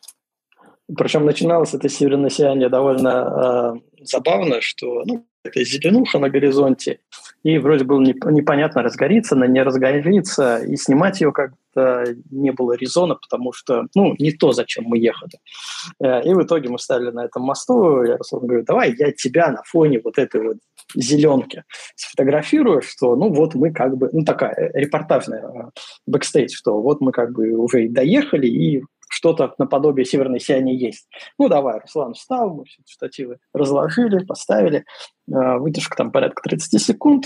[0.97, 6.99] Причем начиналось это северное сияние довольно э, забавно, что ну, это зеленуха на горизонте,
[7.43, 13.15] и вроде было непонятно, разгорится она, не разгорится, и снимать ее как-то не было резона,
[13.15, 15.33] потому что, ну, не то, зачем мы ехали.
[16.03, 19.51] Э, и в итоге мы стали на этом мосту, я Руслан говорю, давай я тебя
[19.51, 20.57] на фоне вот этой вот
[20.95, 21.63] зеленки
[21.95, 25.69] сфотографирую, что, ну, вот мы как бы, ну, такая репортажная э,
[26.05, 31.07] бэкстейдж, что вот мы как бы уже доехали, и что-то наподобие северной сияния есть.
[31.37, 34.85] Ну, давай, Руслан встал, мы все штативы разложили, поставили.
[35.29, 37.25] Э, выдержка там порядка 30 секунд.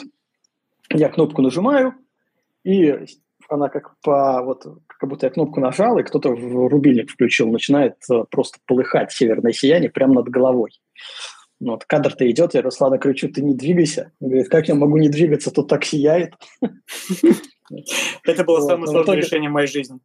[0.91, 1.93] Я кнопку нажимаю,
[2.63, 3.05] и
[3.49, 7.97] она как по вот как будто я кнопку нажал, и кто-то в рубильник включил, начинает
[8.11, 10.71] э, просто полыхать северное сияние прямо над головой.
[11.59, 14.11] Ну, вот кадр-то идет, я Руслана кричу, ты не двигайся.
[14.19, 16.33] Он говорит, как я могу не двигаться, тут так сияет.
[18.23, 19.99] Это было самое сложное решение в моей жизни.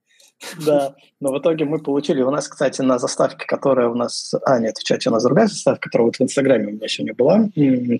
[0.64, 4.58] Да, но в итоге мы получили, у нас, кстати, на заставке, которая у нас, а,
[4.58, 7.48] нет, в чате у нас другая заставка, которая вот в Инстаграме у меня сегодня была,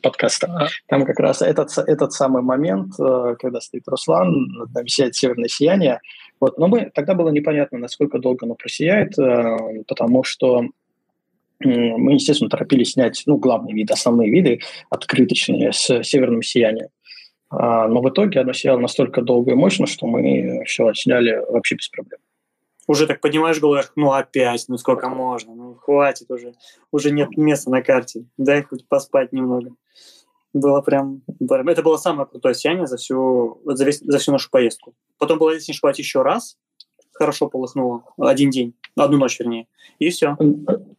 [0.02, 5.48] подкаста, там как раз этот, этот самый момент, э, когда стоит Руслан, нами сияет северное
[5.48, 6.00] сияние,
[6.40, 10.64] вот, но мы, тогда было непонятно, насколько долго оно просияет, э, потому что
[11.62, 16.88] мы, естественно, торопились снять, ну, главные виды, основные виды, открыточные, с северным сиянием.
[17.50, 21.74] А, но в итоге оно сияло настолько долго и мощно, что мы все сняли вообще
[21.74, 22.20] без проблем
[22.90, 26.54] уже так поднимаешь голову, ну опять, ну сколько можно, ну хватит уже,
[26.90, 29.70] уже нет места на карте, дай хоть поспать немного.
[30.52, 34.94] Было прям, это было самое крутое сияние за всю, за, весь, за всю нашу поездку.
[35.18, 36.58] Потом было, если не ошибаюсь, еще раз,
[37.12, 39.68] хорошо полыхнуло, один день, одну ночь вернее,
[40.00, 40.36] и все.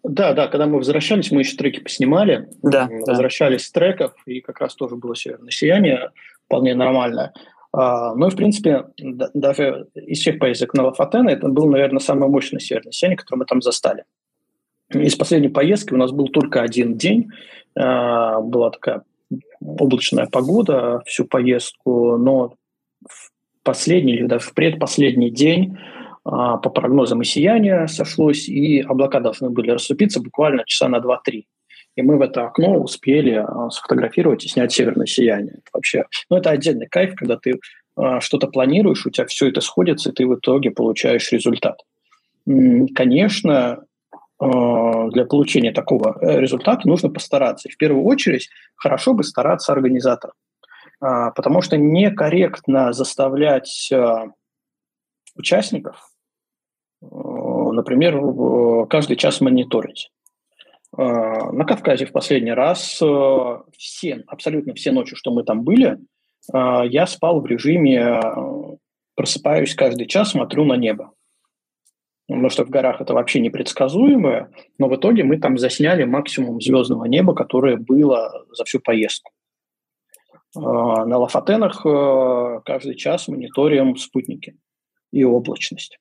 [0.02, 3.68] Да, да, когда мы возвращались, мы еще треки поснимали, да, возвращались да.
[3.68, 6.12] с треков, и как раз тоже было северное сияние,
[6.46, 7.34] вполне нормальное.
[7.74, 12.30] А, ну и, в принципе, даже из всех поездок на Лафатена это был, наверное, самое
[12.30, 14.04] мощное северное сияние, которое мы там застали.
[14.90, 17.30] Из последней поездки у нас был только один день.
[17.76, 19.04] А, была такая
[19.62, 22.56] облачная погода всю поездку, но
[23.08, 23.32] в
[23.64, 25.78] последний или даже в предпоследний день
[26.26, 31.46] а, по прогнозам и сияние сошлось, и облака должны были расступиться буквально часа на 2-3
[31.96, 35.56] и мы в это окно успели а, сфотографировать и снять северное сияние.
[35.56, 37.60] Это вообще, ну, это отдельный кайф, когда ты
[37.96, 41.80] а, что-то планируешь, у тебя все это сходится, и ты в итоге получаешь результат.
[42.96, 43.84] Конечно,
[44.40, 47.68] а, для получения такого результата нужно постараться.
[47.68, 50.36] И в первую очередь хорошо бы стараться организаторам,
[51.00, 53.92] потому что некорректно заставлять
[55.36, 56.10] участников,
[57.02, 60.10] например, каждый час мониторить.
[60.98, 63.02] На Кавказе в последний раз
[63.78, 65.98] все, абсолютно все ночи, что мы там были,
[66.54, 68.20] я спал в режиме
[69.16, 71.12] просыпаюсь каждый час, смотрю на небо.
[72.28, 77.06] Потому что в горах это вообще непредсказуемое, но в итоге мы там засняли максимум звездного
[77.06, 79.32] неба, которое было за всю поездку.
[80.56, 84.58] На Лафатенах э, каждый час мониторим спутники
[85.12, 85.98] и облачность.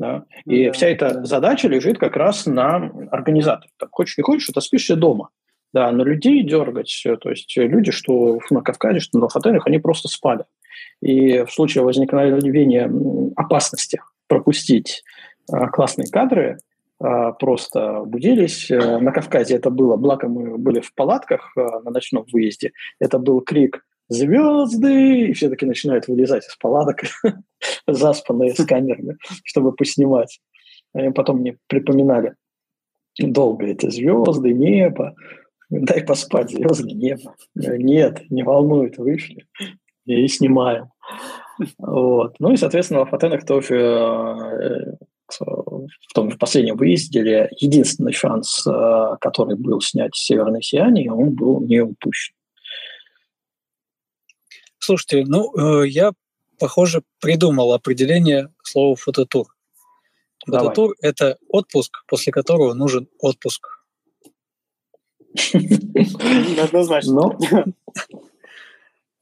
[0.00, 0.24] Да?
[0.46, 1.24] И да, вся эта да.
[1.24, 3.70] задача лежит как раз на организаторе.
[3.76, 5.28] Так, хочешь не хочешь, это спишь дома.
[5.74, 10.08] Да, на людей дергать, то есть люди, что на Кавказе, что на Лафатенах, они просто
[10.08, 10.44] спали.
[11.02, 12.90] И в случае возникновения
[13.36, 15.04] опасности пропустить
[15.52, 16.58] а, классные кадры,
[16.98, 18.70] а, просто будились.
[18.70, 23.18] Э, на Кавказе это было, благо мы были в палатках а, на ночном выезде, это
[23.18, 27.02] был крик «Звезды!» И все таки начинают вылезать из палаток,
[27.86, 30.40] заспанные с камерами, чтобы поснимать.
[30.92, 32.34] Они потом мне припоминали
[33.18, 35.14] долго эти звезды, небо.
[35.70, 37.34] Дай поспать, звезды, небо.
[37.54, 39.46] Нет, не волнует, вышли
[40.06, 40.90] и снимаем.
[41.78, 42.34] Вот.
[42.40, 44.96] Ну и, соответственно, в Атенах тоже э,
[45.38, 51.60] в том же последнем выезде единственный шанс, э, который был снять «Северное сияние», он был
[51.60, 52.34] не упущен.
[54.80, 56.12] Слушайте, ну, э, я,
[56.58, 59.46] похоже, придумал определение слова «фототур».
[60.46, 63.68] Фототур– это отпуск, после которого нужен отпуск.
[66.62, 67.36] Однозначно.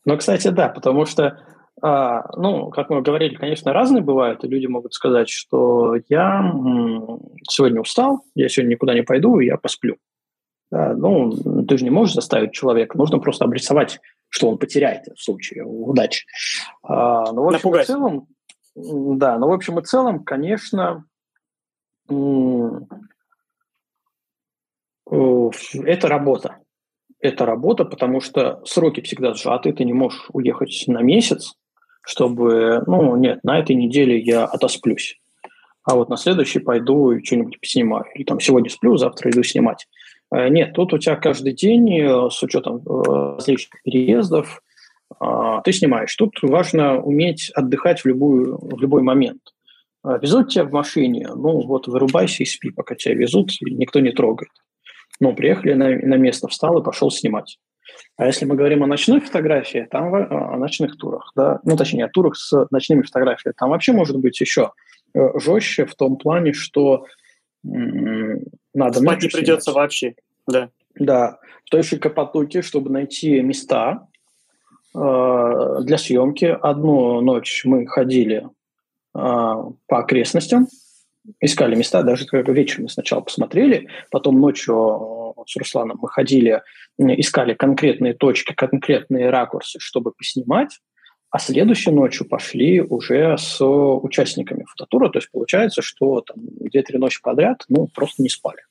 [0.04, 1.40] Ну, кстати, да, потому что,
[1.82, 6.54] а, ну, как мы говорили, конечно, разные бывают, и люди могут сказать, что я
[7.50, 9.96] сегодня устал, я сегодня никуда не пойду, и я посплю.
[10.70, 15.64] Ну, ты же не можешь заставить человека, нужно просто обрисовать, что он потеряет в случае
[15.64, 16.26] удачи.
[16.82, 17.84] А, ну, в общем Напугать.
[17.84, 18.26] и целом,
[18.74, 21.04] да, ну, в общем и целом, конечно,
[25.06, 26.58] это работа
[27.20, 31.54] это работа, потому что сроки всегда сжаты, ты не можешь уехать на месяц,
[32.02, 35.20] чтобы, ну, нет, на этой неделе я отосплюсь,
[35.82, 38.04] а вот на следующий пойду и что-нибудь поснимаю.
[38.14, 39.86] Или там сегодня сплю, завтра иду снимать.
[40.30, 44.62] Э, нет, тут у тебя каждый день э, с учетом э, различных переездов
[45.64, 46.14] ты снимаешь.
[46.16, 49.40] Тут важно уметь отдыхать в, любую, в любой момент.
[50.04, 54.12] Везут тебя в машине, ну вот вырубайся и спи, пока тебя везут, и никто не
[54.12, 54.50] трогает.
[55.18, 57.58] Ну, приехали на, на место, встал и пошел снимать.
[58.18, 62.10] А если мы говорим о ночной фотографии, там о ночных турах, да, ну, точнее, о
[62.10, 64.72] турах с ночными фотографиями, там вообще может быть еще
[65.14, 67.06] жестче в том плане, что
[67.62, 69.82] надо Спать не придется снимать.
[69.82, 70.14] вообще,
[70.46, 70.70] да.
[70.94, 74.08] Да, в той же Каппадокии, чтобы найти места
[74.94, 76.56] э, для съемки.
[76.60, 78.48] Одну ночь мы ходили э,
[79.14, 80.66] по окрестностям,
[81.40, 86.62] искали места, даже вечером мы сначала посмотрели, потом ночью э, с Русланом мы ходили,
[86.98, 90.80] искали конкретные точки, конкретные ракурсы, чтобы поснимать,
[91.30, 97.20] а следующей ночью пошли уже с участниками фототура, то есть получается, что там две-три ночи
[97.22, 98.62] подряд, ну, просто не спали.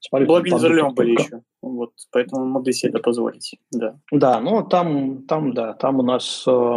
[0.00, 3.98] Спали Благо не за рулем были еще, вот, поэтому могли себе это позволить, да.
[4.10, 6.76] Да, ну, там, там, да, там у нас э,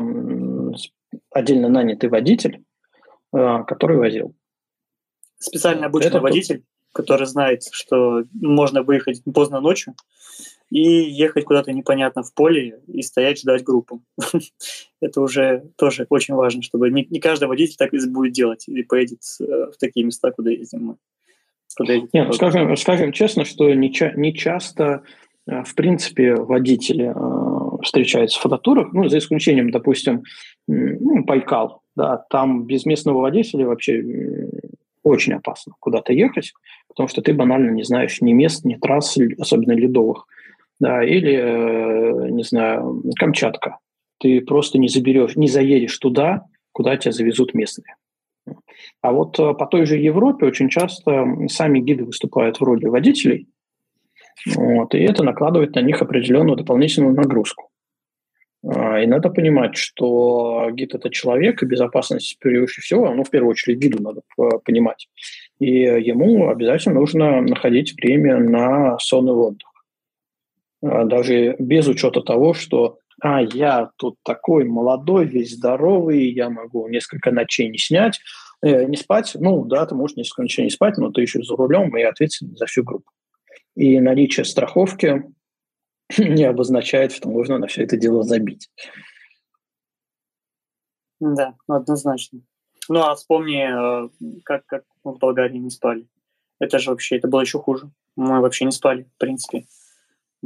[1.32, 2.64] отдельно нанятый водитель,
[3.34, 4.36] э, который возил
[5.40, 6.64] специально обученный Это водитель,
[6.94, 9.96] который знает, что можно выехать поздно ночью
[10.70, 14.02] и ехать куда-то непонятно в поле и стоять ждать группу.
[15.02, 18.82] Это уже тоже очень важно, чтобы не, не каждый водитель так и будет делать или
[18.82, 20.96] поедет э, в такие места, куда ездим мы.
[22.14, 25.04] Нет, ну, скажем, скажем честно, что не, ча- не часто,
[25.48, 30.24] э, в принципе, водители э, встречаются в фототурах, ну, за исключением, допустим,
[30.68, 34.04] ну, Байкал, да, там без местного водителя вообще
[35.04, 36.54] очень опасно куда-то ехать,
[36.88, 40.28] потому что ты банально не знаешь ни мест, ни трасс, особенно ледовых.
[40.80, 43.78] Да, или, э, не знаю, Камчатка.
[44.20, 47.96] Ты просто не заберешь, не заедешь туда, куда тебя завезут местные.
[49.02, 53.48] А вот э, по той же Европе очень часто сами гиды выступают в роли водителей,
[54.46, 57.70] вот, и это накладывает на них определенную дополнительную нагрузку.
[58.68, 63.52] А, и надо понимать, что гид– это человек, и безопасность превыше всего, ну, в первую
[63.52, 64.22] очередь, гиду надо
[64.64, 65.08] понимать.
[65.60, 69.70] И ему обязательно нужно находить время на сон и отдых.
[70.86, 76.88] А, даже без учета того, что а я тут такой молодой, весь здоровый, я могу
[76.88, 78.20] несколько ночей не снять,
[78.62, 81.56] э, не спать, ну да, ты можешь несколько ночей не спать, но ты еще за
[81.56, 83.10] рулем и ответственен за всю группу.
[83.76, 85.24] И наличие страховки
[86.18, 88.70] не обозначает, что можно на все это дело забить.
[91.22, 92.42] Да, однозначно.
[92.90, 94.10] Ну а вспомни, э,
[94.44, 96.08] как, как мы в Болгарии не спали.
[96.60, 97.90] Это же вообще, это было еще хуже.
[98.18, 99.66] Мы вообще не спали, в принципе.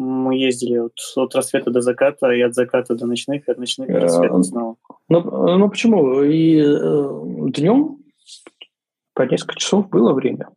[0.01, 3.87] Мы ездили от, от рассвета до заката, и от заката до ночных, и от ночных
[3.89, 4.75] до рассвета э, снова.
[5.09, 6.23] Ну, ну почему?
[6.23, 7.97] И э, днем
[9.13, 10.47] по несколько часов было время.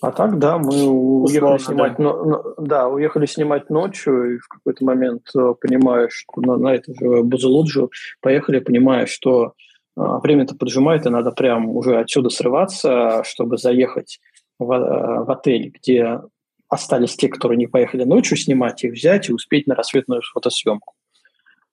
[0.00, 2.04] А так, да, мы уехали Условно, снимать, да.
[2.04, 6.74] Но, но, да, уехали снимать ночью, и в какой-то момент э, понимаешь, что на, на
[6.74, 7.90] это же Бузулуджу
[8.20, 9.54] поехали, понимая, что
[9.96, 14.20] э, время-то поджимает, и надо прям уже отсюда срываться, чтобы заехать
[14.58, 16.20] в, э, в отель, где
[16.68, 20.94] остались те, которые не поехали ночью снимать, их взять и успеть на рассветную фотосъемку.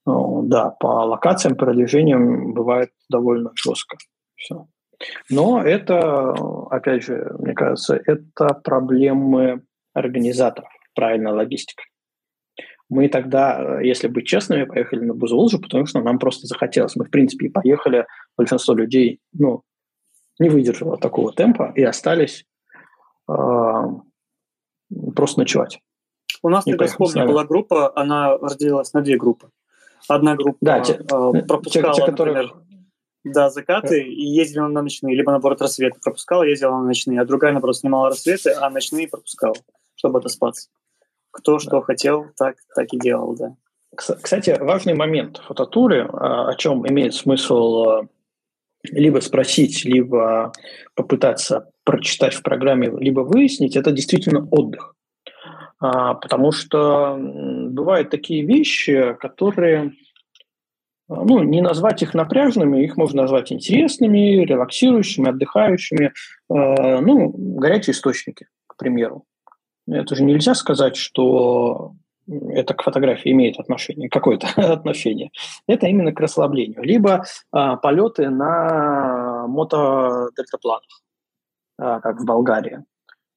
[0.05, 3.97] Ну, да, по локациям, по бывает довольно жестко.
[4.35, 4.67] Все.
[5.29, 6.31] Но это,
[6.69, 9.63] опять же, мне кажется, это проблемы
[9.93, 11.83] организаторов, правильная логистика.
[12.87, 16.95] Мы тогда, если быть честными, поехали на Бузулжу, потому что нам просто захотелось.
[16.95, 18.05] Мы, в принципе, поехали,
[18.37, 19.63] большинство людей ну,
[20.39, 22.45] не выдержало такого темпа и остались
[23.27, 23.33] э,
[25.15, 25.79] просто ночевать.
[26.41, 29.49] У нас, тогда, вспомню, была группа, она разделилась на две группы.
[30.07, 32.35] Одна группа да, те, э, пропускала, те, те, которые...
[32.35, 32.65] например,
[33.23, 37.53] да, закаты и ездили на ночные, либо наоборот рассветы пропускала, ездила на ночные, а другая,
[37.53, 39.55] наоборот, снимала рассветы, а ночные пропускала,
[39.95, 40.69] чтобы отоспаться.
[41.31, 43.55] Кто что хотел, так, так и делал, да.
[43.95, 48.07] Кстати, важный момент фототуры, а, о чем имеет смысл а,
[48.83, 50.51] либо спросить, либо
[50.93, 54.95] попытаться прочитать в программе, либо выяснить, это действительно отдых.
[55.79, 59.93] А, потому что бывают такие вещи, которые
[61.07, 66.13] а, ну, не назвать их напряженными, их можно назвать интересными, релаксирующими, отдыхающими.
[66.49, 69.25] Э, ну, горячие источники, к примеру.
[69.87, 71.93] Это же нельзя сказать, что
[72.27, 75.29] это к фотографии имеет отношение, какое-то отношение.
[75.67, 76.81] Это именно к расслаблению.
[76.81, 81.04] Либо полеты на мотодельтапланах,
[81.77, 82.83] как в Болгарии.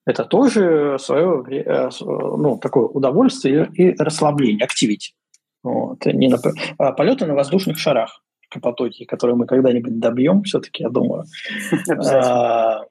[0.09, 5.13] Это тоже свое э, ну, такое удовольствие и расслабление, активити.
[5.63, 6.07] Вот.
[6.07, 6.39] Не на,
[6.79, 11.25] а полеты на воздушных шарах Каппадокии, которые мы когда-нибудь добьем, все-таки, я думаю.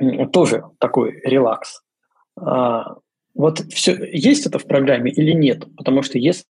[0.00, 1.80] А, тоже такой релакс.
[2.38, 2.96] А,
[3.34, 5.64] вот все, есть это в программе или нет?
[5.76, 6.46] Потому что есть,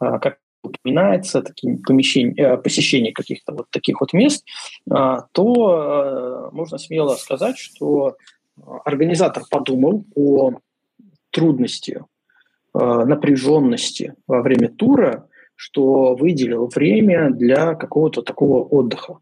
[0.00, 4.44] а, как упоминается, такие помещения, посещение каких-то вот таких вот мест,
[4.90, 8.16] а, то а, можно смело сказать, что
[8.84, 10.52] организатор подумал о
[11.30, 12.02] трудности
[12.72, 19.18] Э, напряженности во время тура, что выделил время для какого-то такого отдыха.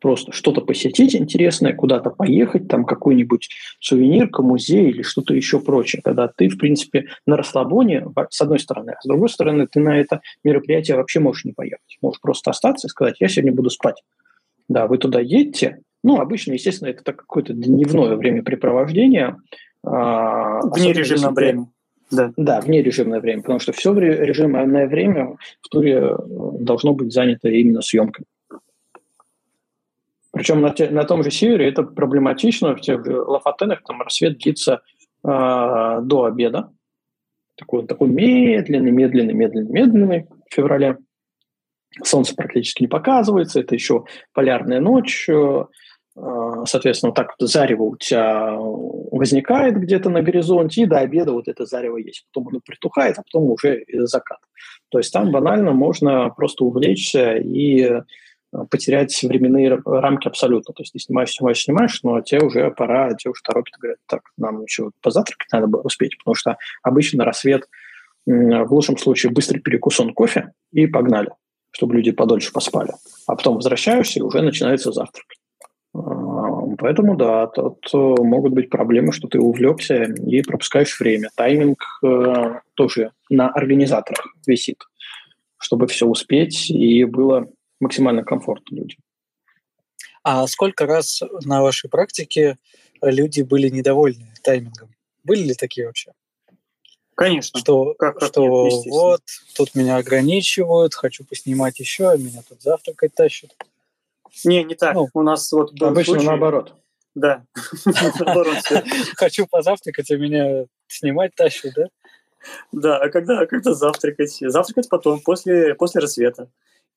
[0.00, 3.48] Просто что-то посетить интересное, куда-то поехать, там какой-нибудь
[3.80, 8.92] сувенирка, музей или что-то еще прочее, когда ты, в принципе, на расслабоне, с одной стороны,
[8.92, 11.98] а с другой стороны, ты на это мероприятие вообще можешь не поехать.
[12.00, 14.02] Можешь просто остаться и сказать, я сегодня буду спать.
[14.68, 19.36] Да, вы туда едете, ну, обычно, естественно, это какое-то дневное времяпрепровождение.
[19.84, 21.66] А, Вне режимное время.
[22.10, 22.32] Да.
[22.38, 26.16] да, вне режимное время, потому что все режимное время в туре э,
[26.58, 28.24] должно быть занято именно съемкой.
[30.38, 34.38] Причем на, те, на том же севере это проблематично, в тех же Лафатенах там рассвет
[34.38, 34.82] длится
[35.24, 36.70] э, до обеда.
[37.56, 40.98] Такой, такой медленный, медленный, медленный, медленный в феврале.
[42.04, 45.64] Солнце практически не показывается, это еще полярная ночь, э,
[46.14, 48.54] а, соответственно, так вот зарево у тебя
[49.10, 52.26] возникает где-то на горизонте, и до обеда вот это зарево есть.
[52.32, 54.38] Потом оно притухает, а потом уже закат.
[54.90, 58.02] То есть там банально можно просто увлечься и
[58.70, 60.74] потерять временные рамки абсолютно.
[60.74, 64.22] То есть ты снимаешь, снимаешь, снимаешь, но тебе уже пора, тебе уже торопит, говорят, так,
[64.36, 67.68] нам еще позавтракать надо бы успеть, потому что обычно рассвет
[68.26, 71.30] в лучшем случае быстрый перекусон кофе и погнали,
[71.70, 72.92] чтобы люди подольше поспали.
[73.26, 75.26] А потом возвращаешься, и уже начинается завтрак.
[76.78, 81.30] Поэтому, да, тут э, могут быть проблемы, что ты увлекся и пропускаешь время.
[81.34, 84.78] Тайминг э, тоже на организаторах висит,
[85.56, 87.48] чтобы все успеть и было
[87.80, 89.00] максимально комфортно людям.
[90.22, 92.58] А сколько раз на вашей практике
[93.00, 94.90] люди были недовольны таймингом?
[95.24, 96.12] Были ли такие вообще?
[97.14, 97.58] Конечно.
[97.58, 99.22] Что, как, как что нет, вот,
[99.56, 103.56] тут меня ограничивают, хочу поснимать еще, а меня тут завтракать тащат.
[104.44, 104.94] Не, не так.
[104.94, 106.26] Ну, У нас вот был обычно случай...
[106.26, 106.74] наоборот.
[107.16, 107.44] Да.
[109.16, 111.88] Хочу позавтракать, а меня снимать тащат, да?
[112.70, 114.36] Да, а когда, а когда завтракать?
[114.40, 116.48] Завтракать потом, после, после рассвета.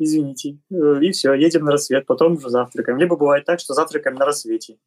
[0.04, 0.58] Извините.
[0.72, 2.98] Э, и все, едем на рассвет, потом уже завтракаем.
[2.98, 4.78] Либо бывает так, что завтракаем на рассвете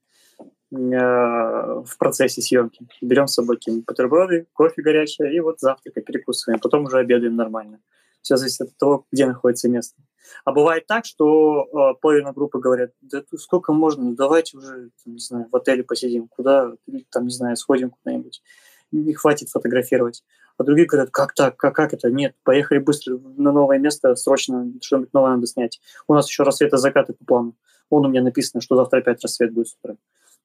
[0.40, 0.44] э,
[0.76, 2.86] в процессе съемки.
[3.00, 6.60] Берем с собой бутерброды, кофе горячее, и вот завтрак перекусываем.
[6.60, 7.80] Потом уже обедаем нормально.
[8.22, 10.00] Все зависит от того, где находится место.
[10.44, 14.90] А бывает так, что э, половина группы говорят, да тут сколько можно, ну давайте уже,
[15.04, 16.72] там, не знаю, в отеле посидим, куда,
[17.10, 18.42] там, не знаю, сходим куда-нибудь.
[18.90, 20.24] Не хватит фотографировать.
[20.56, 22.10] А другие говорят, как так, как, как это?
[22.10, 25.80] Нет, поехали быстро на новое место, срочно что-нибудь новое надо снять.
[26.06, 27.56] У нас еще рассвет и закаты по плану.
[27.90, 29.96] Вон у меня написано, что завтра опять рассвет будет с утра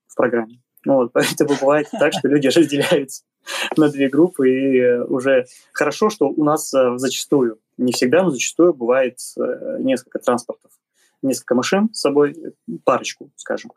[0.07, 0.61] в программе.
[0.85, 3.23] Ну, вот, поэтому бывает так, что люди разделяются
[3.77, 8.73] на две группы, и уже хорошо, что у нас э, зачастую не всегда, но зачастую
[8.73, 10.71] бывает э, несколько транспортов,
[11.21, 12.35] несколько машин с собой,
[12.83, 13.71] парочку, скажем.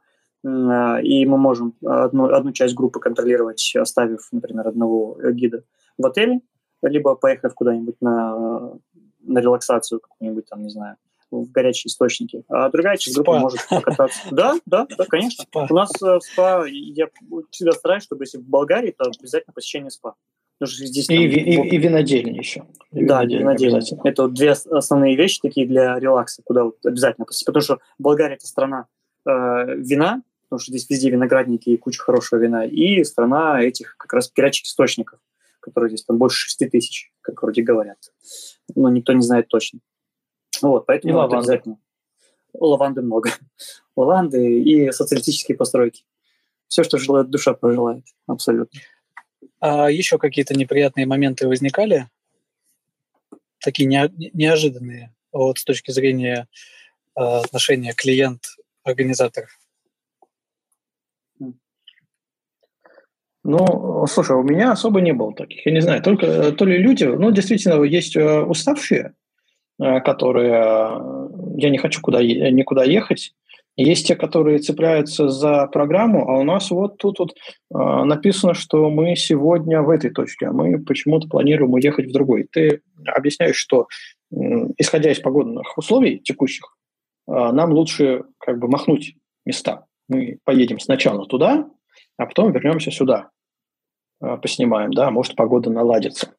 [0.45, 5.63] И мы можем одну, одну часть группы контролировать, оставив, например, одного гида
[5.98, 6.40] в отеле,
[6.82, 8.73] либо поехав куда-нибудь на,
[9.20, 10.97] на релаксацию, какую-нибудь там, не знаю,
[11.31, 12.44] в горячие источники.
[12.48, 14.20] А другая часть группы может покататься.
[14.31, 15.44] Да, да, да, конечно.
[15.44, 15.66] Спа.
[15.70, 17.09] У нас в спа, я
[17.51, 20.14] всегда стараюсь, чтобы если в Болгарии, то обязательно посещение спа.
[20.60, 21.66] Здесь, и, там, и, вот...
[21.66, 22.64] и винодельня еще.
[22.93, 23.81] И да, винодельня.
[24.05, 27.47] Это вот две основные вещи такие для релакса, куда вот обязательно посетить.
[27.47, 28.86] Потому что Болгария– это страна
[29.27, 29.31] э,
[29.77, 34.31] вина, потому что здесь везде виноградники и куча хорошего вина, и страна этих как раз
[34.31, 35.19] горячих источников,
[35.63, 37.99] которые здесь там больше 6 тысяч, как вроде говорят.
[38.75, 39.81] Но никто не знает точно.
[40.61, 41.37] Вот, поэтому и лаванды.
[41.37, 41.79] обязательно.
[42.53, 43.31] Лаванды много.
[43.97, 46.05] Лаванды и социалистические постройки.
[46.69, 48.05] Все, что желает душа, пожелает.
[48.27, 48.81] Абсолютно.
[49.61, 52.09] А еще какие-то неприятные моменты возникали?
[53.61, 56.49] Такие не, неожиданные вот с точки зрения
[57.17, 59.49] э, отношения клиент-организатор?
[63.44, 65.66] Ну, слушай, у меня особо не было таких.
[65.66, 69.14] Я не знаю, только то ли люди, ну, действительно, есть э, уставшие,
[69.81, 73.32] э, которые э, я не хочу куда, никуда ехать,
[73.74, 77.35] есть те, которые цепляются за программу, а у нас вот тут вот
[77.70, 82.47] написано, что мы сегодня в этой точке, а мы почему-то планируем уехать в другой.
[82.52, 83.86] Ты объясняешь, что
[84.77, 86.77] исходя из погодных условий текущих,
[87.27, 89.14] нам лучше как бы махнуть
[89.47, 89.86] места.
[90.06, 91.66] Мы поедем сначала туда,
[92.17, 93.31] а потом вернемся сюда,
[94.23, 96.35] э, поснимаем, да, может погода наладится.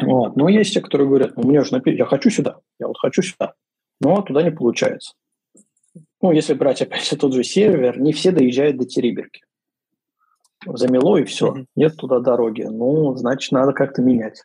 [0.00, 0.36] Вот.
[0.36, 3.22] Но есть те, которые говорят, ну, мне уже напи- я хочу сюда, я вот хочу
[3.22, 3.54] сюда,
[4.00, 5.14] но туда не получается
[6.20, 9.42] ну, если брать, опять же, тот же сервер, не все доезжают до Териберки.
[10.66, 11.66] Замело и все, mm-hmm.
[11.76, 12.62] нет туда дороги.
[12.62, 14.42] Ну, значит, надо как-то менять.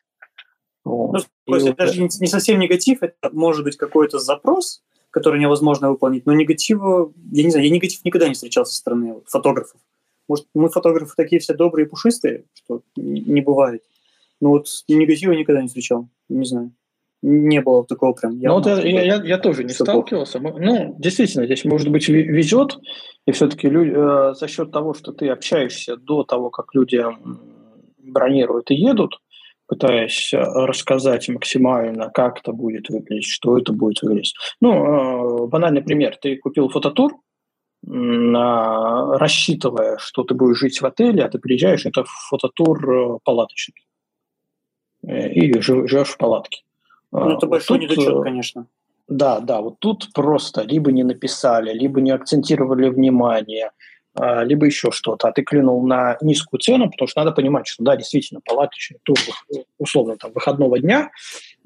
[0.85, 1.25] Вот.
[1.47, 2.21] Ну, есть, вот...
[2.21, 7.49] не совсем негатив, это может быть какой-то запрос, который невозможно выполнить, но негатива, я не
[7.49, 9.79] знаю, я негатив никогда не встречал со стороны вот, фотографов.
[10.27, 13.83] Может, мы фотографы такие все добрые и пушистые, что не бывает.
[14.39, 16.73] Но вот негатива никогда не встречал, не знаю
[17.23, 18.37] не было такого прям.
[18.37, 20.39] Ну, вот я, я, я тоже не сталкивался.
[20.39, 22.77] Ну, действительно, здесь, может быть, везет,
[23.25, 27.01] и все-таки э, за счет того, что ты общаешься до того, как люди
[27.97, 29.19] бронируют и едут,
[29.67, 34.35] пытаясь э, рассказать максимально, как это будет выглядеть, что это будет выглядеть.
[34.59, 36.17] Ну, э, банальный пример.
[36.21, 37.13] Ты купил фототур,
[37.85, 43.85] рассчитывая, что ты будешь жить в отеле, а ты приезжаешь, это фототур э, палаточный.
[45.05, 46.63] И живешь в палатке.
[47.11, 48.67] Ну, это вот большой тут, недочет, э, конечно.
[49.07, 53.71] Да, да, вот тут просто либо не написали, либо не акцентировали внимание,
[54.15, 55.27] а, либо еще что-то.
[55.27, 59.17] А ты клюнул на низкую цену, потому что надо понимать, что да, действительно, палаточный тур,
[59.77, 61.11] условно, там, выходного дня, э,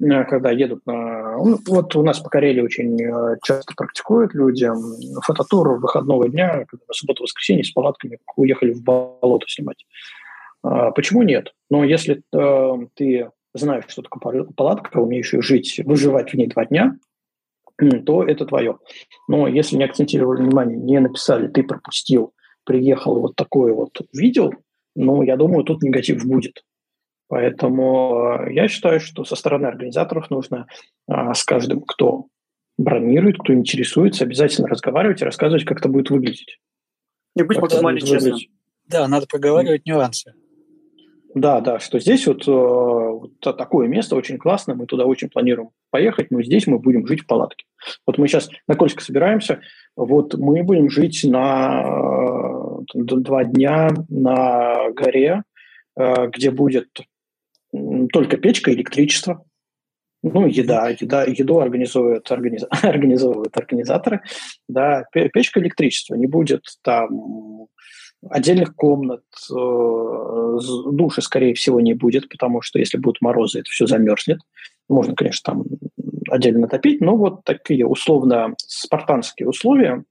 [0.00, 1.36] когда едут на...
[1.38, 4.68] Ну, вот у нас по Карелии очень э, часто практикуют люди
[5.22, 9.84] фототур выходного дня, когда субботу-воскресенье с палатками уехали в болото снимать.
[10.62, 11.52] А, почему нет?
[11.70, 16.96] Но если э, ты знаешь, что такое палатка, умеешь жить, выживать в ней два дня,
[18.06, 18.78] то это твое.
[19.28, 22.32] Но если не акцентировали внимание, не написали, ты пропустил,
[22.64, 24.52] приехал, вот такое вот видел,
[24.96, 26.64] ну, я думаю, тут негатив будет.
[27.28, 30.66] Поэтому э, я считаю, что со стороны организаторов нужно
[31.06, 32.26] а, с каждым, кто
[32.78, 36.58] бронирует, кто интересуется, обязательно разговаривать и рассказывать, как это будет выглядеть.
[37.36, 38.38] И быть максимально честным.
[38.86, 40.32] Да, надо проговаривать нюансы.
[41.34, 45.70] Да, да, что здесь вот, э, вот такое место очень классно, мы туда очень планируем
[45.90, 47.66] поехать, но здесь мы будем жить в палатке.
[48.06, 49.60] Вот мы сейчас на Кольск собираемся,
[49.94, 55.42] вот мы будем жить на э, два дня на горе,
[55.96, 56.88] э, где будет
[58.12, 59.44] только печка, электричество,
[60.22, 64.22] ну, еда, еда, еду организуют, организ, организовывают организаторы,
[64.68, 67.68] да, печка, электричество, не будет там
[68.28, 70.58] Отдельных комнат, э,
[70.90, 74.40] души, скорее всего, не будет, потому что если будут морозы, это все замерзнет.
[74.88, 75.64] Можно, конечно, там
[76.28, 80.02] отдельно топить, но вот такие условно спартанские условия,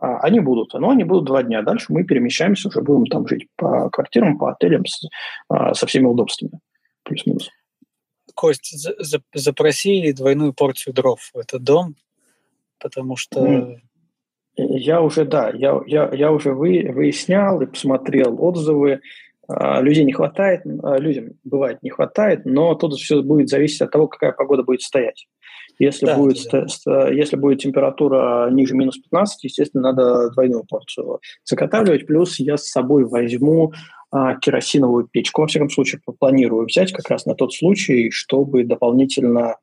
[0.00, 0.74] а, они будут.
[0.74, 1.62] Но они будут два дня.
[1.62, 5.06] Дальше мы перемещаемся, уже будем там жить по квартирам, по отелям с,
[5.48, 6.58] а, со всеми удобствами.
[7.04, 7.50] Плюс-минус.
[8.34, 11.96] Кость, за, за, запроси двойную порцию дров в этот дом,
[12.78, 13.76] потому что...
[14.54, 19.00] Я уже, да, я, я, я уже вы, выяснял и посмотрел отзывы.
[19.48, 24.08] А, людей не хватает, людям бывает не хватает, но тут все будет зависеть от того,
[24.08, 25.26] какая погода будет стоять.
[25.78, 26.36] Если, да, будет,
[26.86, 27.08] да.
[27.08, 32.06] если будет температура ниже минус 15, естественно, надо двойную порцию заготавливать.
[32.06, 34.01] Плюс я с собой возьму а,
[34.40, 35.42] керосиновую печку.
[35.42, 39.56] Во всяком случае, планирую взять как раз на тот случай, чтобы дополнительно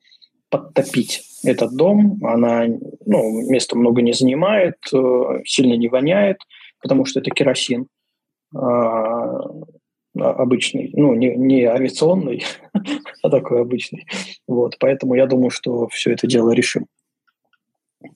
[0.49, 2.17] подтопить этот дом.
[2.23, 2.65] Она
[3.05, 6.37] ну, места много не занимает, э, сильно не воняет,
[6.81, 7.87] потому что это керосин.
[8.55, 9.39] А,
[10.15, 12.43] обычный, ну, не, не авиационный,
[13.23, 14.05] а такой обычный.
[14.47, 16.87] Вот, поэтому я думаю, что все это дело решим.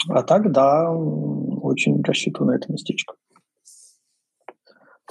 [0.09, 3.15] А так, да, очень рассчитываю на это местечко.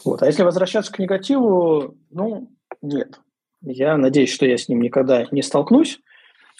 [0.05, 0.23] Вот.
[0.23, 2.51] А если возвращаться к негативу, ну,
[2.81, 3.21] нет.
[3.63, 6.01] Я надеюсь, что я с ним никогда не столкнусь,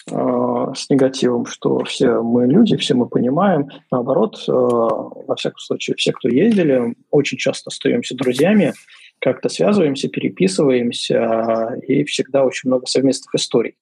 [0.09, 3.69] э, с негативом, что все мы люди, все мы понимаем.
[3.91, 8.73] Наоборот, э, во всяком случае, все, кто ездили, очень часто остаемся друзьями,
[9.19, 13.75] как-то связываемся, переписываемся, и всегда очень много совместных историй.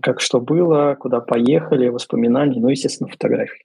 [0.00, 3.64] Как что было, куда поехали, воспоминаний, ну, естественно, фотографий.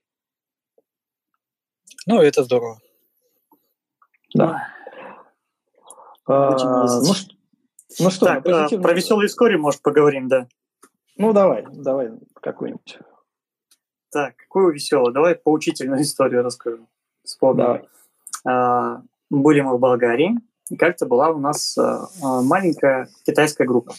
[2.05, 2.79] Ну, это здорово.
[4.33, 4.67] Да.
[6.27, 6.51] А,
[7.01, 7.13] ну,
[7.99, 8.83] ну что, так, позитивно...
[8.83, 10.47] про веселые истории, может, поговорим, да?
[11.17, 12.99] Ну, давай, давай какую-нибудь.
[14.11, 15.13] Так, какую веселую?
[15.13, 16.87] Давай поучительную историю расскажу.
[17.23, 17.63] Вспомнил.
[17.63, 17.89] Давай.
[18.45, 20.37] А, были мы в Болгарии,
[20.71, 23.93] и как-то была у нас э, э, маленькая китайская группа.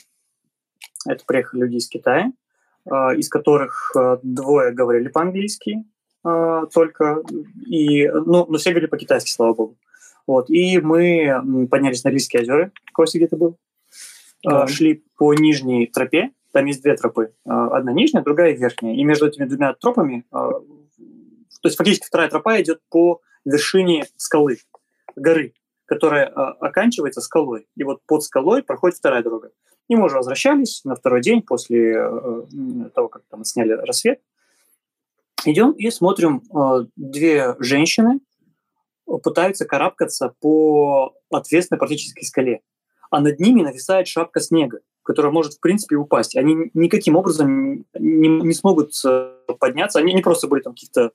[1.06, 2.32] Это приехали люди из Китая,
[2.86, 5.84] э, из которых двое говорили по-английски
[6.22, 7.20] только,
[7.66, 9.76] и, ну, но все говорили по-китайски, слава богу.
[10.26, 13.58] Вот, и мы поднялись на Рильские озера, Коси где-то был,
[14.44, 14.66] да.
[14.66, 19.46] шли по нижней тропе, там есть две тропы, одна нижняя, другая верхняя, и между этими
[19.46, 20.24] двумя тропами,
[21.62, 24.58] то есть фактически вторая тропа идет по вершине скалы,
[25.14, 25.54] горы,
[25.84, 27.68] которая а, оканчивается скалой.
[27.76, 29.52] И вот под скалой проходит вторая дорога.
[29.88, 31.94] И мы уже возвращались на второй день после
[32.94, 34.20] того, как там сняли рассвет.
[35.44, 36.42] Идем и смотрим,
[36.96, 38.20] две женщины
[39.06, 42.60] пытаются карабкаться по ответственной практически скале.
[43.10, 46.36] А над ними нависает шапка снега, которая может, в принципе, упасть.
[46.36, 49.98] Они никаким образом не, не смогут э, подняться.
[49.98, 51.12] Они не просто были там каких-то,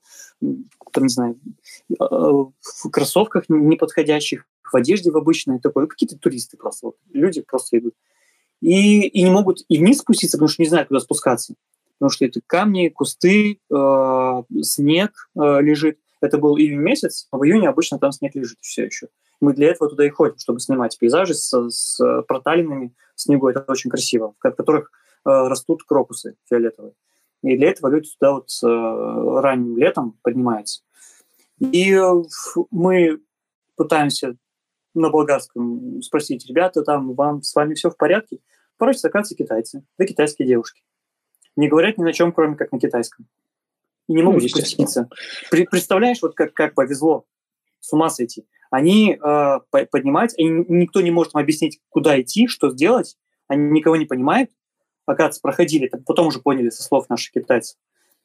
[0.92, 1.40] там, не знаю,
[1.98, 7.94] в кроссовках неподходящих, в одежде в обычной, такой, какие-то туристы просто, вот, люди просто идут.
[8.60, 11.54] И, и не могут и вниз спуститься, потому что не знают, куда спускаться.
[11.98, 15.98] Потому что это камни, кусты, э, снег э, лежит.
[16.20, 19.08] Это был июнь месяц, а в июне обычно там снег лежит все еще.
[19.40, 23.48] Мы для этого туда и ходим, чтобы снимать пейзажи с, с проталинами в снегу.
[23.48, 24.90] Это очень красиво, в которых
[25.24, 26.94] э, растут крокусы фиолетовые.
[27.42, 30.82] И для этого люди туда вот э, ранним летом поднимаются.
[31.60, 32.22] И э,
[32.70, 33.20] мы
[33.76, 34.36] пытаемся
[34.94, 38.40] на болгарском спросить, ребята, там вам с вами все в порядке?
[38.76, 40.82] Порой оказывается китайцы, да китайские девушки.
[41.56, 43.26] Не говорят ни на чем, кроме как на китайском.
[44.08, 45.08] И не могут ну, спуститься.
[45.50, 47.26] представляешь, вот как, как повезло,
[47.80, 48.46] с ума сойти.
[48.70, 49.58] Они э,
[49.90, 53.16] поднимаются, и никто не может им объяснить, куда идти, что сделать.
[53.46, 54.50] Они никого не понимают.
[55.06, 57.78] Оказывается, проходили, потом уже поняли со слов наших китайцев,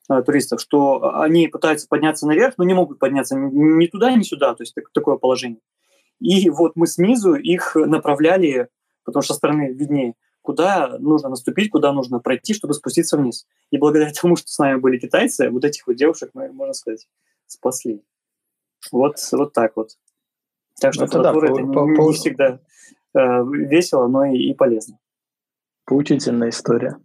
[0.10, 4.54] э, туристов, что они пытаются подняться наверх, но не могут подняться ни туда, ни сюда.
[4.56, 5.60] То есть так, такое положение.
[6.20, 8.70] И вот мы снизу их направляли,
[9.04, 13.48] потому что со стороны виднее, куда нужно наступить, куда нужно пройти, чтобы спуститься вниз.
[13.72, 17.08] И благодаря тому, что с нами были китайцы, вот этих вот девушек мы, можно сказать,
[17.48, 18.04] спасли.
[18.92, 19.92] Вот, вот так вот.
[20.80, 22.60] Так что это, да, это по, не, по, не всегда
[23.16, 25.00] э, весело, но и, и полезно.
[25.86, 26.98] Поучительная история.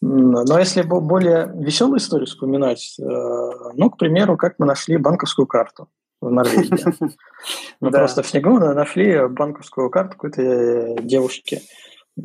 [0.00, 3.02] Но если более веселую историю вспоминать, э,
[3.74, 5.88] ну, к примеру, как мы нашли банковскую карту
[6.20, 6.70] в Норвегии.
[7.80, 11.62] Мы просто в снегу нашли банковскую карту какой-то э, девушки.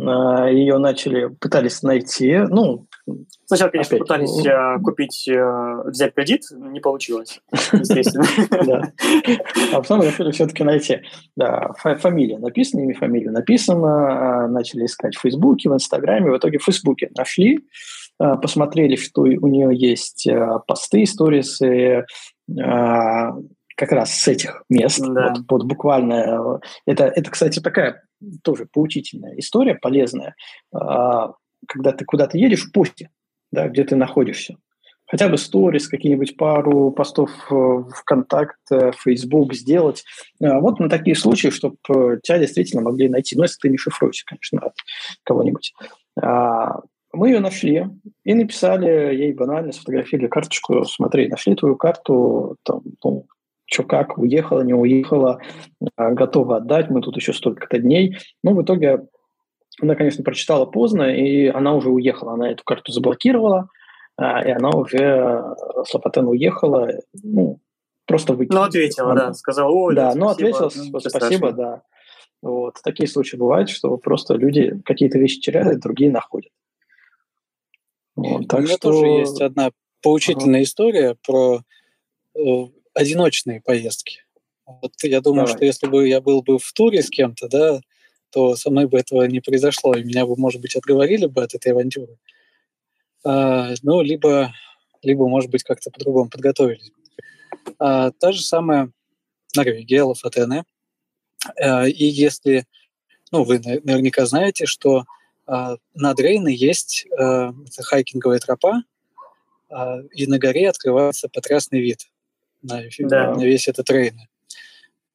[0.02, 2.88] А, Ее начали, пытались найти, ну,
[3.46, 4.08] Сначала, конечно, Опять.
[4.08, 7.40] пытались э, купить, э, взять кредит, не получилось,
[7.72, 8.92] естественно.
[9.74, 11.02] А потом решили все-таки найти.
[11.36, 16.58] Да, фамилия написана, имя фамилия написано, а, начали искать в Фейсбуке, в Инстаграме, в итоге
[16.58, 17.60] в Фейсбуке нашли,
[18.18, 20.28] а, посмотрели, что у нее есть
[20.68, 22.06] посты, сторисы,
[23.78, 25.30] как раз с этих мест, да.
[25.30, 26.60] вот, вот буквально.
[26.88, 28.05] Это, это, кстати, такая
[28.44, 30.36] тоже поучительная история, полезная.
[30.74, 31.34] А,
[31.68, 33.10] когда ты куда-то едешь в посте,
[33.52, 34.58] да, где ты находишься.
[35.08, 40.04] Хотя бы сторис, какие-нибудь пару постов в ВКонтакт, в Facebook сделать.
[40.40, 41.78] Вот на такие случаи, чтобы
[42.24, 43.36] тебя действительно могли найти.
[43.36, 44.74] Ну, если ты не шифруешься, конечно, от
[45.24, 45.74] кого-нибудь.
[46.20, 46.82] А,
[47.14, 47.88] мы ее нашли
[48.24, 53.28] и написали ей банально, сфотографировали карточку, смотри, нашли твою карту, там, ну,
[53.66, 55.42] что как, уехала, не уехала,
[55.96, 58.18] а, готова отдать, мы тут еще столько-то дней.
[58.44, 59.08] Ну, в итоге
[59.82, 63.70] она, конечно, прочитала поздно, и она уже уехала, она эту карту заблокировала,
[64.18, 65.44] а, и она уже
[65.84, 66.90] с Лопатена уехала,
[67.22, 67.60] ну,
[68.06, 68.64] просто выкинула.
[68.64, 71.82] Ну, ответила, она, да, сказала, ой, да, ну, ответила, ну, спасибо, да.
[72.42, 72.76] Вот.
[72.84, 76.52] Такие случаи бывают, что просто люди какие-то вещи теряют, другие находят.
[78.16, 78.92] Вот, так У меня что...
[78.92, 79.72] тоже есть одна
[80.02, 80.64] поучительная ага.
[80.64, 81.62] история про
[82.36, 82.66] э,
[82.96, 84.24] одиночные поездки.
[84.66, 85.58] Вот я думаю, Давай.
[85.58, 87.82] что если бы я был бы в туре с кем-то, да,
[88.32, 91.54] то со мной бы этого не произошло, и меня бы, может быть, отговорили бы от
[91.54, 92.18] этой авантюры.
[93.24, 94.54] А, ну, либо,
[95.04, 96.92] либо, может быть, как-то по-другому подготовились.
[97.78, 98.92] А, та же самая
[99.56, 100.64] Норвегия, Лафатене.
[101.62, 102.66] А, и если,
[103.32, 105.06] ну, вы наверняка знаете, что
[105.46, 108.84] а, над Рейной есть а, хайкинговая тропа,
[109.70, 112.08] а, и на горе открывается потрясный вид
[112.66, 113.36] на, да.
[113.36, 114.20] на весь этот Рейн.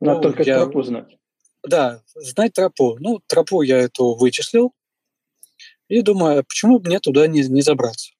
[0.01, 1.19] Надо ну, только я, тропу знать.
[1.63, 2.97] Да, знать тропу.
[3.01, 4.73] Ну, тропу я эту вычислил.
[5.89, 8.13] И думаю, почему бы мне туда не, не забраться?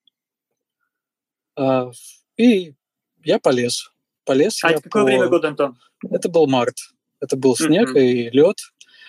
[1.55, 1.91] А,
[2.37, 2.73] и
[3.23, 3.91] я полез.
[4.25, 4.63] Полез.
[4.63, 5.05] А это какое по...
[5.05, 5.79] время года, Антон?
[6.09, 6.75] Это был март.
[7.19, 8.01] Это был снег mm-hmm.
[8.01, 8.57] и лед.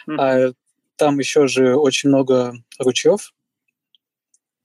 [0.08, 0.16] Mm-hmm.
[0.18, 0.52] А
[0.96, 3.34] там еще же очень много ручьев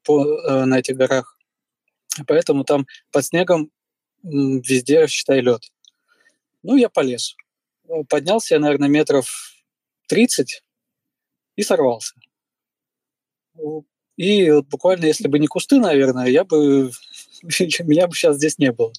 [0.03, 1.37] по, э, на этих горах.
[2.25, 3.71] Поэтому там под снегом
[4.27, 5.63] везде, считай, лед.
[6.63, 7.35] Ну, я полез.
[8.09, 9.55] Поднялся я, наверное, метров
[10.07, 10.63] 30
[11.55, 12.13] и сорвался.
[14.17, 16.91] И вот буквально, если бы не кусты, наверное, я бы
[17.43, 18.91] меня бы сейчас здесь не было.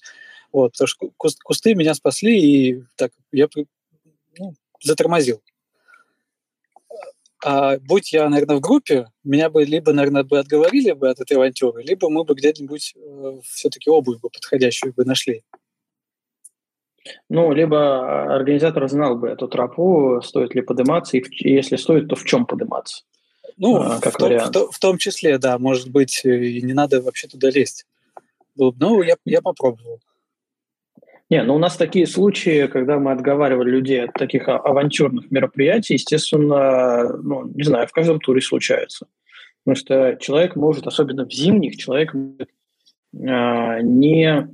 [0.51, 1.11] Вот, потому что
[1.43, 3.47] кусты меня спасли, и так я
[4.37, 5.43] ну, затормозил.
[7.43, 11.37] А будь я, наверное, в группе, меня бы либо, наверное, бы отговорили бы от этой
[11.37, 15.43] авантюры, либо мы бы где-нибудь э, все-таки обувь бы подходящую бы нашли.
[17.29, 22.25] Ну, либо организатор знал бы эту тропу, стоит ли подниматься, и если стоит, то в
[22.25, 23.03] чем подниматься.
[23.57, 24.53] Ну, а, как в, вариант.
[24.53, 27.85] Том, в, в том числе, да, может быть, и не надо вообще туда лезть.
[28.55, 30.01] Ну, я, я попробовал.
[31.29, 37.17] Не, ну у нас такие случаи, когда мы отговаривали людей от таких авантюрных мероприятий, естественно,
[37.21, 39.07] ну, не знаю, в каждом туре случается.
[39.63, 42.49] Потому что человек может, особенно в зимних, человек может
[43.13, 44.47] э, не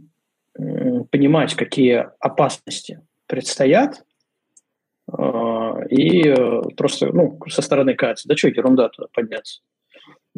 [0.57, 4.03] э, понимать, какие опасности предстоят,
[5.17, 6.35] э, и
[6.75, 9.61] просто ну, со стороны кажется, да что, ерунда туда подняться.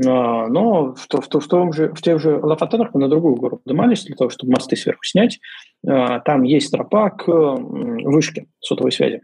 [0.06, 3.58] А, но в, в, в, том же, в тех же Лафатенах мы на другую гору
[3.58, 5.40] поднимались для того, чтобы мосты сверху снять.
[5.88, 9.22] А, там есть тропа к вышке сотовой связи.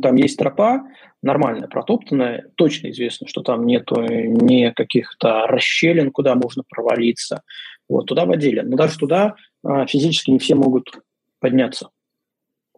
[0.00, 0.86] Там есть тропа,
[1.22, 2.46] нормальная, протоптанная.
[2.54, 7.42] Точно известно, что там нет ни каких-то расщелин, куда можно провалиться.
[7.88, 8.60] Вот, туда водили.
[8.60, 11.00] Но даже туда а, физически не все могут
[11.40, 11.90] подняться.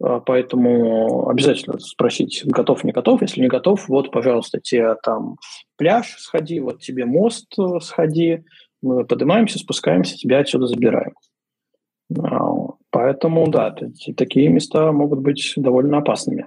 [0.03, 3.23] А, поэтому обязательно спросить, готов, не готов.
[3.23, 5.37] Если не готов, вот, пожалуйста, тебе там
[5.77, 8.45] пляж сходи, вот тебе мост э, сходи.
[8.83, 11.13] Мы поднимаемся, спускаемся, тебя отсюда забираем.
[12.19, 13.77] А, поэтому, да,
[14.17, 16.47] такие места могут быть довольно опасными.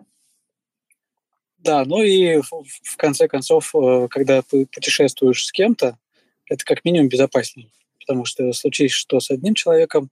[1.60, 5.98] Да, ну и в конце концов, э, когда ты путешествуешь с кем-то,
[6.50, 7.70] это как минимум безопаснее,
[8.00, 10.10] потому что случись что с одним человеком,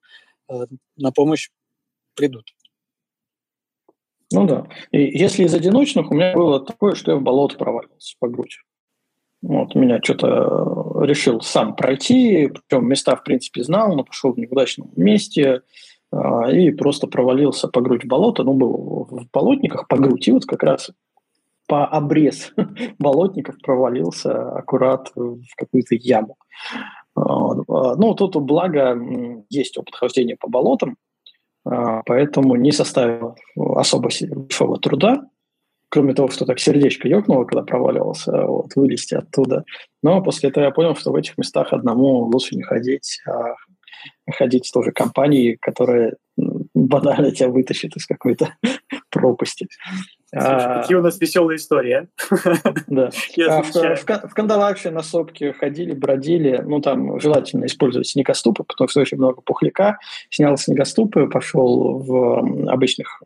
[0.48, 0.66] э,
[0.96, 1.50] на помощь
[2.16, 2.54] придут.
[4.32, 4.68] Ну да.
[4.92, 8.60] И если из одиночных, у меня было такое, что я в болото провалился по грудь.
[9.42, 14.38] Вот, меня что-то э, решил сам пройти, причем места, в принципе, знал, но пошел в
[14.38, 15.64] неудачном месте
[16.12, 18.44] э, и просто провалился по грудь в болото.
[18.44, 20.92] Ну, был в болотниках по грудь, и вот как раз
[21.68, 22.54] по обрез
[23.00, 26.38] болотников провалился аккурат в какую-то яму.
[27.16, 28.98] Ну, тут, благо,
[29.50, 30.98] есть опыт хождения по болотам,
[31.64, 35.24] поэтому не составило особо большого труда,
[35.90, 39.66] кроме того, что так сердечко ёкнуло, когда проваливался, вот, вылезти оттуда.
[40.02, 43.56] Но после этого я понял, что в этих местах одному лучше не ходить, а
[44.32, 46.16] ходить в той же компании, которая
[46.74, 48.56] банально тебя вытащит из какой-то
[49.12, 49.68] пропасти.
[50.34, 52.08] Слушай, а, какие у нас веселые истории, а?
[52.88, 53.10] Да.
[53.48, 59.18] а в, Кандалакше на сопке ходили, бродили, ну, там желательно использовать снегоступы, потому что очень
[59.18, 60.00] много пухляка.
[60.30, 63.22] Снял снегоступы, пошел в обычных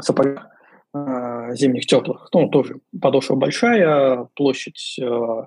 [0.00, 0.46] сапогах
[0.94, 2.28] э, зимних теплых.
[2.32, 5.46] Ну, тоже подошва большая, площадь э,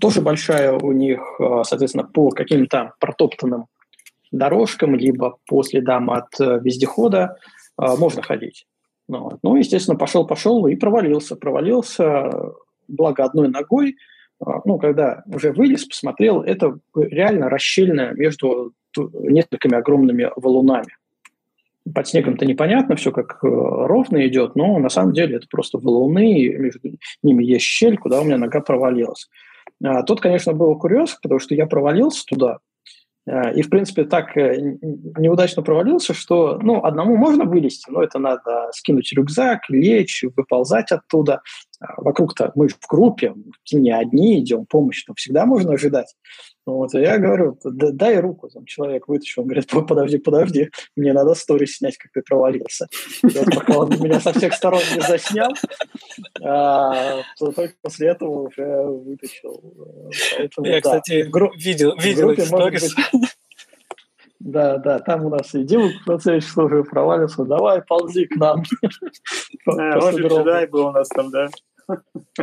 [0.00, 1.20] тоже большая у них,
[1.62, 3.66] соответственно, по каким-то протоптанным
[4.32, 7.36] дорожкам, либо по следам от вездехода
[7.78, 8.66] можно ходить.
[9.08, 11.36] Ну, ну естественно, пошел-пошел и провалился.
[11.36, 12.30] Провалился,
[12.88, 13.96] благо, одной ногой.
[14.64, 20.92] Ну, когда уже вылез, посмотрел, это реально расщельно между несколькими огромными валунами
[21.94, 26.40] под снегом-то непонятно, все как э, ровно идет, но на самом деле это просто валуны,
[26.40, 26.80] и между
[27.22, 29.28] ними есть щель, куда у меня нога провалилась.
[29.84, 32.58] А, тут, конечно, был курьез, потому что я провалился туда, а,
[33.28, 34.56] и, в принципе, так э,
[35.18, 41.42] неудачно провалился, что, ну, одному можно вылезти, но это надо скинуть рюкзак, лечь, выползать оттуда.
[41.80, 43.34] А, вокруг-то мы в группе,
[43.72, 46.14] не одни идем, помощь там всегда можно ожидать.
[46.64, 51.34] Вот, и я говорю, дай руку, там человек вытащил, он говорит, подожди, подожди, мне надо
[51.34, 52.88] сторис снять, как ты провалился.
[53.22, 55.52] вот, пока он меня со всех сторон не заснял,
[56.42, 60.10] а, то только после этого уже вытащил.
[60.36, 62.94] Поэтому, я, да, кстати, гру- видел, видел эти сторис.
[64.38, 67.44] Да, да, там у нас и Дима Пацевич тоже провалился.
[67.44, 68.62] Давай, ползи к нам.
[69.66, 71.48] Он же джедай был у нас там, да?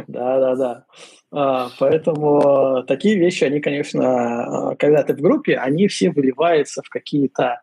[0.07, 0.85] Да, да, да.
[1.31, 7.61] А, поэтому такие вещи, они, конечно, когда ты в группе, они все выливаются в какие-то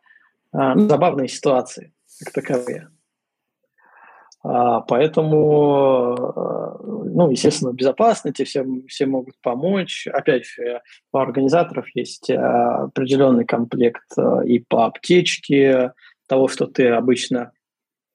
[0.53, 2.89] а, ну, забавные ситуации, как таковые.
[4.43, 6.17] А, поэтому,
[6.83, 10.07] ну, естественно, безопасности все, все могут помочь.
[10.07, 10.47] Опять
[11.13, 14.07] у организаторов есть определенный комплект
[14.45, 15.93] и по аптечке,
[16.31, 17.51] того, что ты обычно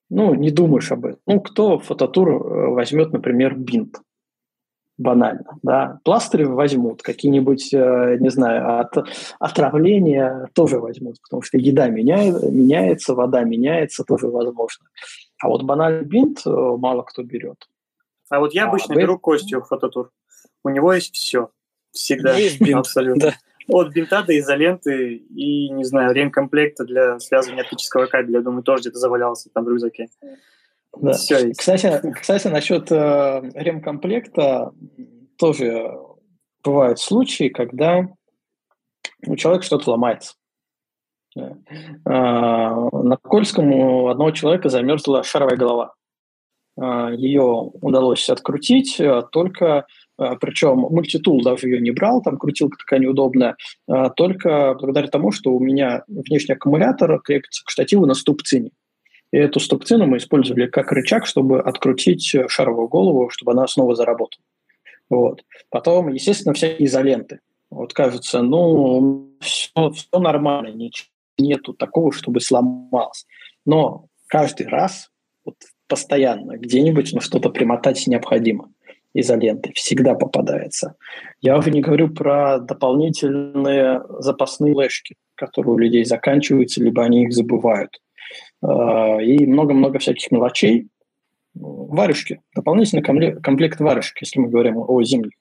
[0.08, 1.20] ну, не думаешь об этом.
[1.26, 4.00] Ну, кто фототур э, возьмет, например, бинт?
[4.98, 6.00] Банально, да.
[6.04, 8.94] Пластыри возьмут, какие-нибудь, э, не знаю, от
[9.38, 14.86] отравления тоже возьмут, потому что еда меняет, меняется, вода меняется, тоже возможно.
[15.38, 17.68] А вот банальный бинт э, мало кто берет.
[18.28, 20.10] А вот я а, обычно а, беру Костю в фототур.
[20.64, 21.50] У него есть все.
[21.92, 22.34] Всегда.
[22.36, 22.80] Есть бинт.
[22.80, 23.30] Абсолютно.
[23.30, 23.34] Да.
[23.68, 28.40] От бинта до изоленты и, не знаю, ремкомплекта для связывания оптического кабеля.
[28.40, 30.08] Думаю, тоже где-то завалялся там в рюкзаке.
[30.96, 31.12] Да.
[31.12, 34.72] Все кстати, кстати, насчет э, ремкомплекта
[35.36, 35.92] тоже
[36.64, 38.08] бывают случаи, когда
[39.26, 40.34] у человека что-то ломается.
[41.36, 41.50] Э,
[42.04, 45.94] на Кольском у одного человека замерзла шаровая голова.
[46.78, 47.42] Э, Ее
[47.80, 49.86] удалось открутить, э, только
[50.18, 53.56] а, Причем мультитул даже ее не брал, там крутилка такая неудобная,
[53.86, 58.70] а, только благодаря тому, что у меня внешний аккумулятор крепится к штативу на ступцине.
[59.32, 64.42] И эту ступцину мы использовали как рычаг, чтобы открутить шаровую голову, чтобы она снова заработала.
[65.10, 65.44] Вот.
[65.68, 67.40] Потом, естественно, всякие изоленты.
[67.70, 71.08] Вот кажется, ну, все, все нормально, ничего
[71.38, 73.26] нету такого, чтобы сломалось.
[73.64, 75.10] Но каждый раз,
[75.44, 75.56] вот
[75.88, 78.70] постоянно, где-нибудь ну, что-то примотать необходимо
[79.14, 79.72] изоленты.
[79.74, 80.94] Всегда попадается.
[81.40, 87.32] Я уже не говорю про дополнительные запасные флешки, которые у людей заканчиваются, либо они их
[87.32, 88.00] забывают.
[88.62, 90.88] А, и много-много всяких мелочей.
[91.54, 92.42] Варежки.
[92.54, 95.32] Дополнительный комплект варежек, если мы говорим о зимних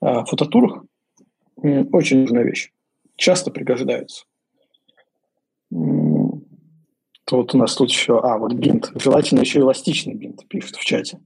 [0.00, 0.84] а, фототурах.
[1.56, 2.70] Очень нужная вещь.
[3.16, 4.24] Часто пригождаются.
[5.72, 8.20] Вот у нас тут еще...
[8.20, 8.92] А, вот бинт.
[8.94, 11.18] Желательно еще эластичный бинт, пишут в чате.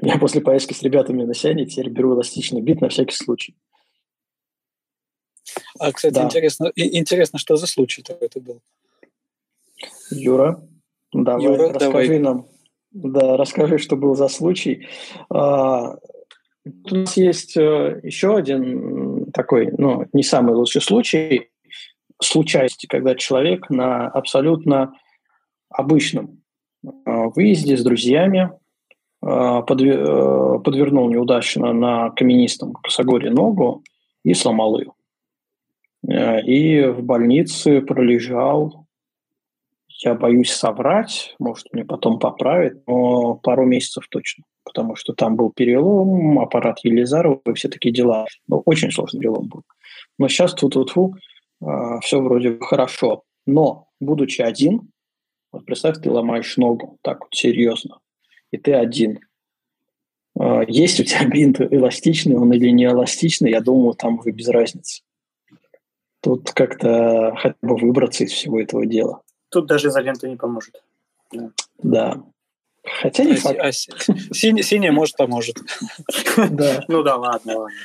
[0.00, 3.56] Я после поездки с ребятами на Сиане теперь беру эластичный бит на всякий случай.
[5.78, 6.24] А, кстати, да.
[6.24, 8.60] интересно, интересно, что за случай это был?
[10.10, 10.62] Юра,
[11.12, 12.18] давай, Юра, расскажи давай.
[12.18, 12.46] нам.
[12.92, 14.86] Да, расскажи, что был за случай.
[15.28, 15.96] А,
[16.64, 21.50] у нас есть э, еще один такой, ну, не самый лучший случай,
[22.20, 24.92] случайности, когда человек на абсолютно
[25.68, 26.42] обычном
[26.84, 28.50] э, выезде с друзьями
[29.22, 33.82] Э, подвернул неудачно на каменистом косогоре ногу
[34.24, 34.92] и сломал ее.
[36.08, 38.86] Э, и в больнице пролежал,
[40.04, 45.50] я боюсь соврать, может, мне потом поправить, но пару месяцев точно, потому что там был
[45.50, 48.26] перелом, аппарат Елизарова и все такие дела.
[48.46, 49.62] Ну, очень сложный перелом был.
[50.18, 50.94] Но сейчас тут тут
[51.60, 51.66] э,
[52.02, 53.22] все вроде хорошо.
[53.46, 54.90] Но, будучи один,
[55.52, 58.00] вот представь, ты ломаешь ногу так вот серьезно,
[58.50, 59.20] и ты один.
[60.38, 64.48] А, есть у тебя бинт эластичный он или не эластичный, я думаю, там уже без
[64.48, 65.02] разницы.
[66.20, 69.22] Тут как-то хотя бы выбраться из всего этого дела.
[69.48, 70.82] Тут даже изолента не поможет.
[71.78, 72.22] Да.
[73.00, 73.60] Хотя не а, факт.
[73.60, 75.56] А, синяя, синяя, может, поможет.
[76.50, 76.84] Да.
[76.88, 77.76] Ну да, ладно, ладно.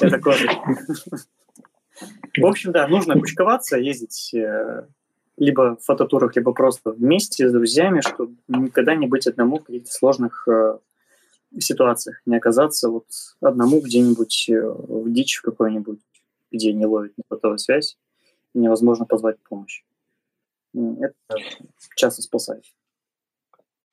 [0.00, 0.50] Это козырь.
[2.42, 4.86] В общем, да, нужно кучковаться, ездить э,
[5.36, 9.92] либо в фототурах, либо просто вместе с друзьями, чтобы никогда не быть одному в каких-то
[9.92, 10.78] сложных э,
[11.58, 13.06] ситуациях, не оказаться вот
[13.40, 16.00] одному где-нибудь э, в дичь какой-нибудь,
[16.50, 17.98] где не ловит сотовую связь,
[18.54, 19.82] и невозможно позвать помощь.
[20.74, 21.14] Это
[21.96, 22.64] часто спасает.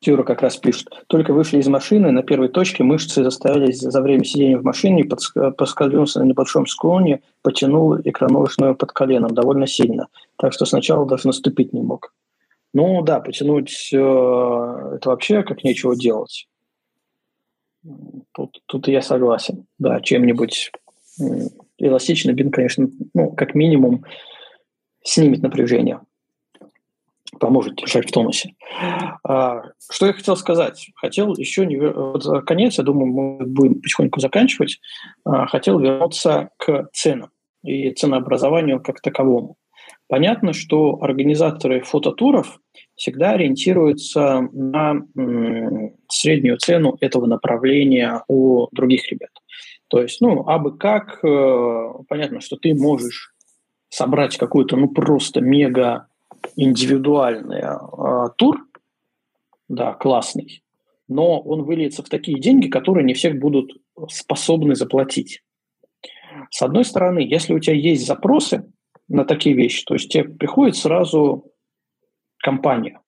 [0.08, 0.88] Юра как раз пишет.
[1.08, 5.06] Только вышли из машины, на первой точке мышцы заставились за время сидения в машине,
[5.58, 10.08] поскользнулся на небольшом склоне, потянул икроножную под коленом довольно сильно.
[10.38, 12.14] Так что сначала даже наступить не мог.
[12.74, 16.48] Ну да, потянуть э, это вообще как нечего делать.
[18.32, 19.66] Тут, тут я согласен.
[19.78, 20.72] Да, чем-нибудь
[21.78, 24.06] эластичный бинт, конечно, ну, как минимум
[25.04, 26.00] снимет напряжение
[27.40, 28.54] поможет держать в тонусе.
[29.24, 30.90] А, что я хотел сказать?
[30.96, 31.78] Хотел еще не...
[31.78, 34.80] Вот конец, я думаю, мы будем потихоньку заканчивать.
[35.26, 37.30] А, хотел вернуться к ценам
[37.64, 39.58] и ценообразованию как таковому.
[40.08, 42.60] Понятно, что организаторы фототуров
[42.96, 45.02] всегда ориентируются на
[46.10, 49.32] среднюю цену этого направления у других ребят.
[49.88, 53.34] То есть, ну, абы как, э, понятно, что ты можешь
[53.90, 56.08] собрать какую-то, ну, просто мега
[56.56, 58.66] индивидуальный э, тур,
[59.68, 60.64] да, классный,
[61.08, 63.72] но он выльется в такие деньги, которые не всех будут
[64.10, 65.44] способны заплатить.
[66.50, 68.72] С одной стороны, если у тебя есть запросы
[69.08, 71.52] на такие вещи, то есть тебе приходит сразу
[72.38, 73.00] компания,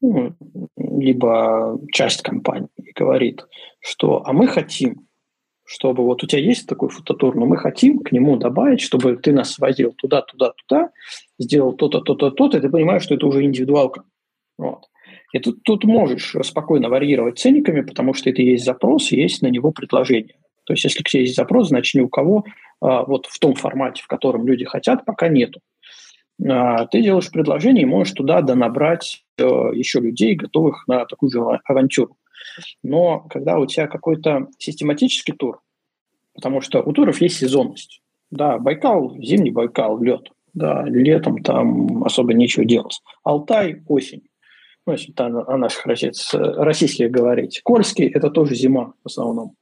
[0.00, 0.36] ну,
[0.76, 3.44] либо часть компании и говорит,
[3.80, 5.07] что а мы хотим
[5.68, 9.32] чтобы вот у тебя есть такой фототур, но мы хотим к нему добавить, чтобы ты
[9.32, 10.90] нас возил туда, туда, туда,
[11.38, 14.02] сделал то-то, то-то, то-то, и ты понимаешь, что это уже индивидуалка.
[14.56, 14.86] Вот.
[15.34, 19.48] И тут, тут можешь спокойно варьировать ценниками, потому что это есть запрос, и есть на
[19.48, 20.36] него предложение.
[20.64, 22.46] То есть если к тебе есть запрос, значит ни у кого
[22.80, 25.60] а, вот в том формате, в котором люди хотят, пока нету.
[26.48, 31.40] А, ты делаешь предложение и можешь туда донабрать а, еще людей, готовых на такую же
[31.64, 32.16] авантюру.
[32.82, 35.60] Но когда у тебя какой-то систематический тур,
[36.34, 38.00] потому что у туров есть сезонность.
[38.30, 40.30] Да, Байкал, зимний Байкал, лед.
[40.54, 43.00] Да, летом там особо нечего делать.
[43.22, 44.22] Алтай– осень.
[44.86, 47.60] Ну, если там о наших российских говорить.
[47.62, 49.54] Кольский– это тоже зима в основном.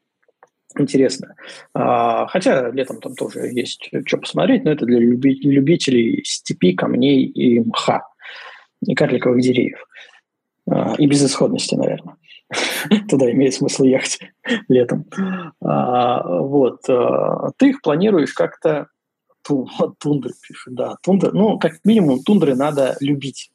[0.79, 1.35] Интересно.
[1.75, 7.61] А, хотя летом там тоже есть что посмотреть, но это для любителей степи, камней и
[7.61, 8.03] мха,
[8.87, 9.87] и карликовых деревьев.
[10.69, 12.17] А, и безысходности, наверное.
[13.09, 14.19] Туда имеет смысл ехать
[14.69, 15.07] летом.
[15.63, 16.89] А, вот.
[16.89, 18.89] А, ты их планируешь как-то...
[19.99, 20.97] Тундры пишет, да.
[21.03, 23.53] Тундра, ну, как минимум, тундры надо любить.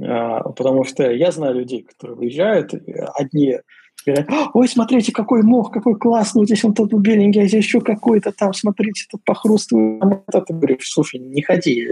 [0.00, 2.72] А, потому что я знаю людей, которые выезжают,
[3.14, 3.58] одни
[4.04, 7.80] говорят, ой, смотрите, какой мох, какой классный, вот здесь он тут беленький, а здесь еще
[7.80, 10.22] какой-то там, смотрите, тут похрустывает.
[10.32, 11.86] А ты говоришь, слушай, не ходи,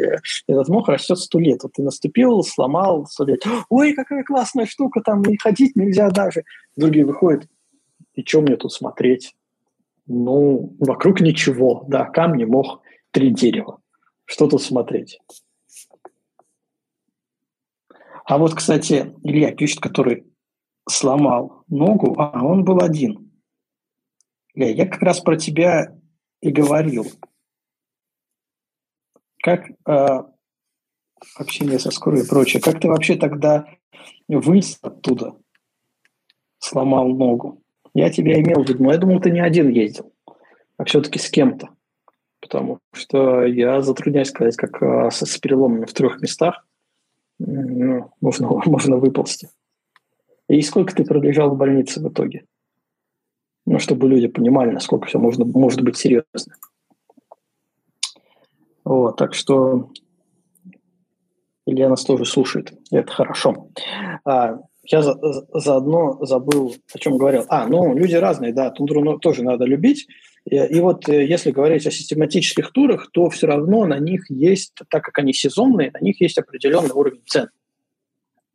[0.46, 5.00] этот мох растет сто лет, вот ты наступил, сломал сто лет, ой, какая классная штука,
[5.00, 6.44] там и ходить нельзя даже.
[6.76, 7.46] Другие выходят,
[8.14, 9.34] и что мне тут смотреть?
[10.06, 12.80] Ну, вокруг ничего, да, камни, мох,
[13.10, 13.80] три дерева.
[14.24, 15.20] Что тут смотреть?
[18.24, 20.24] А вот, кстати, Илья пишет, который
[20.89, 23.31] сломал ногу, а он был один.
[24.55, 25.97] Ля, я как раз про тебя
[26.40, 27.07] и говорил.
[29.43, 30.23] Как э,
[31.36, 33.66] общение со скорой и прочее, как ты вообще тогда
[34.28, 35.36] вылез оттуда,
[36.59, 37.62] сломал ногу?
[37.94, 40.12] Я тебя имел в виду, но я думал, ты не один ездил,
[40.77, 41.70] а все-таки с кем-то.
[42.40, 46.66] Потому что я затрудняюсь сказать, как э, с, с переломами в трех местах
[47.39, 49.48] ну, можно, можно выползти.
[50.51, 52.44] И сколько ты пролежал в больнице в итоге?
[53.66, 56.56] Ну, чтобы люди понимали, насколько все можно, может быть серьезно.
[58.85, 59.90] Вот, так что
[61.66, 63.68] Илья нас тоже слушает, и это хорошо.
[64.24, 65.16] А, я за,
[65.55, 67.44] заодно забыл, о чем говорил.
[67.48, 70.09] А, ну, люди разные, да, тундру тоже надо любить.
[70.47, 74.74] И, и вот э, если говорить о систематических турах, то все равно на них есть,
[74.89, 77.51] так как они сезонные, на них есть определенный уровень цен.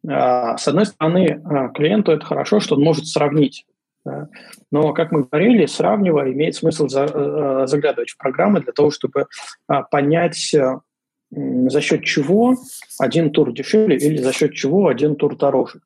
[0.09, 3.65] А, с одной стороны, а, клиенту это хорошо, что он может сравнить.
[4.71, 9.25] Но, как мы говорили, сравнивая, имеет смысл э, заглядывать в программы для того, чтобы
[9.67, 10.79] а, понять, э,
[11.31, 12.55] за счет чего
[12.99, 15.81] один тур дешевле или за счет чего один тур дороже.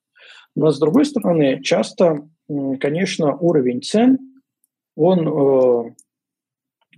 [0.53, 2.27] Но, с другой стороны, часто,
[2.81, 4.19] конечно, уровень цен,
[4.97, 5.93] он э,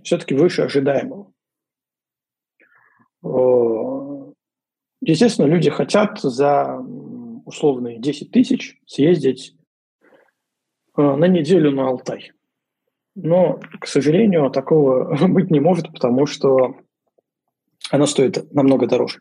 [0.02, 1.32] все-таки выше ожидаемого.
[5.04, 6.80] Естественно, люди хотят за
[7.44, 9.56] условные 10 тысяч съездить
[10.96, 12.30] э, на неделю на Алтай.
[13.16, 16.76] Но, к сожалению, такого быть не может, потому что
[17.90, 19.18] она стоит намного дороже.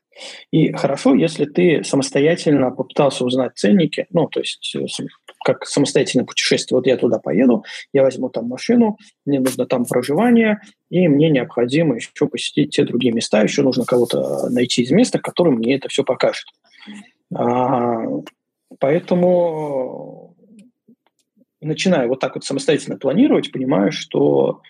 [0.52, 4.86] И хорошо, если ты самостоятельно попытался узнать ценники, ну, то есть э,
[5.44, 6.78] как самостоятельное путешествие.
[6.78, 7.64] Вот я туда поеду,
[7.94, 13.14] я возьму там машину, мне нужно там проживание, и мне необходимо еще посетить те другие
[13.14, 16.46] места, еще нужно кого-то найти из места, который мне это все покажет.
[17.34, 18.04] А,
[18.80, 20.36] поэтому
[21.62, 24.62] начинаю вот так вот самостоятельно планировать, понимаю, что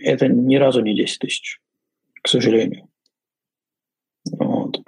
[0.00, 1.60] это ни разу не 10 тысяч,
[2.22, 2.88] к сожалению.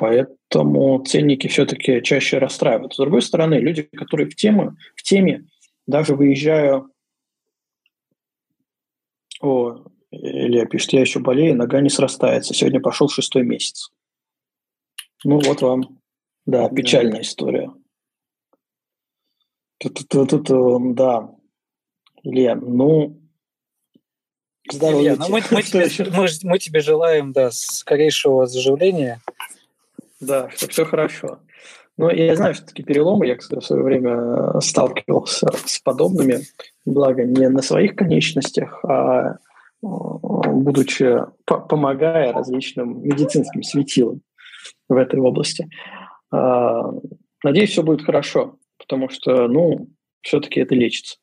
[0.07, 2.95] Поэтому ценники все-таки чаще расстраивают.
[2.95, 5.49] С другой стороны, люди, которые в, теме, в теме,
[5.85, 6.85] даже выезжая...
[9.41, 12.55] О, Илья пишет, я еще болею, нога не срастается.
[12.55, 13.91] Сегодня пошел шестой месяц.
[15.25, 15.99] Ну вот вам,
[16.47, 17.73] да, печальная история.
[19.79, 21.35] Тут, тут, тут, тут, да.
[22.23, 23.21] Илья, ну,
[24.71, 25.17] Здоровья.
[25.17, 29.21] Ну мы, мы, тебе, мы, мы тебе желаем да, скорейшего заживления.
[30.21, 31.41] Да, чтобы все хорошо.
[31.99, 36.41] Но я знаю, что такие переломы, я, кстати, в свое время сталкивался с подобными,
[36.85, 39.39] благо не на своих конечностях, а
[39.83, 44.21] будучи, помогая различным медицинским светилам
[44.89, 45.69] в этой области.
[46.31, 46.91] А,
[47.43, 49.89] надеюсь, все будет хорошо, потому что, ну,
[50.23, 51.17] все-таки это лечится,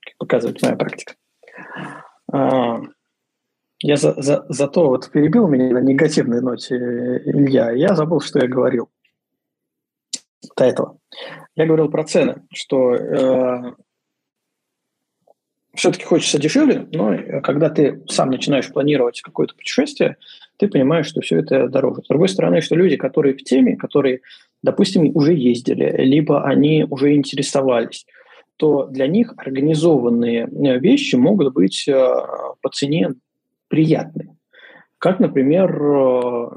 [0.00, 1.14] как показывает моя практика.
[3.86, 7.70] Я за, за, зато вот перебил меня на негативной ноте Илья.
[7.70, 8.88] Я забыл, что я говорил
[10.56, 10.96] до этого.
[11.54, 13.74] Я говорил про цены, что э,
[15.74, 20.16] все-таки хочется дешевле, но когда ты сам начинаешь планировать какое-то путешествие,
[20.56, 22.02] ты понимаешь, что все это дороже.
[22.04, 24.22] С другой стороны, что люди, которые в теме, которые,
[24.62, 28.06] допустим, уже ездили, либо они уже интересовались,
[28.56, 31.92] то для них организованные э, вещи могут быть э,
[32.62, 33.10] по цене
[33.74, 34.36] приятные.
[34.98, 36.50] Как, например, э,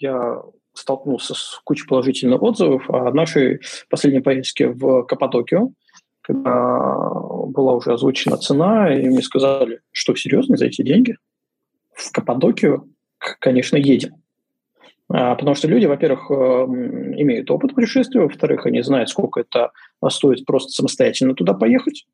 [0.00, 0.42] я
[0.74, 5.72] столкнулся с кучей положительных отзывов о нашей последней поездке в Каппадокию,
[6.20, 7.10] когда
[7.46, 11.16] была уже озвучена цена, и мне сказали, что серьезно, за эти деньги
[11.94, 12.92] в Каппадокию,
[13.40, 14.16] конечно, едем.
[15.10, 19.72] А, потому что люди, во-первых, имеют опыт путешествия, во-вторых, они знают, сколько это
[20.10, 22.06] стоит просто самостоятельно туда поехать.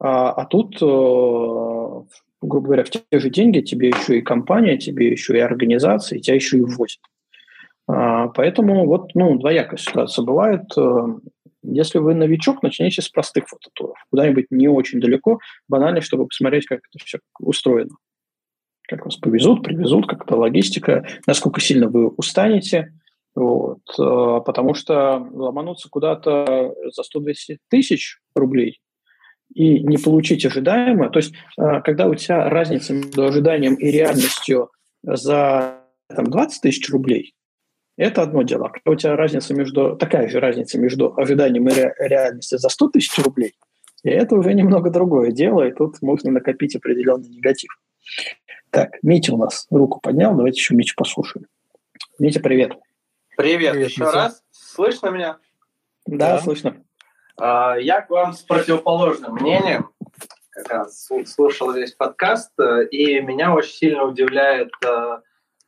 [0.00, 2.02] А, а тут, э,
[2.40, 6.22] грубо говоря, в те же деньги тебе еще и компания, тебе еще и организация, и
[6.22, 7.00] тебя еще и ввозят.
[7.86, 10.62] А, поэтому вот ну, двоякая ситуация бывает.
[10.76, 11.06] Э,
[11.62, 13.96] если вы новичок, начните с простых фототуров.
[14.10, 15.38] Куда-нибудь не очень далеко,
[15.68, 17.90] банально, чтобы посмотреть, как это все устроено
[18.88, 22.94] как вас повезут, привезут, как-то логистика, насколько сильно вы устанете,
[23.34, 28.80] вот, э, потому что ломануться куда-то за 100-200 тысяч рублей
[29.54, 34.70] и не получить ожидаемое, то есть э, когда у тебя разница между ожиданием и реальностью
[35.02, 37.34] за там, 20 тысяч рублей,
[37.96, 38.66] это одно дело.
[38.66, 42.68] А когда у тебя разница между, такая же разница между ожиданием и ре, реальностью за
[42.68, 43.54] 100 тысяч рублей,
[44.04, 47.70] это уже немного другое дело, и тут можно накопить определенный негатив.
[48.70, 51.46] Так, Митя у нас руку поднял, давайте еще Митя послушаем.
[52.18, 52.74] Митя, привет.
[53.36, 54.12] Привет, привет еще Митя.
[54.12, 54.42] раз.
[54.50, 55.38] Слышно меня?
[56.06, 56.38] Да, да.
[56.40, 56.76] слышно.
[57.40, 59.90] А, я к вам с противоположным мнением.
[60.50, 65.20] Как раз слушал весь подкаст, э, и меня очень сильно удивляет э,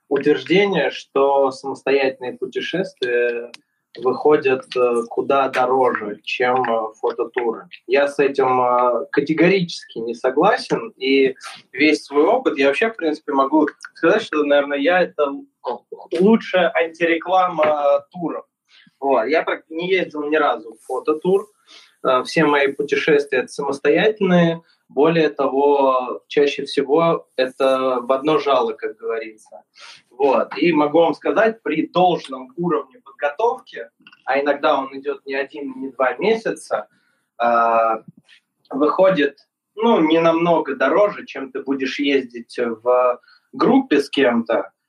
[0.09, 3.53] утверждение, что самостоятельные путешествия
[3.99, 7.69] выходят э, куда дороже, чем фототуры.
[7.87, 11.37] Я с этим категорически не согласен, и
[11.71, 15.33] весь свой опыт, я вообще, в принципе, могу сказать, что, наверное, я это
[16.19, 18.47] лучшая антиреклама туров.
[18.99, 19.25] Вот.
[19.27, 21.49] Я не ездил ни разу в фототур,
[22.25, 29.63] все мои путешествия самостоятельные, более того, чаще всего это в одно жало, как говорится.
[30.11, 30.57] Вот.
[30.57, 33.89] И могу вам сказать, при должном уровне подготовки,
[34.25, 36.89] а иногда он идет не один, не два месяца,
[37.43, 38.03] э,
[38.71, 39.39] выходит
[39.83, 43.21] ну, не намного дороже, чем ты будешь ездить в
[43.53, 44.80] группе с кем-то, э,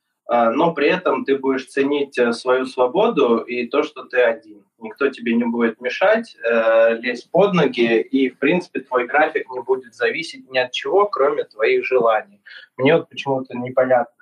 [0.51, 5.09] но при этом ты будешь ценить э, свою свободу и то, что ты один никто
[5.09, 9.93] тебе не будет мешать, э, лезть под ноги, и, в принципе, твой график не будет
[9.95, 12.41] зависеть ни от чего, кроме твоих желаний.
[12.77, 14.13] Мне вот почему-то непонятно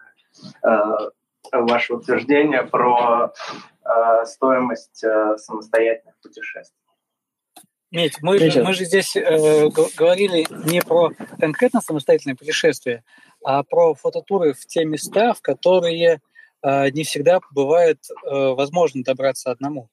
[0.63, 0.69] э,
[1.51, 3.33] ваше утверждение про
[3.83, 6.75] э, стоимость э, самостоятельных путешествий.
[7.91, 13.03] Мить, мы же, мы же здесь э, говорили не про конкретно самостоятельное путешествие,
[13.43, 16.21] а про фототуры в те места, в которые
[16.61, 19.89] э, не всегда бывает э, возможно добраться одному.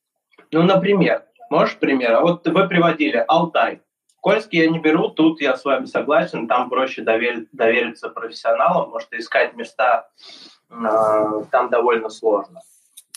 [0.50, 2.14] Ну, например, можешь пример?
[2.14, 3.80] А вот вы приводили Алтай.
[4.20, 9.12] Кольский я не беру, тут я с вами согласен, там проще довер, довериться профессионалам, может
[9.12, 10.08] искать места
[10.68, 12.60] э, там довольно сложно.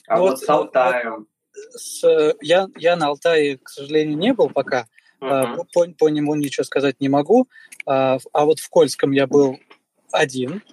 [0.07, 1.27] А вот, вот с Алтаем...
[1.51, 4.85] С, я, я на Алтае, к сожалению, не был пока,
[5.21, 5.65] Uh-huh.
[5.73, 7.49] По, по нему ничего сказать не могу.
[7.85, 9.59] А, а вот в Кольском я был
[10.11, 10.63] один.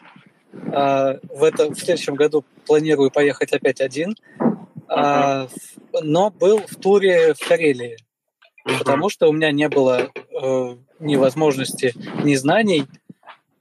[0.73, 4.15] А, в, это, в следующем году планирую поехать опять один.
[4.89, 5.51] Uh-huh.
[6.03, 7.97] Но был в туре в Карелии.
[8.67, 8.79] Uh-huh.
[8.79, 11.93] Потому что у меня не было э, ни возможности,
[12.23, 12.85] ни знаний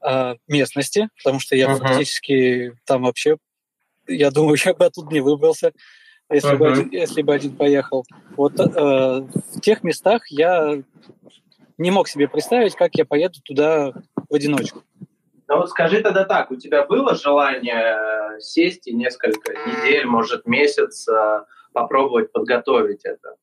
[0.07, 1.79] э, местности, потому что я uh-huh.
[1.79, 3.37] фактически там вообще,
[4.07, 5.71] я думаю, я бы оттуда не выбрался
[6.31, 6.57] если, uh-huh.
[6.57, 8.05] бы, один, если бы один поехал.
[8.35, 10.81] Вот э, в тех местах я
[11.77, 13.93] не мог себе представить, как я поеду туда
[14.29, 14.83] в одиночку.
[15.47, 21.07] Ну вот скажи тогда так, у тебя было желание сесть и несколько недель, может месяц
[21.07, 23.35] э, попробовать подготовить это?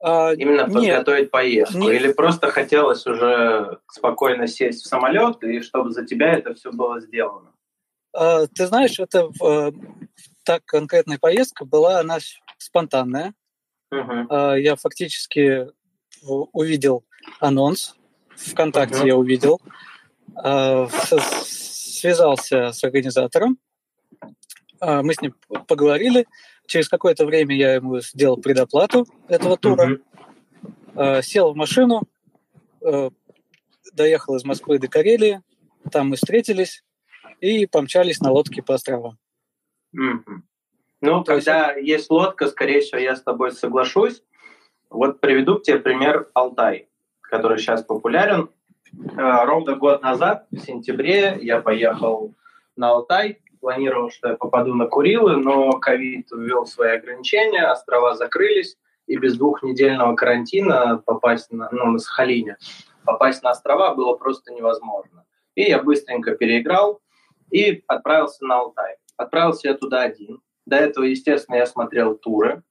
[0.00, 1.78] А, Именно нет, подготовить поездку?
[1.78, 1.94] Нет.
[1.94, 7.00] Или просто хотелось уже спокойно сесть в самолет и чтобы за тебя это все было
[7.00, 7.52] сделано?
[8.12, 9.72] А, ты знаешь, это э,
[10.44, 12.18] так конкретная поездка была, она
[12.58, 13.34] спонтанная.
[13.92, 14.58] Uh-huh.
[14.58, 15.68] Я фактически
[16.22, 17.04] увидел
[17.40, 17.94] анонс,
[18.36, 19.06] ВКонтакте uh-huh.
[19.06, 19.68] я увидел, а,
[21.44, 23.58] связался с организатором,
[24.80, 25.34] а, мы с ним
[25.68, 26.26] поговорили.
[26.66, 29.98] Через какое-то время я ему сделал предоплату этого тура,
[30.94, 31.22] uh-huh.
[31.22, 32.02] сел в машину,
[33.92, 35.42] доехал из Москвы до Карелии,
[35.90, 36.84] там мы встретились
[37.40, 39.18] и помчались на лодке по островам.
[39.96, 40.40] Mm-hmm.
[41.00, 41.88] Ну, То когда есть...
[41.88, 44.22] есть лодка, скорее всего, я с тобой соглашусь.
[44.90, 46.88] Вот приведу к тебе пример Алтай,
[47.20, 48.50] который сейчас популярен.
[48.92, 52.34] Э, ровно год назад, в сентябре, я поехал
[52.76, 58.76] на Алтай, планировал, что я попаду на Курилы, но ковид ввел свои ограничения, острова закрылись,
[59.06, 62.56] и без двухнедельного карантина попасть на, ну, на Сахалине,
[63.04, 65.24] попасть на острова было просто невозможно.
[65.54, 67.00] И я быстренько переиграл
[67.50, 68.96] и отправился на Алтай.
[69.16, 70.40] Отправился я туда один.
[70.66, 72.62] До этого, естественно, я смотрел туры.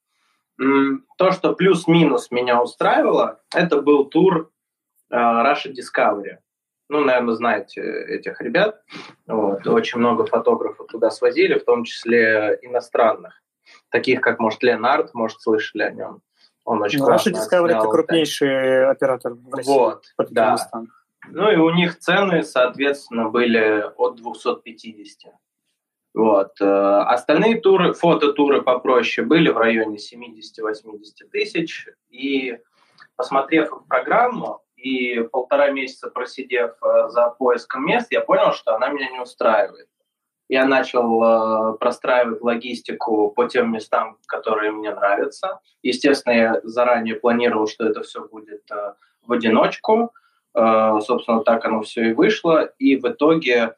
[0.57, 4.51] То, что плюс-минус меня устраивало, это был тур
[5.11, 6.37] Russia Discovery.
[6.89, 8.81] Ну, наверное, знаете этих ребят.
[9.25, 9.65] Вот.
[9.65, 13.41] Очень много фотографов туда свозили, в том числе иностранных.
[13.89, 16.21] Таких, как, может, Ленард, может, слышали о нем.
[16.65, 19.71] Он очень ну, Russia Discovery– это крупнейший оператор в России.
[19.71, 20.57] Вот, да.
[21.29, 25.33] Ну и у них цены, соответственно, были от 250.
[26.13, 26.59] Вот.
[26.59, 31.87] Э, остальные туры, фототуры попроще были в районе 70-80 тысяч.
[32.09, 32.57] И
[33.15, 39.09] посмотрев программу и полтора месяца просидев э, за поиском мест, я понял, что она меня
[39.11, 39.87] не устраивает.
[40.49, 45.59] Я начал э, простраивать логистику по тем местам, которые мне нравятся.
[45.83, 48.93] Естественно, я заранее планировал, что это все будет э,
[49.25, 50.11] в одиночку.
[50.53, 52.65] Собственно, так оно все и вышло.
[52.77, 53.77] И в итоге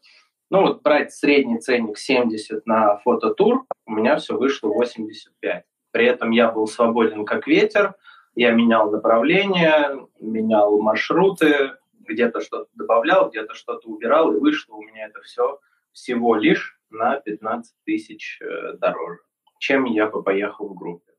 [0.53, 5.63] ну вот брать средний ценник 70 на фототур, у меня все вышло 85.
[5.91, 7.95] При этом я был свободен как ветер,
[8.35, 15.07] я менял направление, менял маршруты, где-то что-то добавлял, где-то что-то убирал, и вышло у меня
[15.07, 15.59] это все
[15.91, 19.19] всего лишь на 15 тысяч э, дороже,
[19.59, 21.11] чем я бы поехал в группе.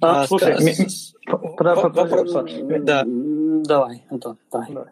[0.00, 0.54] А, слушай,
[2.80, 4.88] да, давай, Антон, давай.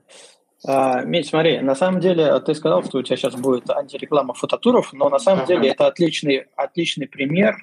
[0.67, 5.09] А, смотри, на самом деле ты сказал, что у тебя сейчас будет антиреклама фототуров, но
[5.09, 7.57] на самом деле это отличный, отличный пример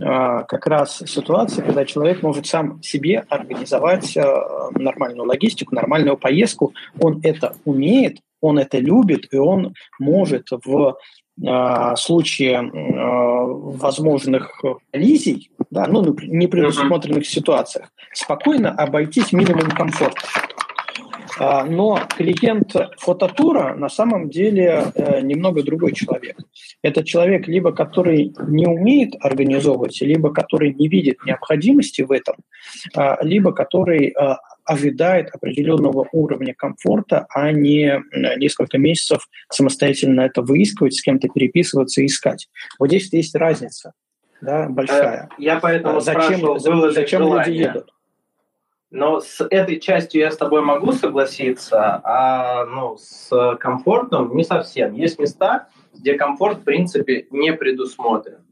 [0.00, 6.72] а, как раз ситуации, когда человек может сам себе организовать а, нормальную логистику, нормальную поездку.
[6.98, 10.96] Он это умеет, он это любит, и он может в
[11.46, 17.26] а, случае а, возможных коллизий, да, ну, непредусмотренных uh-huh.
[17.26, 20.20] ситуациях, спокойно обойтись минимум комфорта.
[21.42, 26.36] А, но клиент фототура на самом деле э, немного другой человек.
[26.82, 32.36] Это человек, либо который не умеет организовывать, либо который не видит необходимости в этом,
[32.94, 38.00] а, либо который а, ожидает определенного уровня комфорта, а не
[38.36, 42.48] несколько месяцев самостоятельно это выискивать, с кем-то переписываться и искать.
[42.78, 43.94] Вот здесь есть разница
[44.42, 45.24] да, большая.
[45.24, 47.90] Э, я поэтому зачем, спрашивал, зачем люди едут?
[48.92, 54.92] Но с этой частью я с тобой могу согласиться, а ну, с комфортом не совсем.
[54.92, 58.44] Есть места, где комфорт, в принципе, не предусмотрен.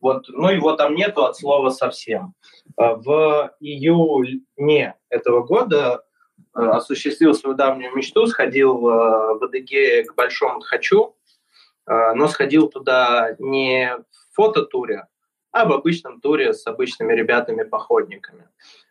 [0.00, 2.34] Вот, ну его там нету от слова совсем.
[2.76, 6.02] А в июне этого года
[6.34, 11.14] э, осуществил свою давнюю мечту, сходил э, в Адыгее к Большому Тхачу,
[11.86, 15.06] э, но сходил туда не в фототуре,
[15.52, 18.48] а в обычном туре с обычными ребятами-походниками.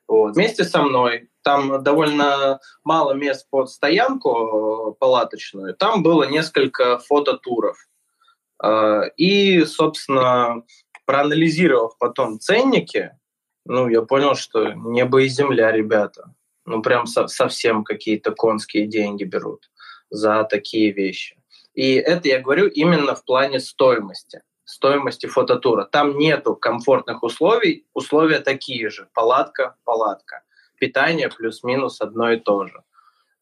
[0.07, 0.36] Вот.
[0.36, 7.77] Вместе со мной, там довольно мало мест под стоянку э, палаточную, там было несколько фототуров.
[8.64, 10.64] Э, и, собственно,
[11.06, 13.11] проанализировав потом ценники,
[13.65, 16.34] ну, я понял, что небо и земля, ребята.
[16.65, 19.69] Ну, прям со- совсем какие-то конские деньги берут
[20.10, 21.38] за такие вещи.
[21.73, 25.86] И это я говорю именно в плане стоимости стоимости фототура.
[25.86, 29.08] Там нету комфортных условий, условия такие же.
[29.14, 30.44] Палатка, палатка.
[30.80, 32.84] Питание плюс-минус одно и то же.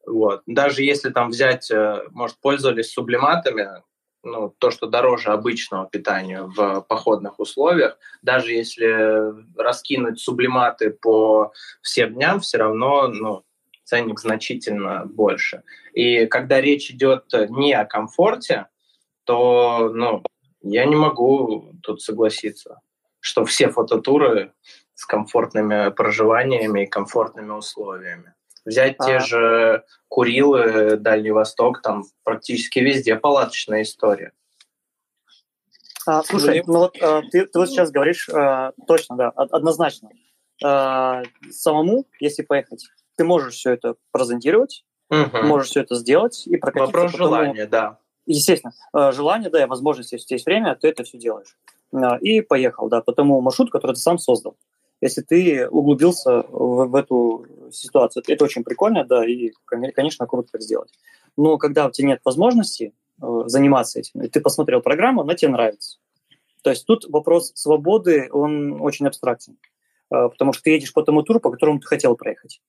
[0.06, 0.42] Вот.
[0.46, 3.82] Даже если там взять, э, может, пользовались сублиматами,
[4.22, 11.52] ну, то, что дороже обычного питания в походных условиях, даже если раскинуть сублиматы по
[11.82, 13.44] всем дням, все равно ну,
[13.84, 15.62] ценник значительно больше.
[15.92, 18.66] И когда речь идет не о комфорте,
[19.24, 20.22] то ну,
[20.64, 22.80] я не могу тут согласиться,
[23.20, 24.52] что все фототуры
[24.94, 28.34] с комфортными проживаниями и комфортными условиями.
[28.64, 29.04] Взять а...
[29.04, 34.32] те же Курилы, Дальний Восток, там практически везде палаточная история.
[36.06, 40.10] А, слушай, ну вот а, ты, ты вот сейчас говоришь а, точно, да, однозначно.
[40.62, 42.86] А, самому, если поехать,
[43.16, 45.42] ты можешь все это презентировать, угу.
[45.42, 46.86] можешь все это сделать и прокатиться.
[46.86, 47.98] Вопрос желания, да.
[48.26, 51.56] Естественно, э, желание, да, и возможность, если есть время, ты это все делаешь.
[51.92, 54.56] А, и поехал, да, по тому маршруту, который ты сам создал.
[55.00, 60.62] Если ты углубился в, в эту ситуацию, это очень прикольно, да, и, конечно, круто так
[60.62, 60.90] сделать.
[61.36, 65.50] Но когда у тебя нет возможности э, заниматься этим, и ты посмотрел программу, она тебе
[65.50, 65.98] нравится.
[66.62, 69.58] То есть тут вопрос свободы, он очень абстрактен,
[70.10, 72.60] э, потому что ты едешь по тому туру, по которому ты хотел проехать.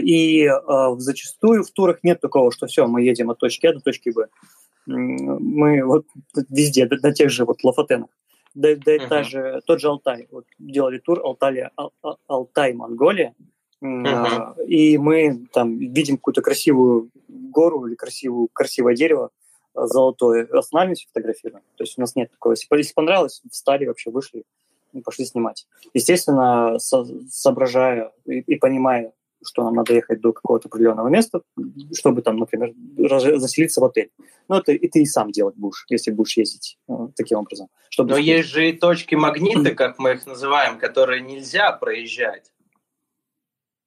[0.00, 0.48] И
[0.98, 4.28] зачастую в турах нет такого, что все, мы едем от точки А до точки Б
[4.86, 6.06] мы вот
[6.48, 8.10] везде, на тех же вот Лафатенах,
[8.54, 9.08] да, да uh-huh.
[9.08, 11.92] та же, тот же Алтай, вот делали тур Алтай, Ал,
[12.26, 13.34] Алтай Монголия,
[13.82, 14.64] uh-huh.
[14.66, 19.30] и мы там видим какую-то красивую гору или красивую, красивое дерево,
[19.74, 21.62] а, золотое, останавливаемся, фотографируем.
[21.76, 22.52] То есть у нас нет такого.
[22.52, 24.44] Если, если понравилось, встали, вообще вышли
[24.92, 25.66] и пошли снимать.
[25.92, 29.12] Естественно, со, соображая и, и понимая,
[29.44, 31.42] что нам надо ехать до какого-то определенного места,
[31.94, 32.72] чтобы там, например,
[33.38, 34.10] заселиться в отель.
[34.48, 37.68] Но это и ты и сам делать будешь, если будешь ездить э, таким образом.
[37.88, 42.50] Чтобы Но есть же и точки магниты, как мы их называем, которые нельзя проезжать.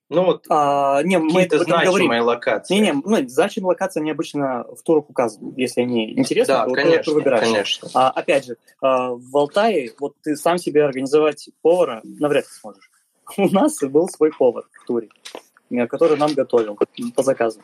[0.10, 2.76] Ну вот а, не, мы это значимые локации.
[2.76, 5.54] Не, не, ну, значимые локации они обычно в турах указаны.
[5.58, 7.44] Если они интересны, да, то конечно, ты выбираешь.
[7.44, 7.90] Конечно.
[7.94, 12.90] А, опять же, а, в Алтае вот ты сам себе организовать повара навряд ли сможешь.
[13.38, 15.10] У нас был свой повар в туре.
[15.70, 16.78] Э, который нам готовил
[17.16, 17.62] по заказу.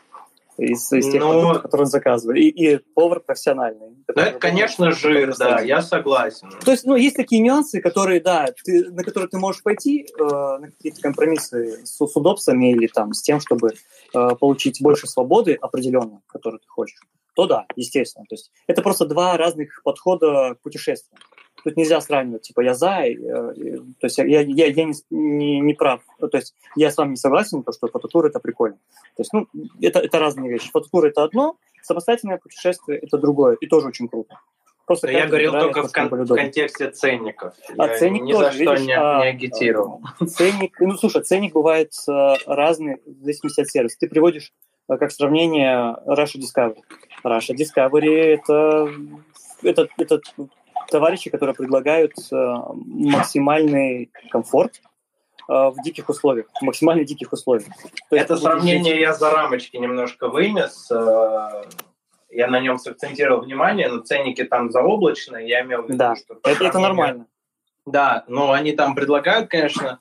[0.57, 1.33] Из, из тех Но...
[1.33, 2.39] Ну, продуктов, которые он заказывает.
[2.39, 3.89] И, и повар профессиональный.
[3.89, 6.49] Ну, это, конечно, жир, да, я согласен.
[6.63, 10.23] То есть, ну, есть такие нюансы, которые, да, ты, на которые ты можешь пойти, э,
[10.23, 13.71] на какие-то компромиссы с, с удобствами или там с тем, чтобы
[14.13, 16.99] э, получить больше свободы определенно, которую ты хочешь.
[17.35, 18.25] То да, естественно.
[18.29, 21.17] То есть это просто два разных подхода к путешествию
[21.63, 25.59] тут нельзя сравнивать, типа, я за, и, и, то есть я, я, я не, не,
[25.59, 28.77] не прав, то есть я с вами не согласен, то, что фототур– это прикольно.
[29.15, 29.47] То есть, ну,
[29.81, 30.71] это, это разные вещи.
[30.71, 34.39] Фототур– это одно, самостоятельное путешествие– это другое, и тоже очень круто.
[34.85, 37.53] Просто я говорил только в, кон- в контексте ценников.
[37.77, 40.01] А я ценник ни тоже, за что видишь, не, а, не агитировал.
[40.27, 43.97] Ценник, ну слушай, ценник бывает а, разный в зависимости от сервиса.
[43.97, 44.51] Ты приводишь
[44.89, 46.81] а, как сравнение Russia Discovery.
[47.23, 48.89] Russia Discovery это,
[49.63, 50.21] это, это
[50.89, 52.35] товарищи, которые предлагают э,
[52.75, 54.81] максимальный комфорт
[55.47, 57.67] э, в диких условиях, максимально диких условиях.
[58.09, 60.89] То Это сравнение я за рамочки немножко вынес.
[60.91, 61.63] Э,
[62.29, 66.39] я на нем сакцентировал внимание, но ценники там заоблачные, я имел в виду, да, что...
[66.43, 67.27] Это, это нормально.
[67.85, 69.99] Да, но они там предлагают, конечно,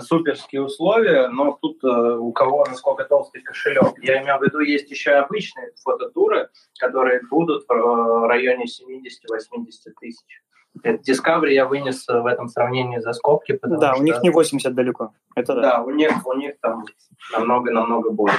[0.00, 3.94] суперские условия, но тут э, у кого насколько толстый кошелек.
[4.02, 10.42] Я имею в виду, есть еще обычные фототуры, которые будут в э, районе 70-80 тысяч.
[10.84, 13.58] Discovery я вынес в этом сравнении за скобки.
[13.62, 14.02] Да, что...
[14.02, 15.12] у них не 80 далеко.
[15.34, 15.60] Это да.
[15.60, 16.84] да, у них, у них там
[17.32, 18.38] намного-намного больше.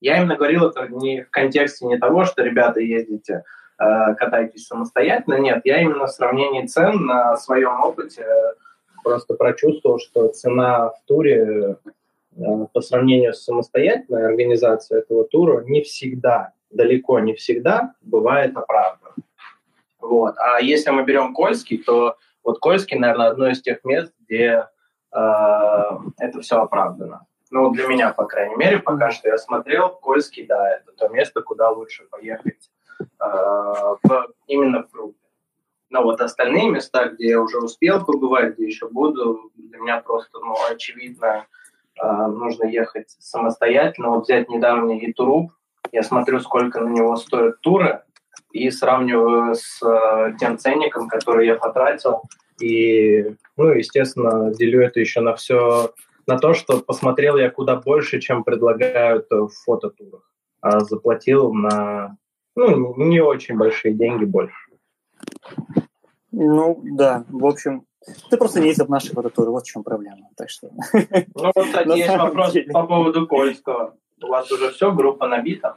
[0.00, 3.44] Я именно говорил это не в контексте не того, что ребята ездите,
[3.78, 5.36] катайтесь самостоятельно.
[5.36, 8.26] Нет, я именно в сравнении цен на своем опыте
[9.02, 11.78] просто прочувствовал, что цена в туре
[12.36, 19.14] э, по сравнению с самостоятельной организацией этого тура не всегда, далеко не всегда бывает оправдана.
[20.00, 20.34] Вот.
[20.38, 24.66] А если мы берем Кольский, то вот Кольский, наверное, одно из тех мест, где
[25.12, 25.18] э,
[26.18, 27.26] это все оправдано.
[27.50, 31.42] Ну, для меня, по крайней мере, пока что я смотрел, Кольский, да, это то место,
[31.42, 35.21] куда лучше поехать э, в, именно в группе.
[35.92, 40.38] Но вот остальные места, где я уже успел побывать, где еще буду, для меня просто,
[40.38, 41.46] ну, очевидно,
[42.02, 44.08] э, нужно ехать самостоятельно.
[44.08, 45.52] Вот взять недавний Итуруп,
[45.92, 48.02] я смотрю, сколько на него стоят туры,
[48.52, 52.22] и сравниваю с э, тем ценником, который я потратил,
[52.58, 55.92] и Ну, естественно, делю это еще на все,
[56.26, 60.22] на то, что посмотрел я куда больше, чем предлагают в фототурах.
[60.62, 62.16] А заплатил на,
[62.56, 64.54] ну, не очень большие деньги больше.
[66.32, 67.84] Ну, да, в общем,
[68.30, 70.28] ты просто не ездил в наши фототуры, вот в чем проблема.
[70.36, 70.70] Так что...
[70.72, 73.94] Ну, вот, кстати, есть вопрос по поводу Кольского.
[74.22, 75.76] У вас уже все, группа набита?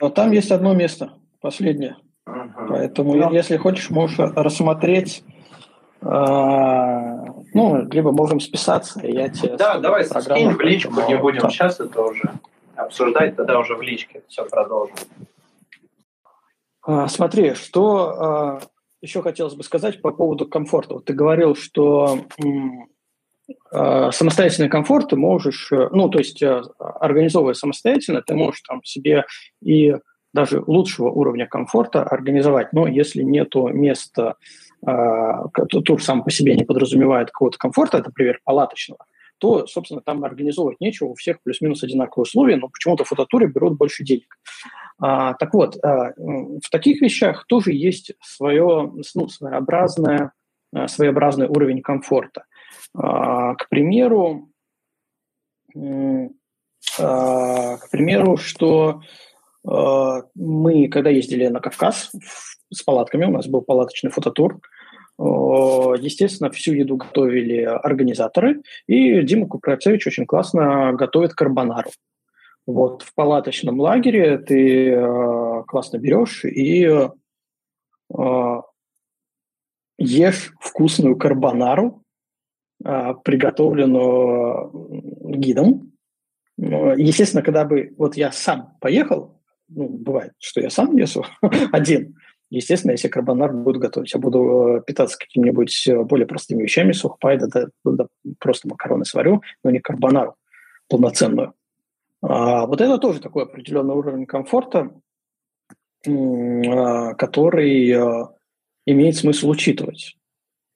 [0.00, 1.96] Но там есть одно место, последнее.
[2.26, 2.66] Угу.
[2.68, 5.22] Поэтому, ну, если хочешь, можешь рассмотреть
[6.02, 6.06] э,
[7.56, 9.56] ну, либо можем списаться, и я тебе...
[9.56, 12.30] Да, давай скинь в личку, не будем сейчас это уже
[12.74, 14.96] обсуждать, тогда уже в личке все продолжим.
[16.86, 18.60] А, смотри, что а,
[19.00, 20.94] еще хотелось бы сказать по поводу комфорта.
[20.94, 22.20] Вот ты говорил, что
[23.72, 28.84] а, самостоятельный комфорт ты можешь, э, ну, то есть а, организовывая самостоятельно, ты можешь там
[28.84, 29.24] себе
[29.60, 29.96] и
[30.32, 32.72] даже лучшего уровня комфорта организовать.
[32.72, 34.34] Но если нету места,
[34.82, 39.06] тур сам по себе не подразумевает какого-то комфорта, это, например, палаточного,
[39.38, 44.04] то, собственно, там организовывать нечего, у всех плюс-минус одинаковые условия, но почему-то фототуры берут больше
[44.04, 44.38] денег.
[44.98, 50.32] А, так вот, а, в таких вещах тоже есть свое, ну, своеобразное,
[50.72, 52.44] а, своеобразный уровень комфорта.
[52.94, 54.48] А, к примеру,
[56.98, 59.02] а, к примеру, что
[59.66, 62.12] а, мы, когда ездили на Кавказ
[62.72, 64.60] с палатками, у нас был палаточный фототур,
[65.18, 71.90] Естественно, всю еду готовили организаторы, и Дима Кукрацевич очень классно готовит карбонару.
[72.66, 77.08] Вот в палаточном лагере ты э, классно берешь и э,
[79.98, 82.02] ешь вкусную карбонару,
[82.84, 84.70] э, приготовленную
[85.38, 85.92] гидом.
[86.58, 91.24] Естественно, когда бы вот я сам поехал, ну, бывает, что я сам весу
[91.72, 92.16] один,
[92.50, 97.38] Естественно, если карбонар буду готовить, я буду э, питаться какими-нибудь э, более простыми вещами, сухпай,
[97.38, 98.06] да, да, да,
[98.38, 100.36] просто макароны сварю, но не карбонару
[100.88, 101.54] полноценную.
[102.22, 104.92] А вот это тоже такой определенный уровень комфорта,
[106.06, 108.26] а, который э,
[108.86, 110.16] имеет смысл учитывать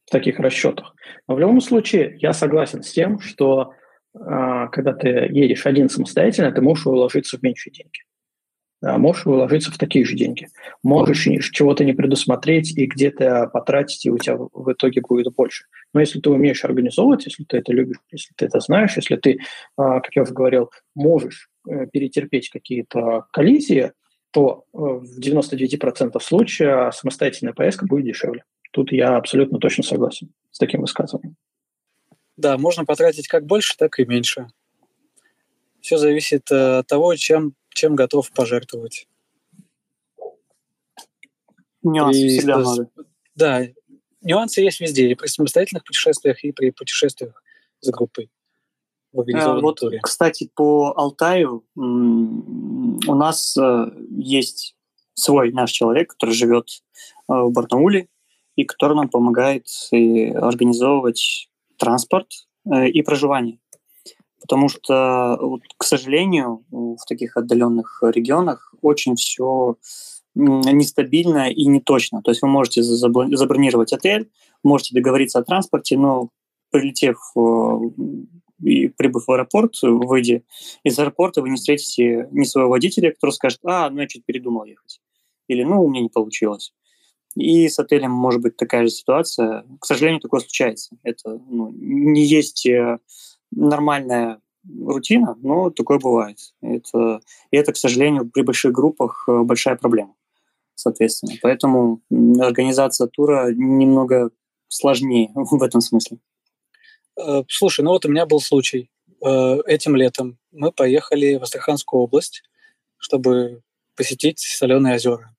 [0.07, 0.94] в таких расчетах.
[1.28, 3.74] Но в любом случае я согласен с тем, что
[4.12, 8.00] а, когда ты едешь один самостоятельно, ты можешь уложиться в меньшие деньги
[8.83, 10.49] можешь вложиться в такие же деньги.
[10.83, 15.67] Можешь чего-то не предусмотреть и где-то потратить, и у тебя в итоге будет больше.
[15.92, 19.41] Но если ты умеешь организовывать, если ты это любишь, если ты это знаешь, если ты,
[19.76, 23.92] а, как я уже говорил, можешь э, перетерпеть какие-то коллизии,
[24.31, 28.44] то э, в 99% случаев самостоятельная поездка будет дешевле.
[28.73, 31.36] Тут я абсолютно точно согласен с таким высказыванием.
[32.36, 34.47] Да, можно потратить как больше, так и меньше.
[35.81, 39.08] Все зависит э, от того, чем чем готов пожертвовать.
[41.82, 42.90] Нюансы и, всегда надо.
[43.34, 43.66] Да,
[44.23, 47.42] нюансы есть везде, и при самостоятельных путешествиях, и при путешествиях
[47.81, 48.31] с группой.
[49.12, 49.99] В а, вот, туре.
[50.02, 54.76] кстати, по Алтаю у нас э, есть
[55.15, 58.08] свой наш человек, который живет э, в Барнауле,
[58.55, 62.28] и который нам помогает и организовывать транспорт
[62.70, 63.58] э, и проживание.
[64.41, 69.77] Потому что, вот, к сожалению, в таких отдаленных регионах очень все
[70.35, 72.23] нестабильно и не точно.
[72.23, 74.31] То есть вы можете забронировать отель,
[74.62, 76.31] можете договориться о транспорте, но
[76.70, 77.78] прилетев э,
[78.62, 80.43] и прибыв в аэропорт, выйдя
[80.85, 84.65] из аэропорта, вы не встретите ни своего водителя, который скажет, а, ну я чуть передумал
[84.65, 85.01] ехать.
[85.49, 86.73] Или, ну, у меня не получилось.
[87.36, 89.65] И с отелем может быть такая же ситуация.
[89.81, 90.97] К сожалению, такое случается.
[91.02, 92.99] Это ну, не есть э,
[93.51, 96.39] нормальная рутина, но такое бывает.
[96.61, 97.20] Это,
[97.51, 100.15] и это, к сожалению, при больших группах э, большая проблема,
[100.75, 101.33] соответственно.
[101.43, 104.31] Поэтому организация тура немного
[104.69, 106.19] сложнее в этом смысле.
[107.19, 108.91] Э, слушай, ну вот у меня был случай.
[109.25, 112.43] Э, этим летом мы поехали в Астраханскую область,
[112.99, 113.62] чтобы
[113.97, 115.35] посетить соленые озера.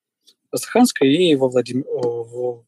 [0.50, 1.84] Астраханская и во Владимир...
[1.86, 2.64] В...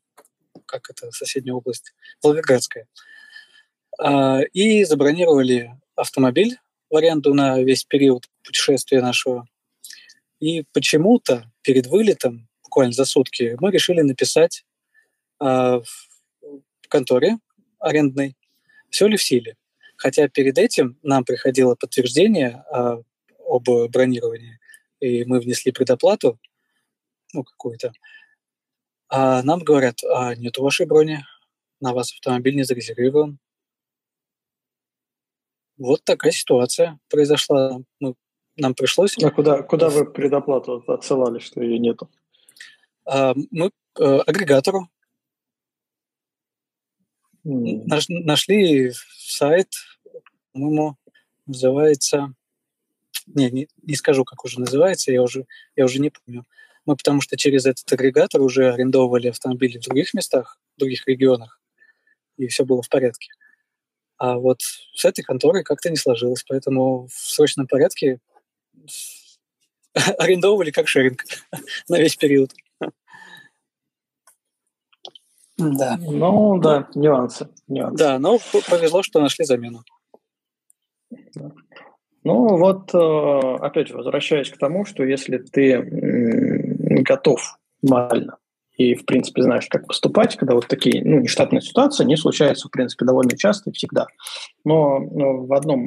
[0.67, 1.11] Как это?
[1.11, 1.93] Соседняя область.
[2.23, 2.87] Волгоградская.
[3.99, 6.59] А, и забронировали автомобиль
[6.91, 9.47] в аренду на весь период путешествия нашего.
[10.41, 14.65] И почему-то перед вылетом, буквально за сутки, мы решили написать
[15.39, 17.39] а, в конторе
[17.79, 18.37] арендной,
[18.91, 19.57] все ли в силе.
[19.97, 23.01] Хотя перед этим нам приходило подтверждение а,
[23.47, 24.59] об бронировании,
[25.01, 26.39] и мы внесли предоплату,
[27.33, 27.93] ну, какую-то.
[29.09, 31.25] А нам говорят, а нет у вашей брони,
[31.81, 33.39] на вас автомобиль не зарезервирован.
[35.77, 37.81] Вот такая ситуация произошла.
[38.01, 38.15] Мы,
[38.57, 39.17] нам пришлось...
[39.23, 42.09] А куда, куда вы предоплату отсылали, что ее нету?
[43.05, 44.89] А, мы э, агрегатору.
[47.43, 49.69] Наш, нашли сайт,
[50.53, 50.97] по-моему,
[51.47, 52.35] называется...
[53.27, 55.47] Не, не, не скажу, как уже называется, я уже,
[55.77, 56.45] я уже не помню.
[56.85, 61.61] Мы потому что через этот агрегатор уже арендовывали автомобили в других местах, в других регионах,
[62.37, 63.31] и все было в порядке.
[64.25, 64.63] А вот
[64.95, 68.21] с этой конторой как-то не сложилось, поэтому в срочном порядке
[70.19, 71.25] арендовывали как шеринг
[71.91, 72.51] на весь период.
[75.59, 75.99] Да.
[76.01, 77.51] Ну, да, нюансы.
[77.69, 77.99] нюансы.
[77.99, 78.39] Да, но
[78.71, 79.83] повезло, что нашли замену.
[82.25, 85.83] Ну, вот, э, опять же, возвращаясь к тому, что если ты
[87.03, 88.39] готов морально
[88.77, 92.71] и, в принципе, знаешь, как поступать, когда вот такие, ну, нештатные ситуации, не случаются, в
[92.71, 94.07] принципе, довольно часто и всегда.
[94.65, 95.85] Но, но в одном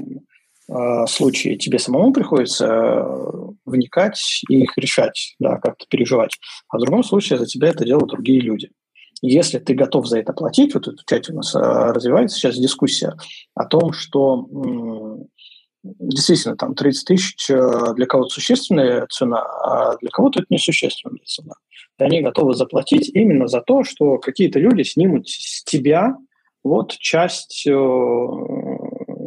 [0.70, 6.32] э, случае тебе самому приходится э, вникать и их решать, да, как-то переживать.
[6.70, 8.70] А в другом случае за тебя это делают другие люди.
[9.22, 13.14] Если ты готов за это платить, вот в чате у нас э, развивается сейчас дискуссия
[13.56, 14.48] о том, что
[15.84, 21.54] действительно там 30 тысяч э, для кого-то существенная цена, а для кого-то это несущественная цена.
[22.00, 26.18] И они готовы заплатить именно за то, что какие-то люди снимут с тебя
[26.64, 27.72] вот часть э,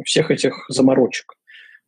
[0.05, 1.33] всех этих заморочек.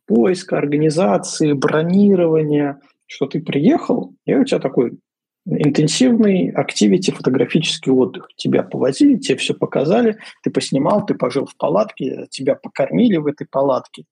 [0.06, 4.98] Поиска, организации, бронирования, что ты приехал, и у тебя такой
[5.46, 8.28] интенсивный активити фотографический отдых.
[8.36, 13.46] Тебя повозили, тебе все показали, ты поснимал, ты пожил в палатке, тебя покормили в этой
[13.46, 14.04] палатке,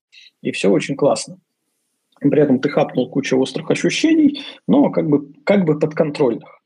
[0.43, 1.39] и все очень классно.
[2.21, 6.61] При этом ты хапнул кучу острых ощущений, но как бы, как бы подконтрольных.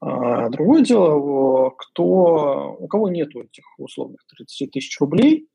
[0.00, 5.46] А другое дело, кто, у кого нет этих условных 30 тысяч рублей,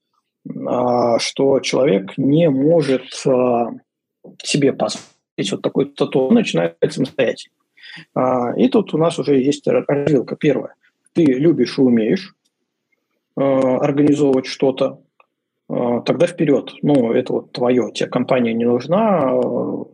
[0.68, 3.72] а, что человек не может а,
[4.42, 7.56] себе позволить вот такой тату, начинает самостоятельно.
[8.14, 10.35] А, и тут у нас уже есть развилка.
[10.35, 10.75] Первая.
[11.14, 12.35] Ты любишь и умеешь
[13.35, 15.01] а, организовывать что-то,
[15.69, 16.73] а, тогда вперед.
[16.81, 19.41] Ну, это вот твое, тебе компания не нужна,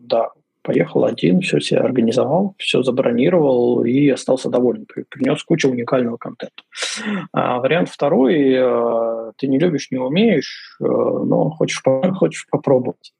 [0.01, 0.31] да,
[0.63, 6.63] поехал один, все себе организовал, все забронировал и остался доволен, принес кучу уникального контента.
[7.33, 8.53] А вариант второй,
[9.37, 11.81] ты не любишь, не умеешь, но хочешь,
[12.15, 13.13] хочешь попробовать.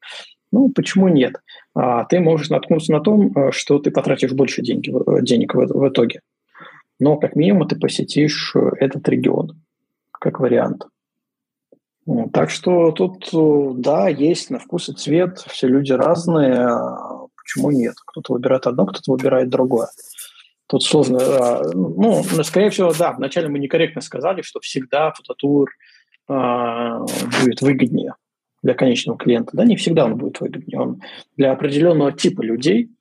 [0.51, 1.35] Ну, почему нет?
[1.73, 5.65] А, ты можешь наткнуться на том, э, что ты потратишь больше деньги, э, денег в,
[5.65, 6.21] в итоге.
[6.99, 9.61] Но как минимум ты посетишь э, этот регион,
[10.11, 10.87] как вариант.
[12.33, 13.29] Так что тут,
[13.79, 17.93] да, есть на вкус и цвет, все люди разные, а почему нет?
[18.05, 19.87] Кто-то выбирает одно, кто-то выбирает другое.
[20.67, 25.69] Тут сложно, а, ну, скорее всего, да, вначале мы некорректно сказали, что всегда фототур
[26.27, 28.15] будет выгоднее
[28.63, 30.79] для конечного клиента, да, не всегда он будет выгоднее.
[30.79, 31.01] Он
[31.35, 32.91] для определенного типа людей,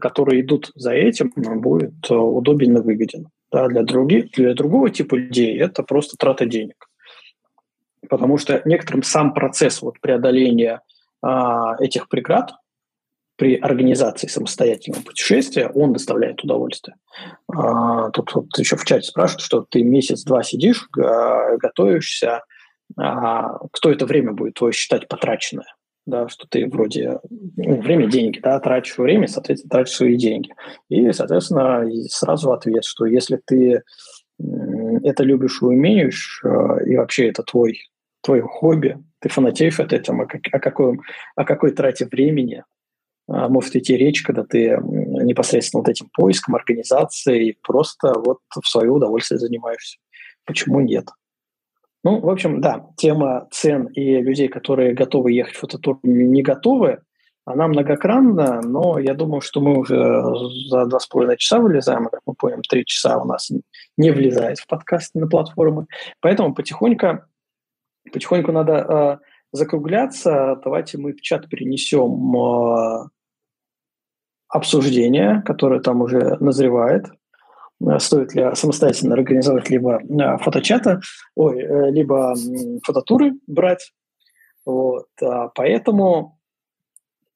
[0.00, 3.28] которые идут за этим, он будет э, удобен и выгоден.
[3.52, 6.88] Да, для, других, для другого типа людей это просто трата денег.
[8.08, 10.80] Потому что некоторым сам процесс вот преодоления
[11.20, 12.52] а, этих преград
[13.36, 16.96] при организации самостоятельного путешествия, он доставляет удовольствие.
[17.52, 22.42] А, тут вот еще в чате спрашивают, что ты месяц-два сидишь, готовишься,
[22.96, 25.66] а, кто это время будет твое считать потраченное?
[26.06, 30.52] Да, что ты вроде ну, время деньги, да, тратишь время, соответственно, тратишь свои деньги.
[30.88, 33.82] И, соответственно, сразу ответ, что если ты
[35.02, 37.78] это любишь и умеешь, а, и вообще это твой,
[38.22, 40.98] твое хобби, ты фанатеешь от этого, о, какой,
[41.36, 42.64] о какой трате времени
[43.28, 48.90] а, может идти речь, когда ты непосредственно вот этим поиском, организацией просто вот в свое
[48.90, 49.98] удовольствие занимаешься.
[50.44, 51.06] Почему нет?
[52.02, 57.00] Ну, в общем, да, тема цен и людей, которые готовы ехать в фототур, не готовы,
[57.44, 60.22] она многокранна, но я думаю, что мы уже
[60.68, 63.50] за два с половиной часа вылезаем, как мы поняли, три часа у нас
[63.96, 65.86] не влезает в подкасты на платформы.
[66.20, 67.20] Поэтому потихоньку,
[68.12, 69.18] потихоньку надо э,
[69.52, 70.60] закругляться.
[70.62, 73.08] Давайте мы в чат перенесем э,
[74.48, 77.06] обсуждение, которое там уже назревает.
[77.86, 81.00] Э, стоит ли самостоятельно организовать либо э, фоточата,
[81.34, 82.34] ой, э, либо
[82.84, 83.92] фототуры брать.
[84.66, 85.06] Вот.
[85.22, 86.38] А поэтому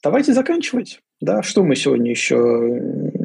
[0.03, 1.01] давайте заканчивать.
[1.21, 2.37] Да, что мы сегодня еще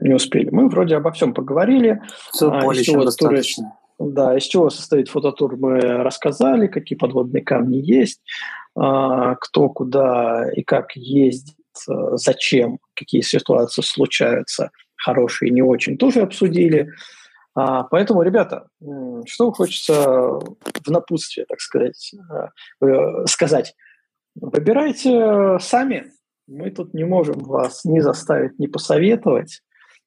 [0.02, 0.50] не успели?
[0.50, 2.02] Мы вроде обо всем поговорили.
[2.32, 3.74] Все а, более чем достаточно.
[3.98, 8.22] Туры, да, из чего состоит фототур, мы рассказали, какие подводные камни есть,
[8.76, 11.56] а, кто куда и как ездит,
[12.14, 16.92] зачем, какие ситуации случаются– хорошие, не очень, тоже обсудили.
[17.56, 18.68] А, поэтому, ребята,
[19.26, 23.76] что хочется в напутствие, так сказать, э, э, сказать?
[24.36, 26.12] Выбирайте сами.
[26.48, 29.62] Мы тут не можем вас ни заставить, ни посоветовать.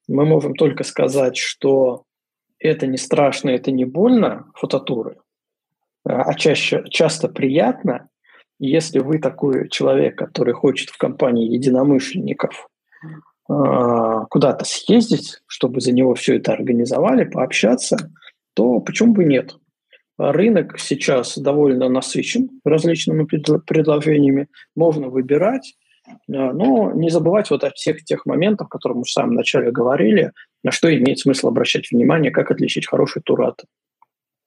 [0.09, 2.05] Мы можем только сказать, что
[2.59, 5.17] это не страшно, это не больно, фототуры.
[6.05, 8.09] а чаще, часто приятно,
[8.59, 12.69] если вы такой человек, который хочет в компании единомышленников
[14.31, 18.11] куда-то съездить, чтобы за него все это организовали, пообщаться,
[18.55, 19.57] то почему бы нет?
[20.19, 25.75] Рынок сейчас довольно насыщен различными предложениями, можно выбирать,
[26.29, 30.33] но не забывать вот о всех тех моментах, о которых мы в самом начале говорили,
[30.63, 33.65] на что имеет смысл обращать внимание, как отличить хороший тур от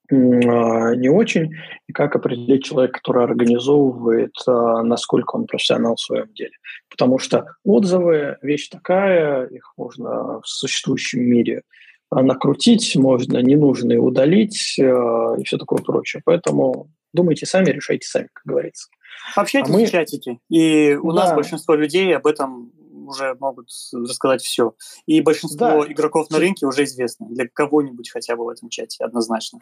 [0.09, 1.51] не очень,
[1.88, 6.53] и как определить человека, который организовывает, а, насколько он профессионал в своем деле.
[6.90, 11.64] Потому что отзывы– вещь такая, их можно в существующем мире
[12.11, 16.22] накрутить, можно ненужные удалить а, и все такое прочее.
[16.25, 18.90] Поэтому думайте сами, решайте сами, как говорится.
[19.35, 19.85] Общайтесь а мы...
[19.85, 20.40] в чатике.
[20.50, 21.22] И у да.
[21.24, 22.72] нас большинство людей об этом
[23.08, 24.75] уже могут рассказать все.
[25.06, 25.92] И большинство да.
[25.92, 27.27] игроков на рынке уже известны.
[27.30, 29.59] Для кого-нибудь хотя бы в этом чате, однозначно.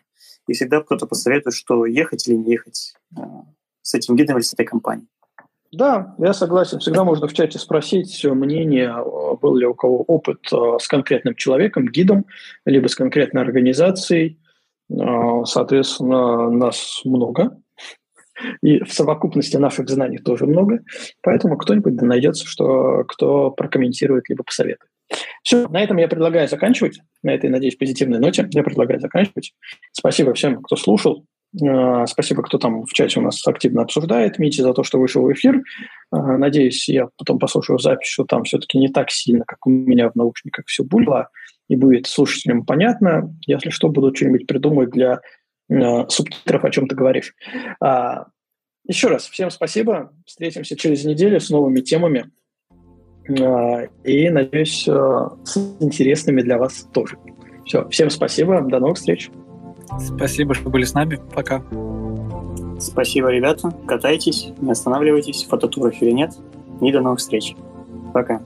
[0.48, 3.22] И всегда кто-то посоветует, что ехать или не ехать э,
[3.82, 5.08] с этим гидом или с этой компанией.
[5.74, 6.80] Да, я согласен.
[6.80, 8.94] Всегда можно в чате спросить мнение,
[9.42, 12.26] был ли у кого опыт э, с конкретным человеком, гидом,
[12.66, 14.40] либо с конкретной организацией.
[14.92, 17.60] Э, соответственно, нас много,
[18.62, 20.80] и в совокупности наших знаний тоже много.
[21.22, 24.90] Поэтому кто-нибудь найдется, что, кто прокомментирует либо посоветует.
[25.44, 27.00] Все, на этом я предлагаю заканчивать.
[27.22, 29.54] На этой, надеюсь, позитивной ноте я предлагаю заканчивать.
[29.92, 31.26] Спасибо всем, кто слушал.
[31.62, 34.40] А, спасибо, кто там в чате у нас активно обсуждает.
[34.40, 35.62] Мите за то, что вышел в эфир.
[36.12, 40.10] А, надеюсь, я потом послушаю запись, что там все-таки не так сильно, как у меня
[40.10, 41.30] в наушниках все было,
[41.70, 43.36] и будет слушателям понятно.
[43.46, 45.43] Если что, буду что-нибудь придумать для Э,
[46.10, 47.34] субтитров, о чем ты говоришь.
[47.80, 48.28] А,
[48.88, 50.14] еще раз, всем спасибо.
[50.26, 52.32] Встретимся через неделю с новыми темами.
[53.30, 57.18] А, и, надеюсь, э, с интересными для вас тоже.
[57.66, 58.62] Все, всем спасибо.
[58.62, 59.30] До новых встреч.
[60.00, 61.20] Спасибо, что были с нами.
[61.34, 61.64] Пока.
[62.80, 63.72] Спасибо, ребята.
[63.88, 66.32] Катайтесь, не останавливайтесь, в фототурах или нет.
[66.82, 67.56] И до новых встреч.
[68.14, 68.42] Пока.